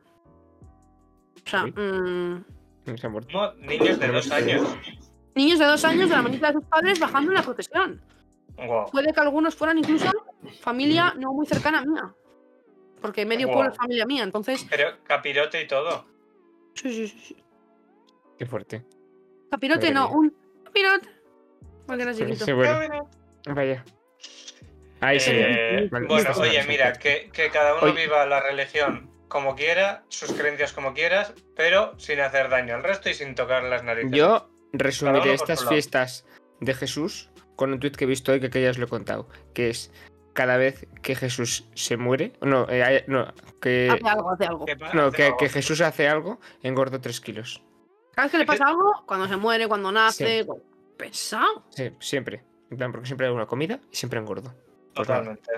O 1.45 1.49
sea, 1.49 1.65
Sí. 1.65 1.73
mm, 1.73 2.45
se 2.97 3.07
ha 3.07 3.11
muerto. 3.11 3.55
Niños 3.57 3.99
de 3.99 4.09
dos 4.09 4.31
años. 4.31 4.63
niños 5.35 5.59
de 5.59 5.65
dos 5.67 5.85
años 5.85 6.09
de 6.09 6.17
la 6.17 6.23
manita 6.23 6.49
de 6.49 6.53
sus 6.55 6.65
padres 6.65 6.99
bajando 7.01 7.31
en 7.33 7.37
la 7.37 7.43
procesión. 7.43 8.01
Wow. 8.57 8.91
Puede 8.91 9.13
que 9.13 9.21
algunos 9.21 9.55
fueran 9.55 9.79
incluso 9.79 10.11
familia 10.61 11.15
no 11.17 11.33
muy 11.33 11.47
cercana 11.47 11.85
mía. 11.85 12.13
Porque 13.01 13.25
medio 13.25 13.47
pueblo 13.47 13.71
es 13.71 13.77
familia 13.77 14.05
mía, 14.07 14.25
entonces. 14.25 14.67
Pero 14.69 14.89
capirote 15.05 15.63
y 15.63 15.69
todo. 15.69 16.05
Sí, 16.75 16.93
sí, 16.93 17.09
sí. 17.09 17.37
Qué 18.39 18.47
fuerte. 18.47 18.85
Capirote 19.51 19.91
no, 19.91 20.11
un 20.11 20.35
capirote. 20.65 21.09
Porque 21.87 22.03
era 22.03 22.15
chiquito. 22.15 22.45
Sí, 22.45 22.53
bueno, 22.53 23.09
vaya. 23.47 23.85
Ahí 25.01 25.21
sí. 25.21 25.31
Eh, 25.35 25.89
Vale, 25.91 26.07
bueno, 26.07 26.31
oye, 26.39 26.63
mira, 26.67 26.93
que, 26.93 27.31
que 27.33 27.51
cada 27.51 27.75
uno 27.75 27.85
Oye. 27.93 28.03
viva 28.05 28.27
la 28.27 28.41
religión 28.41 29.11
como 29.29 29.55
quiera, 29.55 30.05
sus 30.09 30.33
creencias 30.33 30.73
como 30.73 30.93
quieras, 30.95 31.35
pero 31.55 31.99
sin 31.99 32.21
hacer 32.21 32.49
daño 32.49 32.75
al 32.75 32.83
resto 32.83 33.09
y 33.11 33.15
sin 33.15 33.35
tocar 33.35 33.63
las 33.65 33.85
narices. 33.85 34.11
Yo 34.13 34.51
resumiré 34.73 35.35
estas 35.35 35.67
fiestas 35.69 36.27
de 36.61 36.75
Jesús 36.75 37.31
con 37.57 37.73
un 37.73 37.81
tuit 37.81 37.97
que 37.97 38.05
he 38.05 38.09
visto 38.09 38.33
hoy 38.33 38.41
que, 38.41 38.51
que 38.51 38.63
ya 38.63 38.71
os 38.71 38.79
lo 38.79 38.87
he 38.87 38.89
contado, 38.89 39.29
que 39.55 39.71
es 39.71 39.93
cada 40.33 40.57
vez 40.57 40.87
que 41.03 41.15
Jesús 41.15 41.69
se 41.75 41.97
muere, 41.97 42.33
no, 42.41 42.69
eh, 42.69 42.83
hay- 42.85 43.05
no, 43.07 43.33
que, 43.61 43.89
Hace 43.91 44.09
algo, 44.09 44.31
hace 44.31 44.47
algo. 44.47 44.67
No, 44.95 45.11
que, 45.11 45.33
que 45.39 45.49
Jesús 45.49 45.81
hace 45.81 46.09
algo, 46.09 46.39
engordo 46.63 47.01
3 47.01 47.21
kilos. 47.21 47.63
Cada 48.19 48.27
vez 48.27 48.33
que 48.33 48.39
le 48.39 48.47
pasa 48.47 48.67
algo, 48.67 49.05
cuando 49.07 49.29
se 49.29 49.37
muere, 49.37 49.69
cuando 49.69 49.93
nace. 49.93 50.45
Pesado. 50.97 51.63
Sí, 51.71 51.93
siempre. 52.01 52.43
En 52.69 52.77
plan, 52.77 52.91
porque 52.91 53.07
siempre 53.07 53.29
hago 53.29 53.37
una 53.37 53.47
comida 53.47 53.79
y 53.93 53.95
siempre 53.95 54.19
engordo. 54.19 54.53
Pues 54.93 55.07
Totalmente. 55.07 55.49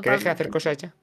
que 0.00 0.08
deje 0.10 0.22
de 0.22 0.30
hacer 0.30 0.48
cosas 0.50 0.76
ya. 0.78 0.94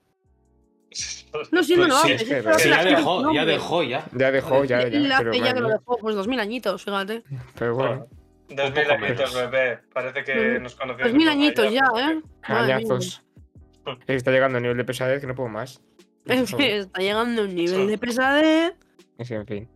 No, 1.51 1.61
sí, 1.61 1.75
no 1.75 1.87
lo 1.87 1.89
Pues 1.89 2.01
sí, 2.03 2.13
hace. 2.13 2.13
es 2.15 2.21
sí, 2.21 2.27
que- 2.29 2.41
pero 2.41 2.57
sí, 2.57 2.63
Sí, 2.63 2.71
hace 2.71 2.89
ya 2.89 2.95
dejó, 2.97 3.15
cosas, 3.17 3.33
ya 3.35 3.45
dejó, 3.45 3.83
ya. 3.83 4.05
Ya 4.13 4.31
dejó, 4.31 4.63
ya, 4.63 4.87
Y 4.87 5.07
ya. 5.09 5.17
Pero, 5.17 5.33
ya 5.33 5.53
que 5.53 5.59
lo 5.59 5.67
dejó, 5.69 5.97
pues 5.97 6.15
dos 6.15 6.27
mil 6.29 6.39
añitos, 6.39 6.85
fíjate. 6.85 7.23
pero 7.57 7.75
bueno, 7.75 8.07
Dos 8.47 8.69
Un 8.69 8.73
mil 8.73 8.89
añitos, 8.91 9.35
menos. 9.35 9.51
bebé. 9.51 9.79
Parece 9.93 10.23
que 10.23 10.59
nos 10.61 10.75
conocemos. 10.75 11.11
Dos 11.11 11.17
mil 11.17 11.27
añitos 11.27 11.71
ya, 11.73 11.83
¿eh? 11.97 12.21
Añazos. 12.43 13.21
Está 14.07 14.31
llegando 14.31 14.57
a 14.57 14.61
nivel 14.61 14.77
de 14.77 14.85
pesadez 14.85 15.19
que 15.19 15.27
no 15.27 15.35
puedo 15.35 15.49
más. 15.49 15.81
Es 16.25 16.55
que 16.55 16.77
está 16.77 17.01
llegando 17.01 17.41
a 17.41 17.45
un 17.45 17.53
nivel 17.55 17.87
de 17.87 17.97
pesadez. 17.97 18.73
Sí, 19.19 19.33
en 19.33 19.45
fin. 19.45 19.69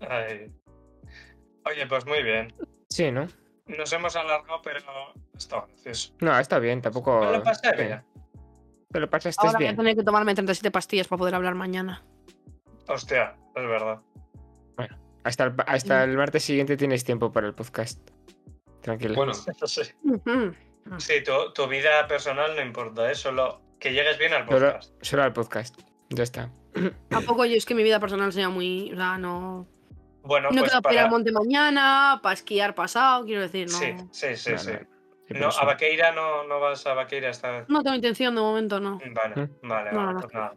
Ay. 0.00 0.52
Oye, 1.64 1.86
pues 1.86 2.06
muy 2.06 2.22
bien. 2.22 2.54
Sí, 2.88 3.10
¿no? 3.10 3.26
Nos 3.66 3.92
hemos 3.92 4.16
alargado, 4.16 4.62
pero 4.62 4.78
está 5.36 5.66
gracioso. 5.66 6.14
No, 6.20 6.38
está 6.38 6.58
bien, 6.58 6.80
tampoco. 6.80 7.20
Me 7.20 7.32
lo 7.32 7.42
pasé 7.42 7.70
sí. 7.70 7.76
bien. 7.84 8.02
Te 8.90 9.00
lo 9.00 9.10
pasaste 9.10 9.46
Ahora 9.46 9.58
voy 9.58 9.66
a 9.66 9.68
bien. 9.68 9.76
tener 9.76 9.96
que 9.96 10.02
tomarme 10.02 10.34
37 10.34 10.70
pastillas 10.70 11.06
para 11.08 11.18
poder 11.18 11.34
hablar 11.34 11.54
mañana. 11.54 12.02
Hostia, 12.88 13.36
es 13.54 13.62
verdad. 13.66 14.00
Hasta 15.24 15.44
el, 15.44 15.54
hasta 15.66 16.04
el 16.04 16.16
martes 16.16 16.42
siguiente 16.44 16.76
tienes 16.78 17.04
tiempo 17.04 17.30
para 17.30 17.46
el 17.48 17.54
podcast. 17.54 18.00
Tranquilo. 18.80 19.14
Bueno, 19.16 19.34
Sí, 19.66 19.82
Ujú. 20.04 20.54
Sí, 20.96 21.22
tu, 21.22 21.52
tu 21.52 21.66
vida 21.68 22.06
personal 22.08 22.56
no 22.56 22.62
importa, 22.62 23.10
¿eh? 23.10 23.14
Solo 23.14 23.60
que 23.78 23.92
llegues 23.92 24.16
bien 24.16 24.32
al 24.32 24.46
Solo, 24.48 24.68
podcast. 24.72 24.94
solo 25.02 25.22
al 25.24 25.32
podcast. 25.34 25.78
Ya 26.08 26.22
está. 26.22 26.50
Tampoco 27.08 27.44
yo 27.44 27.56
es 27.56 27.66
que 27.66 27.74
mi 27.74 27.82
vida 27.82 28.00
personal 28.00 28.32
sea 28.32 28.48
muy. 28.48 28.90
O 28.92 28.96
sea, 28.96 29.18
no. 29.18 29.66
Bueno, 30.28 30.50
no 30.50 30.58
pues 30.60 30.70
tengo 30.70 30.82
para 30.82 30.94
ir 30.94 31.00
al 31.00 31.10
monte 31.10 31.32
mañana, 31.32 32.20
para 32.22 32.34
esquiar 32.34 32.74
pasado, 32.74 33.24
quiero 33.24 33.40
decir, 33.40 33.66
no. 33.70 33.78
Sí, 33.78 33.94
sí, 34.10 34.36
sí, 34.36 34.52
No, 34.52 34.58
sí. 34.58 34.72
no. 35.30 35.48
A. 35.48 35.64
Vaqueira 35.64 36.12
no, 36.12 36.44
no 36.44 36.60
vas 36.60 36.86
a 36.86 36.92
Vaqueira 36.92 37.30
esta 37.30 37.50
vez. 37.50 37.64
No 37.68 37.82
tengo 37.82 37.96
intención 37.96 38.34
de 38.34 38.42
momento, 38.42 38.78
no. 38.78 38.98
Vale, 39.14 39.34
¿Mm? 39.62 39.68
vale, 39.68 39.90
No, 39.92 39.98
vale, 39.98 40.12
no. 40.12 40.20
pues 40.20 40.34
nada. 40.34 40.54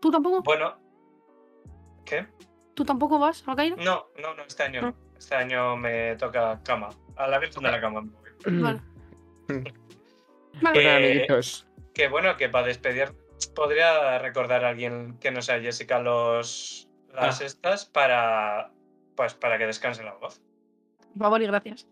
¿Tú 0.00 0.10
tampoco? 0.10 0.42
Bueno. 0.42 0.76
¿Qué? 2.04 2.26
¿Tú 2.74 2.84
tampoco 2.84 3.20
vas 3.20 3.44
a 3.46 3.54
Cairo? 3.54 3.76
No, 3.76 4.06
no, 4.20 4.34
no, 4.34 4.42
este 4.42 4.64
año. 4.64 4.92
Este 5.16 5.36
año 5.36 5.76
me 5.76 6.16
toca 6.16 6.60
cama. 6.64 6.88
A 7.16 7.28
la 7.28 7.38
Virgen 7.38 7.62
de 7.62 7.70
la 7.70 7.80
cama. 7.80 8.02
Vale. 8.46 8.80
Pues 9.46 10.62
Vale. 10.62 10.84
nada, 10.84 10.98
Eh, 11.00 11.04
amiguitos. 11.12 11.68
Que 11.94 12.08
bueno, 12.08 12.36
que 12.36 12.48
para 12.48 12.66
despedir 12.66 13.12
podría 13.54 14.18
recordar 14.18 14.64
a 14.64 14.70
alguien 14.70 15.16
que 15.20 15.30
no 15.30 15.42
sea 15.42 15.60
Jessica 15.60 16.00
los 16.00 16.88
las 17.14 17.40
Ah. 17.40 17.44
estas 17.44 17.86
para 17.86 18.72
pues 19.16 19.34
para 19.34 19.58
que 19.58 19.66
descanse 19.66 20.02
la 20.02 20.14
voz. 20.14 20.40
Por 21.12 21.22
favor 21.22 21.42
y 21.42 21.46
gracias. 21.46 21.86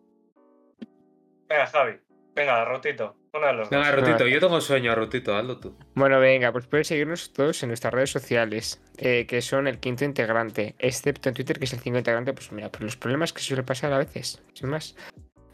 Venga, 1.49 1.67
Javi. 1.67 1.99
Venga, 2.35 2.65
Rotito. 2.65 3.17
Uno 3.33 3.47
de 3.47 3.53
los 3.53 3.69
dos. 3.69 3.71
venga, 3.71 3.91
Rutito, 3.91 4.27
yo 4.27 4.39
tengo 4.39 4.61
sueño, 4.61 4.95
Rutito, 4.95 5.37
hazlo 5.37 5.59
tú. 5.59 5.77
Bueno, 5.95 6.21
venga, 6.21 6.53
pues 6.53 6.67
puedes 6.67 6.87
seguirnos 6.87 7.33
todos 7.33 7.63
en 7.63 7.71
nuestras 7.71 7.93
redes 7.93 8.11
sociales, 8.11 8.81
eh, 8.97 9.27
que 9.27 9.43
son 9.43 9.67
el 9.67 9.81
quinto 9.81 10.05
integrante, 10.05 10.77
excepto 10.79 11.29
en 11.29 11.35
Twitter, 11.35 11.59
que 11.59 11.65
es 11.65 11.73
el 11.73 11.81
cinco 11.81 11.99
integrante, 11.99 12.33
pues 12.33 12.53
mira, 12.53 12.71
por 12.71 12.83
los 12.83 12.97
problemas 12.97 13.33
que 13.33 13.41
suele 13.41 13.65
pasar 13.65 13.93
a 13.93 13.99
veces, 13.99 14.43
sin 14.55 14.69
más. 14.69 14.95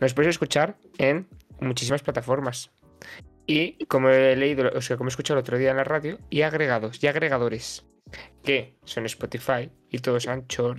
Nos 0.00 0.12
puedes 0.12 0.30
escuchar 0.30 0.76
en 0.98 1.26
muchísimas 1.60 2.02
plataformas. 2.02 2.70
Y 3.46 3.84
como 3.86 4.08
he 4.08 4.36
leído, 4.36 4.70
o 4.74 4.80
sea, 4.80 4.96
como 4.96 5.08
he 5.08 5.10
escuchado 5.10 5.38
el 5.38 5.42
otro 5.42 5.58
día 5.58 5.70
en 5.70 5.76
la 5.76 5.84
radio, 5.84 6.18
y 6.30 6.42
agregados, 6.42 7.02
y 7.02 7.06
agregadores, 7.06 7.84
que 8.42 8.76
son 8.84 9.06
Spotify 9.06 9.70
y 9.90 9.98
todos 9.98 10.26
Anchor, 10.28 10.76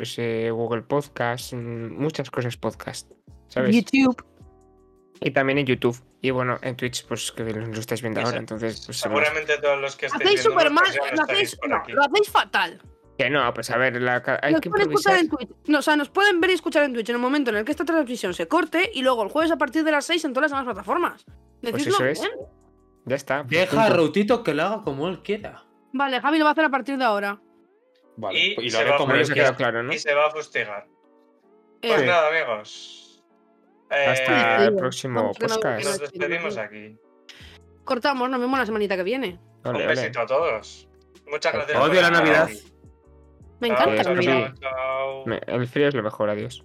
Google 0.52 0.82
Podcast, 0.84 1.54
mm, 1.54 1.94
muchas 1.94 2.32
cosas 2.32 2.58
podcast, 2.58 3.12
¿sabes? 3.48 3.76
YouTube. 3.76 4.24
Y 5.22 5.32
también 5.32 5.60
en 5.60 5.66
YouTube. 5.66 5.98
Y 6.22 6.32
bueno, 6.32 6.58
en 6.62 6.76
Twitch, 6.76 7.06
pues 7.06 7.32
que 7.32 7.44
lo 7.44 7.80
estáis 7.80 8.02
viendo 8.02 8.20
ahora, 8.20 8.38
entonces... 8.38 8.84
Pues. 8.86 8.98
Seguramente 8.98 9.58
todos 9.60 9.80
los 9.80 9.96
que 9.96 10.08
estéis 10.08 10.24
Hacéis 10.24 10.42
súper 10.42 10.72
mal. 10.72 10.86
hacéis, 10.86 11.58
no, 11.68 11.84
lo 11.88 12.04
hacéis 12.04 12.30
fatal. 12.30 12.82
Que 13.18 13.30
no, 13.30 13.54
pues 13.54 13.70
a 13.72 13.78
ver, 13.78 14.02
la, 14.02 14.22
hay 14.42 14.52
Nos 14.54 14.62
que 14.62 14.70
pueden 14.70 14.90
escuchar 14.92 15.18
en 15.18 15.30
Twitch. 15.30 15.50
No, 15.68 15.80
o 15.80 15.82
sea, 15.82 15.96
nos 15.96 16.10
pueden 16.10 16.42
ver 16.42 16.50
y 16.50 16.54
escuchar 16.54 16.84
en 16.84 16.94
Twitch 16.94 17.10
en 17.10 17.16
el 17.16 17.22
momento 17.22 17.50
en 17.52 17.58
el 17.58 17.66
que 17.66 17.72
esta 17.72 17.86
transmisión 17.86 18.34
se 18.34 18.48
corte 18.48 18.92
y 18.94 19.02
luego 19.04 19.24
el 19.24 19.30
jueves 19.30 19.52
a 19.52 19.58
partir 19.58 19.84
de 19.86 19.92
las 19.92 20.06
6 20.06 20.26
en 20.26 20.34
todas 20.34 20.52
las 20.52 20.60
demás 20.60 20.66
plataformas. 20.74 21.26
Decidlo 21.62 21.98
Pues 21.98 22.20
eso 22.20 22.26
es. 22.26 22.34
bien. 22.36 22.48
Ya 23.06 23.16
está. 23.16 23.44
Deja 23.48 23.86
a. 23.86 23.90
Rutito 23.90 24.44
que 24.44 24.54
lo 24.54 24.64
haga 24.64 24.84
como 24.84 25.08
él 25.08 25.22
quiera. 25.22 25.64
Vale, 25.94 26.20
Javi 26.20 26.38
lo 26.40 26.44
va 26.44 26.50
a 26.50 26.54
hacer 26.54 26.66
a 26.66 26.70
partir 26.70 26.98
de 26.98 27.06
ahora. 27.06 27.40
Vale, 28.18 28.38
Y 28.58 28.70
lo 28.70 28.80
haré 28.80 28.90
va 28.90 28.96
a 28.96 28.98
como 28.98 29.14
él 29.14 29.28
quiera. 29.32 29.56
claro, 29.56 29.82
¿no? 29.84 29.94
Y 29.94 30.00
se 30.00 30.14
va 30.14 30.28
a 30.28 30.32
fustigar. 30.32 30.86
Eh, 31.82 31.88
Pues 31.90 32.06
nada, 32.06 32.28
amigos. 32.30 33.24
Eh, 33.92 34.06
Hasta 34.08 34.66
el 34.66 34.76
próximo 34.76 35.22
no- 35.22 35.32
podcast. 35.32 35.86
nos 35.86 36.00
despedimos 36.00 36.58
aquí. 36.58 36.98
cortamos, 37.86 38.30
nos 38.30 38.40
vemos 38.40 38.58
la 38.60 38.66
semanita 38.66 38.98
que 38.98 39.04
viene. 39.04 39.40
Ole, 39.64 39.70
Un 39.70 39.76
ole. 39.76 39.86
besito 39.88 40.20
a 40.22 40.26
todos. 40.26 40.90
Muchas 41.28 41.54
gracias. 41.54 41.80
Odio 41.82 42.02
la 42.02 42.10
Navidad. 42.12 42.44
aquí. 42.46 42.60
Me 43.70 43.74
encanta. 43.74 44.04
Chao, 44.04 44.16
chao, 44.22 44.54
chao. 44.62 45.24
Me- 45.26 45.42
El 45.48 45.68
frío 45.68 45.88
es 45.88 45.96
lo 45.96 46.04
mejor, 46.04 46.30
adiós. 46.30 46.64